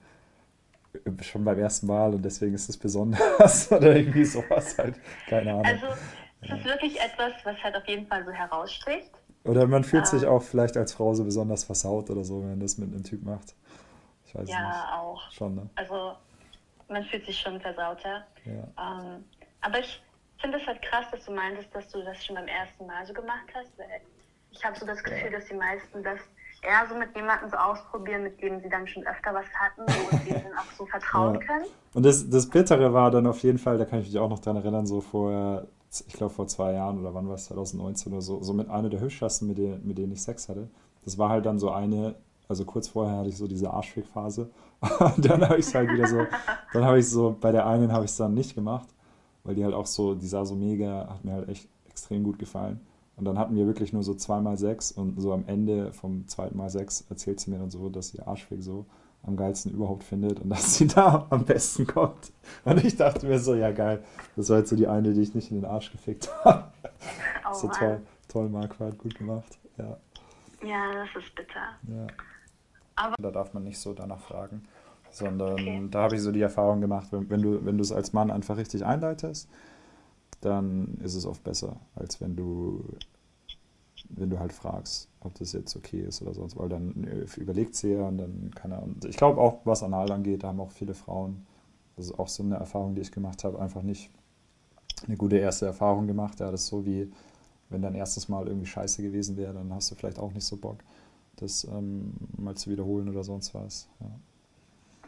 schon 1.22 1.43
beim 1.43 1.60
ersten 1.60 1.88
Mal 1.88 2.14
und 2.14 2.24
deswegen 2.24 2.56
ist 2.56 2.70
es 2.70 2.78
besonders 2.78 3.72
oder 3.72 3.95
irgendwie 3.95 4.26
sowas 4.26 4.78
halt. 4.78 4.95
Keine 5.28 5.52
Ahnung. 5.52 5.66
Also, 5.66 5.86
es 6.42 6.50
ist 6.52 6.66
wirklich 6.66 7.00
etwas, 7.00 7.34
was 7.44 7.58
halt 7.64 7.76
auf 7.76 7.88
jeden 7.88 8.08
Fall 8.08 8.26
so 8.26 8.32
heraussticht. 8.32 9.12
Oder 9.46 9.68
man 9.68 9.84
fühlt 9.84 10.06
sich 10.08 10.24
Ähm, 10.24 10.30
auch 10.30 10.42
vielleicht 10.44 10.78
als 10.78 10.94
Frau 10.94 11.14
so 11.14 11.24
besonders 11.24 11.64
versaut 11.64 12.10
oder 12.10 12.24
so, 12.24 12.42
wenn 12.42 12.50
man 12.52 12.60
das 12.60 12.78
mit 12.78 12.94
einem 12.94 13.04
Typ 13.04 13.24
macht. 13.24 13.56
Ich 14.26 14.36
weiß 14.36 14.44
es 14.44 14.50
nicht. 14.50 14.58
ja, 14.60 15.00
auch. 15.02 15.32
Schon, 15.32 15.56
ne? 15.56 15.70
Also, 15.76 16.14
man 16.88 17.04
fühlt 17.06 17.26
sich 17.26 17.40
schon 17.40 17.60
versauter. 17.62 18.26
Ja. 18.46 18.54
Ähm, 19.02 19.24
aber 19.62 19.80
ich 19.80 20.02
finde 20.40 20.58
es 20.60 20.68
halt 20.68 20.82
krass, 20.82 21.06
dass 21.12 21.26
du 21.26 21.32
meintest, 21.32 21.74
dass 21.74 21.88
du 21.90 22.04
das 22.04 22.24
schon 22.24 22.36
beim 22.36 22.48
ersten 22.48 22.86
Mal 22.86 23.06
so 23.06 23.14
gemacht 23.14 23.48
hast, 23.56 23.70
weil 23.78 24.02
ich 24.52 24.64
habe 24.64 24.78
so 24.78 24.86
das 24.86 25.04
Gefühl, 25.04 25.32
dass 25.32 25.46
die 25.46 25.54
meisten 25.56 26.04
das 26.04 26.20
eher 26.62 26.86
so 26.90 26.96
mit 26.96 27.16
jemandem 27.16 27.50
so 27.50 27.56
ausprobieren, 27.58 28.24
mit 28.24 28.42
dem 28.42 28.60
sie 28.62 28.70
dann 28.70 28.86
schon 28.88 29.06
öfter 29.08 29.34
was 29.34 29.46
hatten 29.54 29.82
und 29.82 30.26
dem 30.28 30.44
dann 30.44 30.54
auch 30.58 30.72
so 30.78 30.86
vertrauen 30.86 31.36
Ja. 31.36 31.40
können. 31.42 31.66
Und 31.94 32.06
das, 32.06 32.30
das 32.30 32.50
Bittere 32.50 32.94
war 32.94 33.10
dann 33.12 33.26
auf 33.28 33.40
jeden 33.44 33.58
Fall, 33.58 33.78
da 33.78 33.86
kann 33.86 34.00
ich 34.02 34.08
mich 34.08 34.18
auch 34.20 34.30
noch 34.30 34.40
dran 34.40 34.58
erinnern, 34.58 34.86
so 34.86 35.00
vor, 35.02 35.66
ich 35.92 36.14
glaube 36.14 36.34
vor 36.34 36.48
zwei 36.48 36.74
Jahren 36.74 37.00
oder 37.00 37.14
wann 37.14 37.28
war 37.28 37.36
es, 37.36 37.46
2019 37.46 38.14
oder 38.14 38.22
so, 38.22 38.42
so 38.44 38.54
mit 38.54 38.70
einer 38.70 38.90
der 38.90 39.02
hübschesten, 39.02 39.48
mit 39.48 39.86
mit 39.86 39.98
denen 39.98 40.12
ich 40.12 40.22
Sex 40.22 40.50
hatte. 40.50 40.70
Das 41.04 41.18
war 41.18 41.30
halt 41.30 41.46
dann 41.46 41.60
so 41.60 41.72
eine, 41.72 42.16
also 42.48 42.66
kurz 42.66 42.88
vorher 42.88 43.18
hatte 43.18 43.30
ich 43.30 43.38
so 43.38 43.48
diese 43.48 43.72
Arschfick-Phase. 43.72 44.50
Dann 45.18 45.48
habe 45.48 45.60
ich 45.60 45.66
es 45.66 45.76
halt 45.76 45.92
wieder 45.92 46.08
so, 46.08 46.26
dann 46.72 46.86
habe 46.86 47.00
ich 47.00 47.10
so, 47.10 47.36
bei 47.42 47.52
der 47.52 47.68
einen 47.68 47.92
habe 47.92 48.06
ich 48.06 48.12
es 48.12 48.18
dann 48.18 48.34
nicht 48.34 48.56
gemacht, 48.56 48.88
weil 49.44 49.54
die 49.54 49.66
halt 49.66 49.74
auch 49.74 49.86
so, 49.86 50.16
die 50.16 50.26
sah 50.26 50.46
so 50.46 50.56
mega, 50.56 51.10
hat 51.10 51.26
mir 51.26 51.34
halt 51.34 51.50
echt 51.50 51.68
extrem 51.90 52.24
gut 52.24 52.40
gefallen. 52.40 52.80
Und 53.18 53.26
dann 53.26 53.38
hatten 53.38 53.58
wir 53.58 53.68
wirklich 53.68 53.92
nur 53.92 54.04
so 54.04 54.16
zweimal 54.16 54.58
Sex 54.58 54.94
und 54.94 55.20
so 55.20 55.34
am 55.34 55.44
Ende 55.48 55.92
vom 55.92 56.30
zweiten 56.30 56.58
Mal 56.58 56.70
Sex 56.70 57.04
erzählt 57.10 57.42
sie 57.42 57.52
mir 57.52 57.60
dann 57.60 57.70
so, 57.70 57.90
dass 57.90 58.08
sie 58.08 58.22
Arschfick 58.22 58.64
so 58.64 58.86
am 59.24 59.36
geilsten 59.38 59.72
überhaupt 59.72 60.03
findet 60.03 60.39
und 60.39 60.49
dass 60.49 60.76
sie 60.76 60.88
da 60.95 61.28
am 61.30 61.45
besten 61.45 61.86
kommt. 61.86 62.32
Und 62.65 62.84
ich 62.84 62.95
dachte 62.95 63.26
mir 63.28 63.39
so, 63.39 63.53
ja 63.55 63.72
geil, 63.72 64.03
das 64.36 64.49
war 64.49 64.59
jetzt 64.59 64.70
so 64.70 64.76
die 64.76 64.88
eine, 64.88 65.13
die 65.13 65.22
ich 65.22 65.36
nicht 65.36 65.51
in 65.51 65.61
den 65.61 65.65
Arsch 65.70 65.91
gefickt 65.91 66.30
habe. 66.45 66.72
Oh 67.49 67.53
So 67.53 67.67
Mann. 67.67 67.76
toll, 67.78 68.01
toll, 68.28 68.49
Marquardt, 68.49 68.97
gut 68.97 69.15
gemacht. 69.15 69.57
Ja, 69.78 69.97
Ja, 70.65 70.93
das 70.93 71.24
ist 71.24 71.36
bitter. 71.36 71.76
ja. 71.88 72.07
Aber- 72.95 73.15
da 73.22 73.32
darf 73.32 73.53
man 73.53 73.63
nicht 73.63 73.78
so 73.80 73.93
danach 73.93 74.20
fragen, 74.20 74.63
sondern 75.11 75.53
Okay. 75.53 75.88
da 75.91 76.03
habe 76.03 76.15
ich 76.15 76.22
so 76.22 76.32
die 76.32 76.41
Erfahrung 76.41 76.82
gemacht, 76.82 77.07
wenn, 77.11 77.30
wenn 77.30 77.41
du 77.41 77.65
wenn 77.65 77.78
du 77.78 77.82
es 77.82 77.91
als 77.91 78.11
Mann 78.13 78.30
einfach 78.32 78.57
richtig 78.57 78.86
einleitest, 78.86 79.49
dann 80.41 80.97
ist 81.03 81.15
es 81.15 81.26
oft 81.26 81.43
besser, 81.43 81.78
als 81.95 82.20
wenn 82.22 82.36
du 82.36 82.84
wenn 84.09 84.30
du 84.30 84.39
halt 84.39 84.53
fragst, 84.53 85.09
ob 85.22 85.34
das 85.36 85.51
jetzt 85.53 85.76
okay 85.76 86.01
ist 86.01 86.22
oder 86.22 86.34
sonst, 86.34 86.57
weil 86.57 86.70
dann 86.70 87.03
äh, 87.03 87.26
überlegt 87.39 87.76
sie 87.76 87.93
ja 87.93 88.07
und 88.07 88.17
dann 88.17 88.51
kann 88.55 88.72
er. 88.72 88.84
Und 88.84 89.05
ich 89.05 89.17
glaube 89.17 89.41
auch, 89.41 89.59
was 89.65 89.84
Anal 89.84 90.11
angeht, 90.11 90.43
da 90.43 90.49
haben 90.49 90.59
auch 90.59 90.72
viele 90.72 90.93
Frauen, 90.93 91.45
das 91.97 92.05
ist 92.07 92.20
auch 92.20 92.28
so 92.30 92.43
eine 92.43 92.55
Erfahrung, 92.55 92.95
die 92.95 93.01
ich 93.01 93.11
gemacht 93.11 93.43
habe, 93.43 93.59
einfach 93.59 93.82
nicht 93.82 94.09
eine 95.07 95.17
gute 95.17 95.38
erste 95.38 95.65
Erfahrung 95.65 96.07
gemacht. 96.07 96.39
Ja, 96.39 96.51
das 96.51 96.61
ist 96.61 96.67
so 96.67 96.86
wie, 96.86 97.11
wenn 97.70 97.82
dein 97.82 97.95
erstes 97.95 98.30
Mal 98.30 98.47
irgendwie 98.47 98.65
scheiße 98.67 99.01
gewesen 99.01 99.38
wäre, 99.38 99.53
dann 99.53 99.74
hast 99.74 99.91
du 99.91 99.95
vielleicht 99.95 100.20
auch 100.20 100.32
nicht 100.32 100.45
so 100.45 100.57
Bock, 100.57 100.78
das 101.36 101.65
ähm, 101.65 102.13
mal 102.38 102.55
zu 102.55 102.70
wiederholen 102.70 103.09
oder 103.09 103.24
sonst 103.24 103.53
was. 103.53 103.88
Ja, 103.99 104.11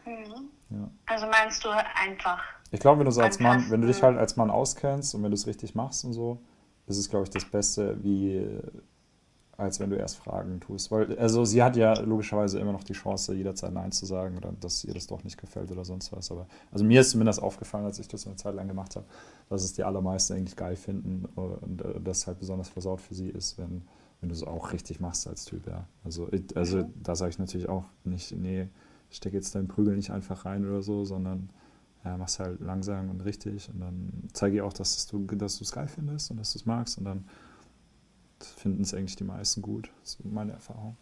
Mhm. 0.05 0.49
ja. 0.71 0.89
Also 1.05 1.27
meinst 1.27 1.63
du 1.63 1.69
einfach, 1.69 2.41
Ich 2.71 2.79
glaube, 2.79 2.99
wenn 2.99 3.05
du 3.05 3.11
so 3.11 3.21
als 3.21 3.39
Mann, 3.39 3.65
wenn 3.69 3.81
du 3.81 3.87
dich 3.87 4.01
halt 4.01 4.17
als 4.17 4.35
Mann 4.35 4.49
auskennst 4.49 5.13
und 5.13 5.23
wenn 5.23 5.29
du 5.31 5.35
es 5.35 5.45
richtig 5.45 5.75
machst 5.75 6.05
und 6.05 6.13
so, 6.13 6.39
ist 6.87 6.97
es, 6.97 7.09
glaube 7.09 7.25
ich, 7.25 7.29
das 7.29 7.45
Beste, 7.45 8.03
wie 8.03 8.45
als 9.57 9.79
wenn 9.79 9.89
du 9.89 9.95
erst 9.95 10.17
Fragen 10.17 10.59
tust. 10.59 10.91
Weil, 10.91 11.17
also 11.19 11.45
sie 11.45 11.61
hat 11.61 11.75
ja 11.75 11.93
logischerweise 11.99 12.59
immer 12.59 12.71
noch 12.71 12.83
die 12.83 12.93
Chance, 12.93 13.33
jederzeit 13.33 13.73
Nein 13.73 13.91
zu 13.91 14.05
sagen 14.05 14.37
oder 14.37 14.53
dass 14.59 14.83
ihr 14.83 14.93
das 14.93 15.07
doch 15.07 15.23
nicht 15.23 15.37
gefällt 15.37 15.71
oder 15.71 15.85
sonst 15.85 16.11
was. 16.11 16.31
Aber 16.31 16.47
also 16.71 16.83
mir 16.83 17.01
ist 17.01 17.11
zumindest 17.11 17.41
aufgefallen, 17.41 17.85
als 17.85 17.99
ich 17.99 18.07
das 18.07 18.25
eine 18.25 18.35
Zeit 18.35 18.55
lang 18.55 18.67
gemacht 18.67 18.95
habe, 18.95 19.05
dass 19.49 19.63
es 19.63 19.73
die 19.73 19.83
allermeisten 19.83 20.33
eigentlich 20.33 20.55
geil 20.55 20.75
finden 20.75 21.25
und 21.35 21.81
äh, 21.81 21.99
das 22.03 22.27
halt 22.27 22.39
besonders 22.39 22.69
versaut 22.69 23.01
für 23.01 23.13
sie 23.13 23.29
ist, 23.29 23.57
wenn, 23.57 23.83
wenn 24.19 24.29
du 24.29 24.35
es 24.35 24.43
auch 24.43 24.73
richtig 24.73 24.99
machst 24.99 25.27
als 25.27 25.45
Typ, 25.45 25.67
ja. 25.67 25.85
Also, 26.03 26.29
also 26.55 26.83
da 27.03 27.15
sage 27.15 27.31
ich 27.31 27.39
natürlich 27.39 27.69
auch 27.69 27.85
nicht, 28.03 28.31
nee, 28.31 28.67
steck 29.09 29.33
jetzt 29.33 29.53
deinen 29.55 29.67
Prügel 29.67 29.95
nicht 29.95 30.11
einfach 30.11 30.45
rein 30.45 30.65
oder 30.65 30.81
so, 30.81 31.05
sondern 31.05 31.49
ja, 32.03 32.17
mach's 32.17 32.39
halt 32.39 32.61
langsam 32.61 33.09
und 33.09 33.21
richtig 33.21 33.69
und 33.69 33.79
dann 33.79 34.11
zeige 34.33 34.55
ich 34.55 34.61
auch, 34.61 34.73
dass 34.73 35.05
du 35.07 35.25
dass 35.25 35.57
du 35.57 35.63
es 35.63 35.71
geil 35.71 35.87
findest 35.87 36.31
und 36.31 36.37
dass 36.37 36.53
du 36.53 36.59
es 36.59 36.65
magst 36.65 36.97
und 36.97 37.05
dann 37.05 37.25
finden 38.45 38.83
es 38.83 38.93
eigentlich 38.93 39.15
die 39.15 39.23
meisten 39.23 39.61
gut. 39.61 39.89
Das 40.01 40.11
ist 40.15 40.25
meine 40.25 40.53
Erfahrung. 40.53 40.95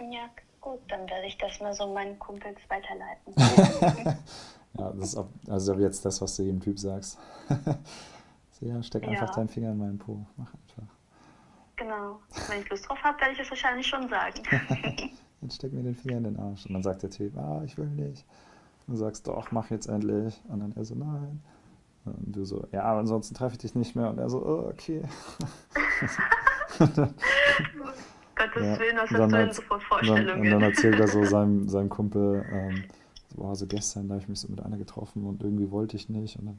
ja 0.00 0.28
gut, 0.60 0.80
dann 0.88 1.08
werde 1.08 1.26
ich 1.26 1.36
das 1.38 1.60
mal 1.60 1.72
so 1.74 1.92
meinen 1.92 2.18
Kumpels 2.18 2.58
weiterleiten. 2.68 3.34
Ja, 4.78 4.92
das 4.92 5.08
ist 5.08 5.16
auch, 5.16 5.26
also 5.48 5.74
jetzt 5.74 6.04
das, 6.04 6.20
was 6.22 6.36
du 6.36 6.44
jedem 6.44 6.60
Typ 6.60 6.78
sagst. 6.78 7.18
ja, 8.60 8.80
steck 8.84 9.02
einfach 9.02 9.26
Ja. 9.30 9.34
deinen 9.34 9.48
Finger 9.48 9.72
in 9.72 9.78
meinen 9.78 9.98
Po. 9.98 10.24
Mach 10.36 10.46
einfach. 10.54 10.94
genau. 11.74 12.20
Wenn 12.48 12.60
ich 12.62 12.70
Lust 12.70 12.88
drauf 12.88 13.02
habe, 13.02 13.20
werde 13.20 13.32
ich 13.32 13.40
es 13.40 13.50
wahrscheinlich 13.50 13.86
schon 13.88 14.08
sagen. 14.08 14.40
Jetzt 15.40 15.56
steck 15.56 15.72
mir 15.72 15.82
den 15.82 15.96
Finger 15.96 16.18
in 16.18 16.22
den 16.24 16.38
Arsch. 16.38 16.66
Und 16.66 16.74
dann 16.74 16.84
sagt 16.84 17.02
der 17.02 17.10
Typ, 17.10 17.36
ah, 17.36 17.62
ich 17.64 17.76
will 17.78 17.88
nicht. 17.88 18.24
Und 18.86 18.94
du 18.94 18.96
sagst, 18.96 19.26
doch, 19.26 19.50
mach 19.50 19.70
jetzt 19.70 19.88
endlich. 19.88 20.40
Und 20.48 20.60
dann 20.60 20.72
er 20.76 20.84
so, 20.84 20.94
nein. 20.94 21.42
Und 22.04 22.36
du 22.36 22.44
so, 22.44 22.66
ja, 22.72 22.82
aber 22.82 23.00
ansonsten 23.00 23.34
treffe 23.34 23.52
ich 23.54 23.58
dich 23.58 23.74
nicht 23.74 23.94
mehr. 23.94 24.10
Und 24.10 24.18
er 24.18 24.30
so, 24.30 24.44
oh, 24.44 24.68
okay. 24.70 25.02
Gottes 28.36 28.64
Ja, 28.64 28.78
Willen, 28.78 28.96
was 28.96 29.10
hast 29.10 29.18
dann 29.18 29.30
du 29.30 29.36
denn 29.36 29.52
so 29.52 29.62
für 29.62 29.74
Und 29.74 29.80
dann, 29.80 29.88
Vorstellungen? 29.88 30.40
und 30.40 30.50
dann 30.50 30.62
erzählt 30.62 30.98
er 30.98 31.08
so 31.08 31.24
seinem, 31.28 31.68
seinem 31.68 31.88
Kumpel, 31.90 32.44
ähm, 32.50 32.84
so, 33.28 33.42
oh, 33.42 33.54
so 33.54 33.66
gestern, 33.66 34.08
da 34.08 34.14
habe 34.14 34.22
ich 34.22 34.28
mich 34.28 34.40
so 34.40 34.48
mit 34.48 34.62
einer 34.62 34.78
getroffen 34.78 35.26
und 35.26 35.42
irgendwie 35.42 35.70
wollte 35.70 35.96
ich 35.96 36.08
nicht. 36.08 36.38
Und 36.38 36.46
dann, 36.46 36.58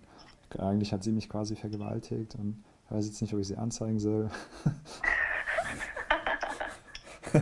eigentlich 0.60 0.94
hat 0.94 1.04
sie 1.04 1.12
mich 1.12 1.30
quasi 1.30 1.56
vergewaltigt 1.56 2.36
und 2.36 2.64
ich 2.86 2.92
weiß 2.92 3.06
jetzt 3.08 3.22
nicht, 3.22 3.34
ob 3.34 3.40
ich 3.40 3.48
sie 3.48 3.58
anzeigen 3.58 4.00
soll. 4.00 4.30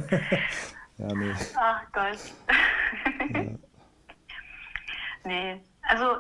ja, 0.98 1.14
nee. 1.16 1.34
Ach 1.56 1.82
Gott. 1.92 2.20
Ja, 3.34 3.52
Nee, 5.26 5.62
also 5.82 6.16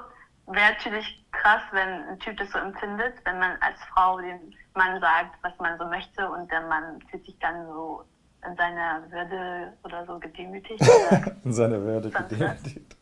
wäre 0.49 0.73
natürlich 0.73 1.25
krass, 1.31 1.61
wenn 1.71 2.03
ein 2.09 2.19
Typ 2.19 2.37
das 2.37 2.51
so 2.51 2.57
empfindet, 2.57 3.13
wenn 3.25 3.39
man 3.39 3.51
als 3.61 3.77
Frau 3.93 4.19
dem 4.19 4.39
Mann 4.75 4.99
sagt, 4.99 5.35
was 5.41 5.53
man 5.59 5.77
so 5.77 5.85
möchte 5.85 6.29
und 6.29 6.49
der 6.51 6.61
Mann 6.67 7.01
fühlt 7.09 7.25
sich 7.25 7.37
dann 7.39 7.65
so 7.67 8.03
in 8.47 8.55
seiner 8.55 9.03
Würde 9.11 9.73
oder 9.83 10.05
so 10.05 10.17
gedemütigt. 10.19 10.81
Oder, 10.81 11.35
in 11.43 11.53
seiner 11.53 11.81
Würde 11.81 12.09
gedemütigt. 12.09 12.95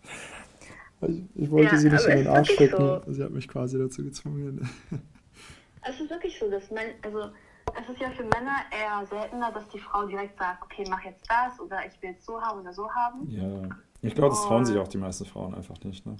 Ich, 1.01 1.23
ich 1.35 1.51
wollte 1.51 1.75
Ja, 1.75 1.77
sie 1.77 1.89
nicht 1.89 2.05
in 2.05 2.17
den 2.17 2.27
Arsch 2.27 2.51
stecken. 2.51 2.77
so. 2.77 3.11
Sie 3.11 3.23
hat 3.23 3.29
mich 3.31 3.47
quasi 3.47 3.77
dazu 3.77 4.03
gezwungen. 4.03 4.67
es 5.83 5.99
ist 5.99 6.09
wirklich 6.09 6.37
so, 6.39 6.49
dass 6.49 6.69
man, 6.71 6.85
also 7.03 7.29
es 7.79 7.89
ist 7.89 8.01
ja 8.01 8.09
für 8.11 8.23
Männer 8.23 8.63
eher 8.71 9.05
seltener, 9.05 9.51
dass 9.51 9.67
die 9.69 9.79
Frau 9.79 10.05
direkt 10.07 10.37
sagt, 10.39 10.63
okay, 10.63 10.83
mach 10.89 11.03
jetzt 11.03 11.23
das 11.29 11.59
oder 11.59 11.85
ich 11.85 12.01
will 12.01 12.15
es 12.17 12.25
so 12.25 12.41
haben 12.41 12.61
oder 12.61 12.73
so 12.73 12.89
haben. 12.89 13.29
Ja, 13.29 13.69
ich 14.01 14.15
glaube, 14.15 14.29
das 14.29 14.43
trauen 14.43 14.65
sich 14.65 14.77
auch 14.77 14.87
die 14.87 14.97
meisten 14.97 15.25
Frauen 15.25 15.53
einfach 15.53 15.79
nicht. 15.83 16.05
Ne? 16.05 16.17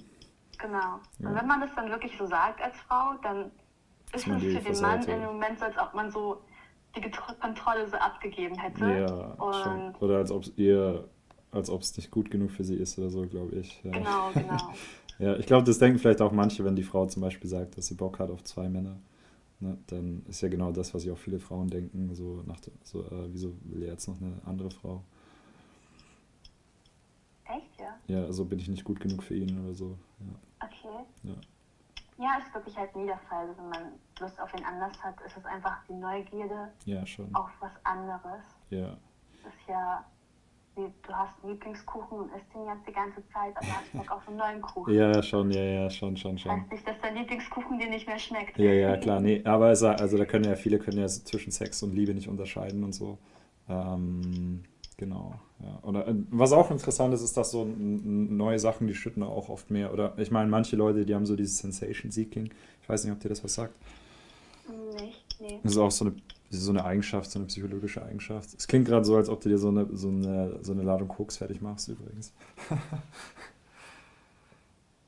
Genau. 0.58 1.00
Ja. 1.18 1.28
Und 1.28 1.34
wenn 1.34 1.46
man 1.46 1.60
das 1.60 1.70
dann 1.74 1.90
wirklich 1.90 2.16
so 2.18 2.26
sagt 2.26 2.60
als 2.62 2.76
Frau, 2.88 3.14
dann 3.22 3.50
ist 4.12 4.26
es 4.26 4.42
für 4.42 4.72
den 4.72 4.80
Mann 4.80 5.00
dem 5.02 5.24
Moment 5.24 5.58
so, 5.58 5.66
als 5.66 5.78
ob 5.78 5.94
man 5.94 6.10
so 6.10 6.42
die 6.96 7.10
Kontrolle 7.40 7.88
so 7.88 7.96
abgegeben 7.96 8.58
hätte. 8.58 8.84
Ja, 8.84 9.36
schon. 9.62 9.88
Und 9.88 10.02
Oder 10.02 10.18
als 10.18 10.30
ob 10.30 10.42
es 10.42 10.52
ihr, 10.56 11.08
als 11.52 11.70
ob 11.70 11.82
es 11.82 11.96
nicht 11.96 12.10
gut 12.10 12.30
genug 12.30 12.50
für 12.50 12.64
sie 12.64 12.76
ist 12.76 12.98
oder 12.98 13.10
so, 13.10 13.26
glaube 13.26 13.56
ich. 13.56 13.82
Ja. 13.84 13.90
genau, 13.90 14.30
genau. 14.34 14.56
Ja, 15.20 15.36
ich 15.36 15.46
glaube, 15.46 15.64
das 15.64 15.80
denken 15.80 15.98
vielleicht 15.98 16.22
auch 16.22 16.30
manche, 16.30 16.64
wenn 16.64 16.76
die 16.76 16.84
Frau 16.84 17.04
zum 17.06 17.22
Beispiel 17.22 17.50
sagt, 17.50 17.76
dass 17.76 17.88
sie 17.88 17.94
Bock 17.94 18.20
hat 18.20 18.30
auf 18.30 18.44
zwei 18.44 18.68
Männer. 18.68 19.00
Ne, 19.58 19.76
dann 19.88 20.22
ist 20.28 20.40
ja 20.40 20.48
genau 20.48 20.70
das, 20.70 20.94
was 20.94 21.02
sich 21.02 21.10
auch 21.10 21.18
viele 21.18 21.40
Frauen 21.40 21.66
denken. 21.66 22.14
So 22.14 22.44
nach 22.46 22.60
so, 22.84 23.00
äh, 23.00 23.26
wieso 23.32 23.52
will 23.64 23.82
er 23.82 23.94
jetzt 23.94 24.06
noch 24.06 24.20
eine 24.20 24.34
andere 24.46 24.70
Frau? 24.70 25.02
Echt, 27.48 27.80
ja? 27.80 27.94
Ja, 28.06 28.24
also 28.24 28.44
bin 28.44 28.58
ich 28.58 28.68
nicht 28.68 28.84
gut 28.84 29.00
genug 29.00 29.22
für 29.22 29.34
ihn 29.34 29.64
oder 29.64 29.74
so. 29.74 29.96
Ja, 30.20 30.66
Okay. 30.66 31.04
ja. 31.24 31.34
Ja, 32.20 32.36
ist 32.44 32.52
wirklich 32.52 32.76
halt 32.76 32.94
nie 32.96 33.06
der 33.06 33.18
Fall. 33.28 33.48
Wenn 33.56 33.68
man 33.68 33.92
Lust 34.20 34.40
auf 34.40 34.52
wen 34.52 34.64
anders 34.64 35.00
hat, 35.02 35.14
ist 35.24 35.36
es 35.36 35.44
einfach 35.44 35.76
die 35.88 35.92
Neugierde 35.94 36.72
ja 36.84 37.06
schon. 37.06 37.32
auf 37.34 37.50
was 37.60 37.70
anderes. 37.84 38.42
Ja. 38.70 38.96
Das 39.44 39.52
ist 39.54 39.68
ja, 39.68 40.04
wie, 40.74 40.92
du 41.06 41.12
hast 41.12 41.32
einen 41.42 41.52
Lieblingskuchen 41.52 42.18
und 42.18 42.28
isst 42.34 42.52
den 42.52 42.66
jetzt 42.66 42.86
die 42.88 42.92
ganze 42.92 43.24
Zeit, 43.28 43.56
aber 43.56 43.66
hast 43.68 43.92
Bock 43.92 44.10
auf 44.10 44.26
einen 44.26 44.36
neuen 44.36 44.60
Kuchen. 44.60 44.92
ja, 44.94 45.12
ja, 45.12 45.22
schon, 45.22 45.48
ja, 45.52 45.62
ja, 45.62 45.90
schon, 45.90 46.16
schon, 46.16 46.36
schon. 46.36 46.50
Heißt 46.60 46.72
nicht, 46.72 46.88
dass 46.88 46.96
dein 47.00 47.14
Lieblingskuchen 47.14 47.78
dir 47.78 47.88
nicht 47.88 48.08
mehr 48.08 48.18
schmeckt. 48.18 48.58
Ja, 48.58 48.72
ja, 48.72 48.96
klar, 48.96 49.20
nee, 49.20 49.40
aber 49.44 49.70
es, 49.70 49.84
also 49.84 50.18
da 50.18 50.24
können 50.24 50.44
ja 50.44 50.56
viele 50.56 50.80
können 50.80 50.98
ja 50.98 51.06
zwischen 51.06 51.52
Sex 51.52 51.84
und 51.84 51.94
Liebe 51.94 52.14
nicht 52.14 52.28
unterscheiden 52.28 52.82
und 52.82 52.94
so. 52.94 53.16
Ähm, 53.68 54.64
genau, 54.98 55.40
ja. 55.60 55.78
Oder 55.82 56.06
äh, 56.06 56.14
was 56.30 56.52
auch 56.52 56.70
interessant 56.70 57.14
ist, 57.14 57.22
ist, 57.22 57.38
dass 57.38 57.50
so 57.50 57.64
neue 57.64 58.58
Sachen, 58.58 58.86
die 58.86 58.94
schütten 58.94 59.22
auch 59.22 59.48
oft 59.48 59.70
mehr. 59.70 59.94
Oder 59.94 60.12
ich 60.18 60.30
meine, 60.30 60.50
manche 60.50 60.76
Leute, 60.76 61.06
die 61.06 61.14
haben 61.14 61.24
so 61.24 61.36
dieses 61.36 61.56
Sensation 61.56 62.10
Seeking. 62.10 62.50
Ich 62.82 62.88
weiß 62.88 63.04
nicht, 63.04 63.12
ob 63.14 63.20
dir 63.20 63.30
das 63.30 63.42
was 63.42 63.54
sagt. 63.54 63.74
Nicht, 65.00 65.24
nee. 65.40 65.60
Das 65.62 65.72
ist 65.72 65.78
auch 65.78 65.90
so 65.90 66.04
eine 66.04 66.14
so 66.50 66.70
eine 66.70 66.84
Eigenschaft, 66.84 67.30
so 67.30 67.38
eine 67.38 67.46
psychologische 67.46 68.02
Eigenschaft. 68.04 68.50
Es 68.56 68.66
klingt 68.66 68.88
gerade 68.88 69.04
so, 69.04 69.16
als 69.16 69.28
ob 69.28 69.40
du 69.42 69.48
dir 69.48 69.58
so 69.58 69.68
eine, 69.68 69.86
so 69.92 70.08
eine, 70.08 70.58
so 70.62 70.72
eine 70.72 70.82
Ladung 70.82 71.08
Koks 71.08 71.36
fertig 71.36 71.60
machst, 71.60 71.88
übrigens. 71.88 72.32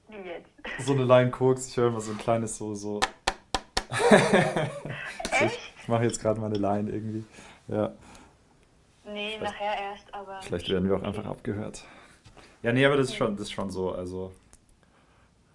Wie 0.08 0.16
jetzt? 0.16 0.50
So 0.86 0.92
eine 0.92 1.04
Line 1.04 1.30
Koks, 1.30 1.68
ich 1.68 1.76
höre 1.76 1.88
immer 1.88 2.00
so 2.00 2.12
ein 2.12 2.18
kleines 2.18 2.56
so, 2.56 2.74
so. 2.74 3.00
Echt? 5.30 5.58
Ich 5.82 5.88
mache 5.88 6.04
jetzt 6.04 6.20
gerade 6.20 6.38
mal 6.38 6.46
eine 6.46 6.58
Line 6.58 6.90
irgendwie. 6.90 7.24
Ja. 7.66 7.94
Nee, 9.04 9.38
nachher 9.38 9.78
erst, 9.78 10.12
aber. 10.12 10.40
Vielleicht 10.42 10.68
werden 10.68 10.88
wir 10.88 10.96
auch 10.96 11.02
einfach 11.02 11.26
abgehört. 11.26 11.84
Ja, 12.62 12.72
nee, 12.72 12.84
aber 12.84 12.96
das 12.96 13.08
ist 13.08 13.16
schon, 13.16 13.36
das 13.36 13.42
ist 13.46 13.52
schon 13.52 13.70
so. 13.70 13.92
Also, 13.92 14.32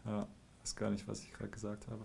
ja, 0.05 0.27
weiß 0.61 0.75
gar 0.75 0.89
nicht, 0.89 1.07
was 1.07 1.21
ich 1.21 1.31
gerade 1.31 1.49
gesagt 1.49 1.87
habe. 1.87 2.01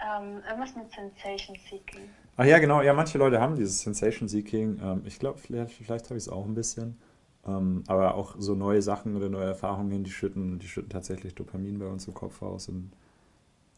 Ähm, 0.00 0.42
irgendwas 0.48 0.74
mit 0.76 0.90
Sensation 0.90 1.56
Seeking. 1.68 2.08
Ach 2.36 2.44
ja, 2.44 2.58
genau. 2.58 2.82
Ja, 2.82 2.92
manche 2.92 3.18
Leute 3.18 3.40
haben 3.40 3.56
dieses 3.56 3.80
Sensation 3.80 4.28
Seeking. 4.28 4.80
Ähm, 4.82 5.02
ich 5.04 5.18
glaube, 5.18 5.38
vielleicht, 5.38 5.74
vielleicht 5.74 6.06
habe 6.06 6.16
ich 6.16 6.24
es 6.24 6.28
auch 6.28 6.44
ein 6.44 6.54
bisschen. 6.54 6.98
Ähm, 7.46 7.84
aber 7.86 8.14
auch 8.14 8.36
so 8.38 8.54
neue 8.54 8.82
Sachen 8.82 9.16
oder 9.16 9.28
neue 9.28 9.46
Erfahrungen, 9.46 10.02
die 10.02 10.10
schütten, 10.10 10.58
die 10.58 10.68
schütten 10.68 10.90
tatsächlich 10.90 11.34
Dopamin 11.34 11.78
bei 11.78 11.86
uns 11.86 12.06
im 12.06 12.14
Kopf 12.14 12.42
aus. 12.42 12.68
Und 12.68 12.90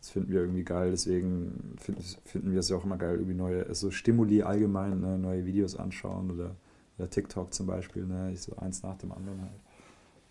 das 0.01 0.11
finden 0.11 0.33
wir 0.33 0.41
irgendwie 0.41 0.65
geil. 0.65 0.91
Deswegen 0.91 1.75
finden, 1.79 2.03
finden 2.25 2.53
wir 2.53 2.61
es 2.61 2.69
ja 2.69 2.77
auch 2.77 2.85
immer 2.85 2.97
geil, 2.97 3.15
irgendwie 3.15 3.35
neue, 3.35 3.75
so 3.75 3.91
Stimuli 3.91 4.43
allgemein, 4.43 5.01
ne, 5.01 5.19
neue 5.19 5.45
Videos 5.47 5.77
anschauen 5.77 6.31
oder, 6.31 6.57
oder 6.99 7.11
TikTok 7.11 7.53
zum 7.53 7.67
Beispiel, 7.67 8.07
ne, 8.07 8.37
so 8.37 8.57
eins 8.57 8.83
nach 8.83 8.97
dem 8.97 9.13
anderen 9.13 9.41
halt. 9.41 9.61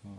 Ja. 0.04 0.10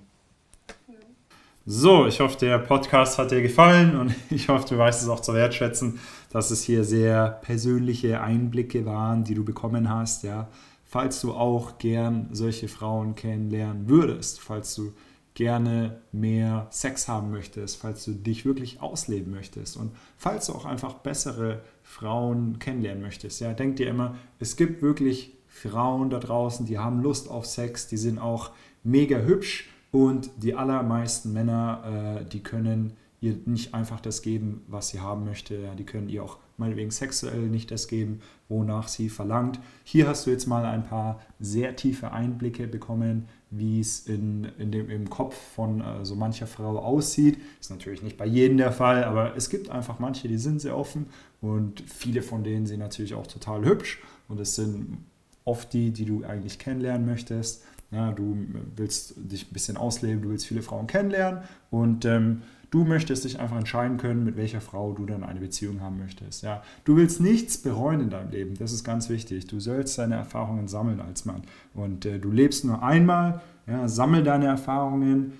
So, 1.70 2.08
ich 2.08 2.22
hoffe, 2.22 2.38
der 2.40 2.60
Podcast 2.60 3.18
hat 3.18 3.32
dir 3.32 3.42
gefallen 3.42 3.98
und 3.98 4.16
ich 4.30 4.48
hoffe, 4.48 4.66
du 4.70 4.78
weißt 4.78 5.04
es 5.04 5.10
auch 5.10 5.20
zu 5.20 5.34
wertschätzen, 5.34 6.00
dass 6.30 6.50
es 6.50 6.64
hier 6.64 6.86
sehr 6.86 7.42
persönliche 7.42 8.22
Einblicke 8.22 8.86
waren, 8.86 9.26
die 9.26 9.34
du 9.34 9.44
bekommen 9.44 9.90
hast, 9.90 10.24
ja. 10.24 10.48
Falls 10.86 11.20
du 11.20 11.34
auch 11.34 11.78
gern 11.78 12.30
solche 12.32 12.70
Frauen 12.70 13.16
kennenlernen 13.16 13.90
würdest, 13.90 14.40
falls 14.40 14.74
du 14.76 14.94
gerne 15.38 16.02
mehr 16.12 16.66
Sex 16.72 17.08
haben 17.08 17.30
möchtest, 17.30 17.78
falls 17.78 18.04
du 18.04 18.14
dich 18.14 18.44
wirklich 18.44 18.82
ausleben 18.82 19.32
möchtest 19.32 19.78
und 19.78 19.92
falls 20.18 20.48
du 20.48 20.54
auch 20.54 20.66
einfach 20.66 20.96
bessere 20.96 21.62
Frauen 21.84 22.58
kennenlernen 22.58 23.04
möchtest. 23.04 23.40
Ja, 23.40 23.54
denk 23.54 23.76
dir 23.76 23.88
immer, 23.88 24.16
es 24.40 24.56
gibt 24.56 24.82
wirklich 24.82 25.38
Frauen 25.48 26.10
da 26.10 26.18
draußen, 26.18 26.66
die 26.66 26.80
haben 26.80 27.04
Lust 27.04 27.30
auf 27.30 27.46
Sex, 27.46 27.88
die 27.88 27.98
sind 27.98 28.18
auch 28.18 28.50
mega 28.84 29.20
hübsch 29.20 29.70
und 29.92 30.32
die 30.38 30.56
allermeisten 30.56 31.34
Männer, 31.34 32.22
äh, 32.24 32.26
die 32.26 32.42
können 32.42 32.94
ihr 33.22 33.38
nicht 33.46 33.76
einfach 33.76 34.00
das 34.00 34.24
geben, 34.24 34.64
was 34.68 34.90
sie 34.90 35.02
haben 35.02 35.24
möchte. 35.24 35.56
Ja, 35.56 35.76
die 35.76 35.86
können 35.86 36.10
ihr 36.10 36.24
auch 36.24 36.40
meinetwegen 36.58 36.90
sexuell 36.90 37.48
nicht 37.48 37.70
das 37.70 37.88
geben, 37.88 38.22
wonach 38.50 38.88
sie 38.88 39.10
verlangt. 39.10 39.60
Hier 39.84 40.08
hast 40.08 40.26
du 40.26 40.32
jetzt 40.32 40.48
mal 40.48 40.66
ein 40.66 40.84
paar 40.84 41.22
sehr 41.40 41.76
tiefe 41.76 42.12
Einblicke 42.12 42.68
bekommen, 42.68 43.28
wie 43.50 43.80
es 43.80 44.08
in, 44.08 44.46
in 44.58 44.72
dem, 44.72 44.90
im 44.90 45.10
Kopf 45.10 45.36
von 45.36 45.82
äh, 45.82 46.04
so 46.04 46.16
mancher 46.16 46.48
Frau 46.48 46.80
aussieht. 46.80 47.38
Ist 47.60 47.72
natürlich 47.72 48.04
nicht 48.04 48.18
bei 48.18 48.26
jedem 48.26 48.58
der 48.58 48.72
Fall, 48.72 49.04
aber 49.04 49.36
es 49.36 49.50
gibt 49.50 49.70
einfach 49.70 50.00
manche, 50.00 50.28
die 50.28 50.38
sind 50.38 50.62
sehr 50.62 50.78
offen 50.78 51.08
und 51.42 51.82
viele 51.82 52.22
von 52.22 52.44
denen 52.44 52.66
sind 52.66 52.80
natürlich 52.80 53.14
auch 53.14 53.28
total 53.28 53.64
hübsch 53.64 54.02
und 54.28 54.40
es 54.40 54.56
sind 54.56 54.98
oft 55.46 55.72
die, 55.74 55.92
die 55.92 56.06
du 56.06 56.26
eigentlich 56.26 56.60
kennenlernen 56.60 57.06
möchtest. 57.06 57.64
Ja, 57.90 58.12
du 58.12 58.38
willst 58.76 59.14
dich 59.16 59.50
ein 59.50 59.54
bisschen 59.54 59.78
ausleben, 59.78 60.22
du 60.22 60.30
willst 60.30 60.46
viele 60.46 60.62
Frauen 60.62 60.88
kennenlernen 60.88 61.44
und 61.72 62.04
ähm, 62.04 62.42
Du 62.70 62.84
möchtest 62.84 63.24
dich 63.24 63.40
einfach 63.40 63.58
entscheiden 63.58 63.98
können, 63.98 64.26
mit 64.26 64.36
welcher 64.36 64.60
Frau 64.60 64.92
du 64.92 65.06
dann 65.06 65.24
eine 65.24 65.40
Beziehung 65.40 65.80
haben 65.82 65.98
möchtest. 66.00 66.44
Ja? 66.44 66.64
Du 66.84 66.98
willst 66.98 67.22
nichts 67.22 67.58
bereuen 67.58 68.02
in 68.02 68.10
deinem 68.10 68.32
Leben. 68.32 68.58
Das 68.58 68.74
ist 68.74 68.84
ganz 68.84 69.10
wichtig. 69.10 69.48
Du 69.48 69.60
sollst 69.60 69.98
deine 69.98 70.16
Erfahrungen 70.16 70.68
sammeln 70.68 71.00
als 71.00 71.24
Mann. 71.24 71.44
Und 71.74 72.06
äh, 72.06 72.20
du 72.20 72.30
lebst 72.30 72.66
nur 72.66 72.84
einmal. 72.84 73.42
Ja? 73.68 73.88
Sammel 73.88 74.24
deine 74.24 74.48
Erfahrungen. 74.48 75.34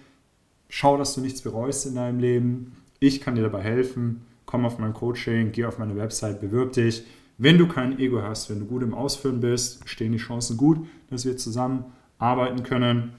Schau, 0.70 0.98
dass 0.98 1.16
du 1.16 1.22
nichts 1.22 1.42
bereust 1.42 1.86
in 1.86 1.96
deinem 1.96 2.20
Leben. 2.20 2.78
Ich 3.00 3.20
kann 3.20 3.36
dir 3.36 3.44
dabei 3.44 3.62
helfen. 3.62 4.22
Komm 4.46 4.66
auf 4.66 4.80
mein 4.80 4.94
Coaching, 4.94 5.52
geh 5.52 5.66
auf 5.66 5.78
meine 5.78 5.98
Website, 5.98 6.40
bewirb 6.40 6.72
dich. 6.72 7.06
Wenn 7.38 7.58
du 7.58 7.68
kein 7.68 8.00
Ego 8.00 8.22
hast, 8.22 8.50
wenn 8.50 8.60
du 8.60 8.66
gut 8.66 8.82
im 8.82 8.94
Ausführen 8.94 9.42
bist, 9.42 9.88
stehen 9.88 10.14
die 10.14 10.18
Chancen 10.18 10.58
gut, 10.58 10.88
dass 11.10 11.26
wir 11.26 11.36
zusammen 11.38 11.86
arbeiten 12.18 12.64
können. 12.64 13.12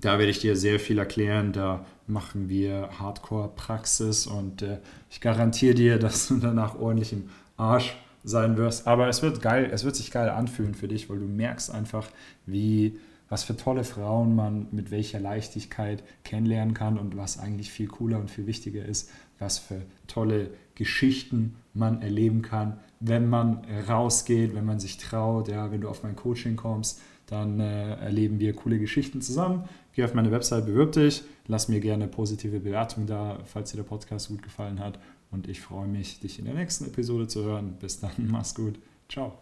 Da 0.00 0.18
werde 0.18 0.30
ich 0.30 0.40
dir 0.40 0.56
sehr 0.56 0.80
viel 0.80 0.98
erklären. 0.98 1.52
Da 1.52 1.84
machen 2.06 2.48
wir 2.48 2.90
Hardcore-Praxis 2.98 4.26
und 4.26 4.62
äh, 4.62 4.78
ich 5.10 5.20
garantiere 5.20 5.74
dir, 5.74 5.98
dass 6.00 6.28
du 6.28 6.38
danach 6.38 6.78
ordentlich 6.78 7.12
im 7.12 7.30
Arsch 7.56 7.96
sein 8.24 8.56
wirst. 8.56 8.86
Aber 8.86 9.08
es 9.08 9.22
wird 9.22 9.42
geil, 9.42 9.70
es 9.72 9.84
wird 9.84 9.96
sich 9.96 10.10
geil 10.10 10.30
anfühlen 10.30 10.74
für 10.74 10.88
dich, 10.88 11.10
weil 11.10 11.18
du 11.18 11.26
merkst 11.26 11.70
einfach, 11.70 12.08
wie 12.46 12.98
was 13.28 13.42
für 13.42 13.56
tolle 13.56 13.84
Frauen 13.84 14.36
man 14.36 14.68
mit 14.70 14.90
welcher 14.90 15.18
Leichtigkeit 15.18 16.02
kennenlernen 16.24 16.74
kann 16.74 16.98
und 16.98 17.16
was 17.16 17.38
eigentlich 17.38 17.70
viel 17.70 17.88
cooler 17.88 18.18
und 18.18 18.30
viel 18.30 18.46
wichtiger 18.46 18.84
ist, 18.84 19.10
was 19.38 19.58
für 19.58 19.82
tolle 20.06 20.50
Geschichten 20.74 21.56
man 21.72 22.02
erleben 22.02 22.42
kann, 22.42 22.78
wenn 23.00 23.28
man 23.28 23.64
rausgeht, 23.88 24.54
wenn 24.54 24.64
man 24.64 24.78
sich 24.78 24.98
traut, 24.98 25.48
ja, 25.48 25.70
wenn 25.70 25.80
du 25.80 25.88
auf 25.88 26.02
mein 26.02 26.16
Coaching 26.16 26.56
kommst, 26.56 27.00
dann 27.26 27.58
äh, 27.60 27.94
erleben 27.96 28.38
wir 28.38 28.52
coole 28.54 28.78
Geschichten 28.78 29.22
zusammen. 29.22 29.64
Geh 29.94 30.04
auf 30.04 30.14
meine 30.14 30.30
Website, 30.30 30.66
bewirb 30.66 30.92
dich, 30.92 31.22
lass 31.46 31.68
mir 31.68 31.80
gerne 31.80 32.08
positive 32.08 32.58
Bewertung 32.58 33.06
da, 33.06 33.38
falls 33.44 33.70
dir 33.70 33.76
der 33.76 33.84
Podcast 33.84 34.28
gut 34.28 34.42
gefallen 34.42 34.80
hat. 34.80 34.98
Und 35.30 35.48
ich 35.48 35.60
freue 35.60 35.86
mich, 35.86 36.20
dich 36.20 36.38
in 36.38 36.44
der 36.44 36.54
nächsten 36.54 36.86
Episode 36.86 37.28
zu 37.28 37.44
hören. 37.44 37.76
Bis 37.80 38.00
dann, 38.00 38.12
mach's 38.28 38.54
gut. 38.54 38.78
Ciao. 39.08 39.38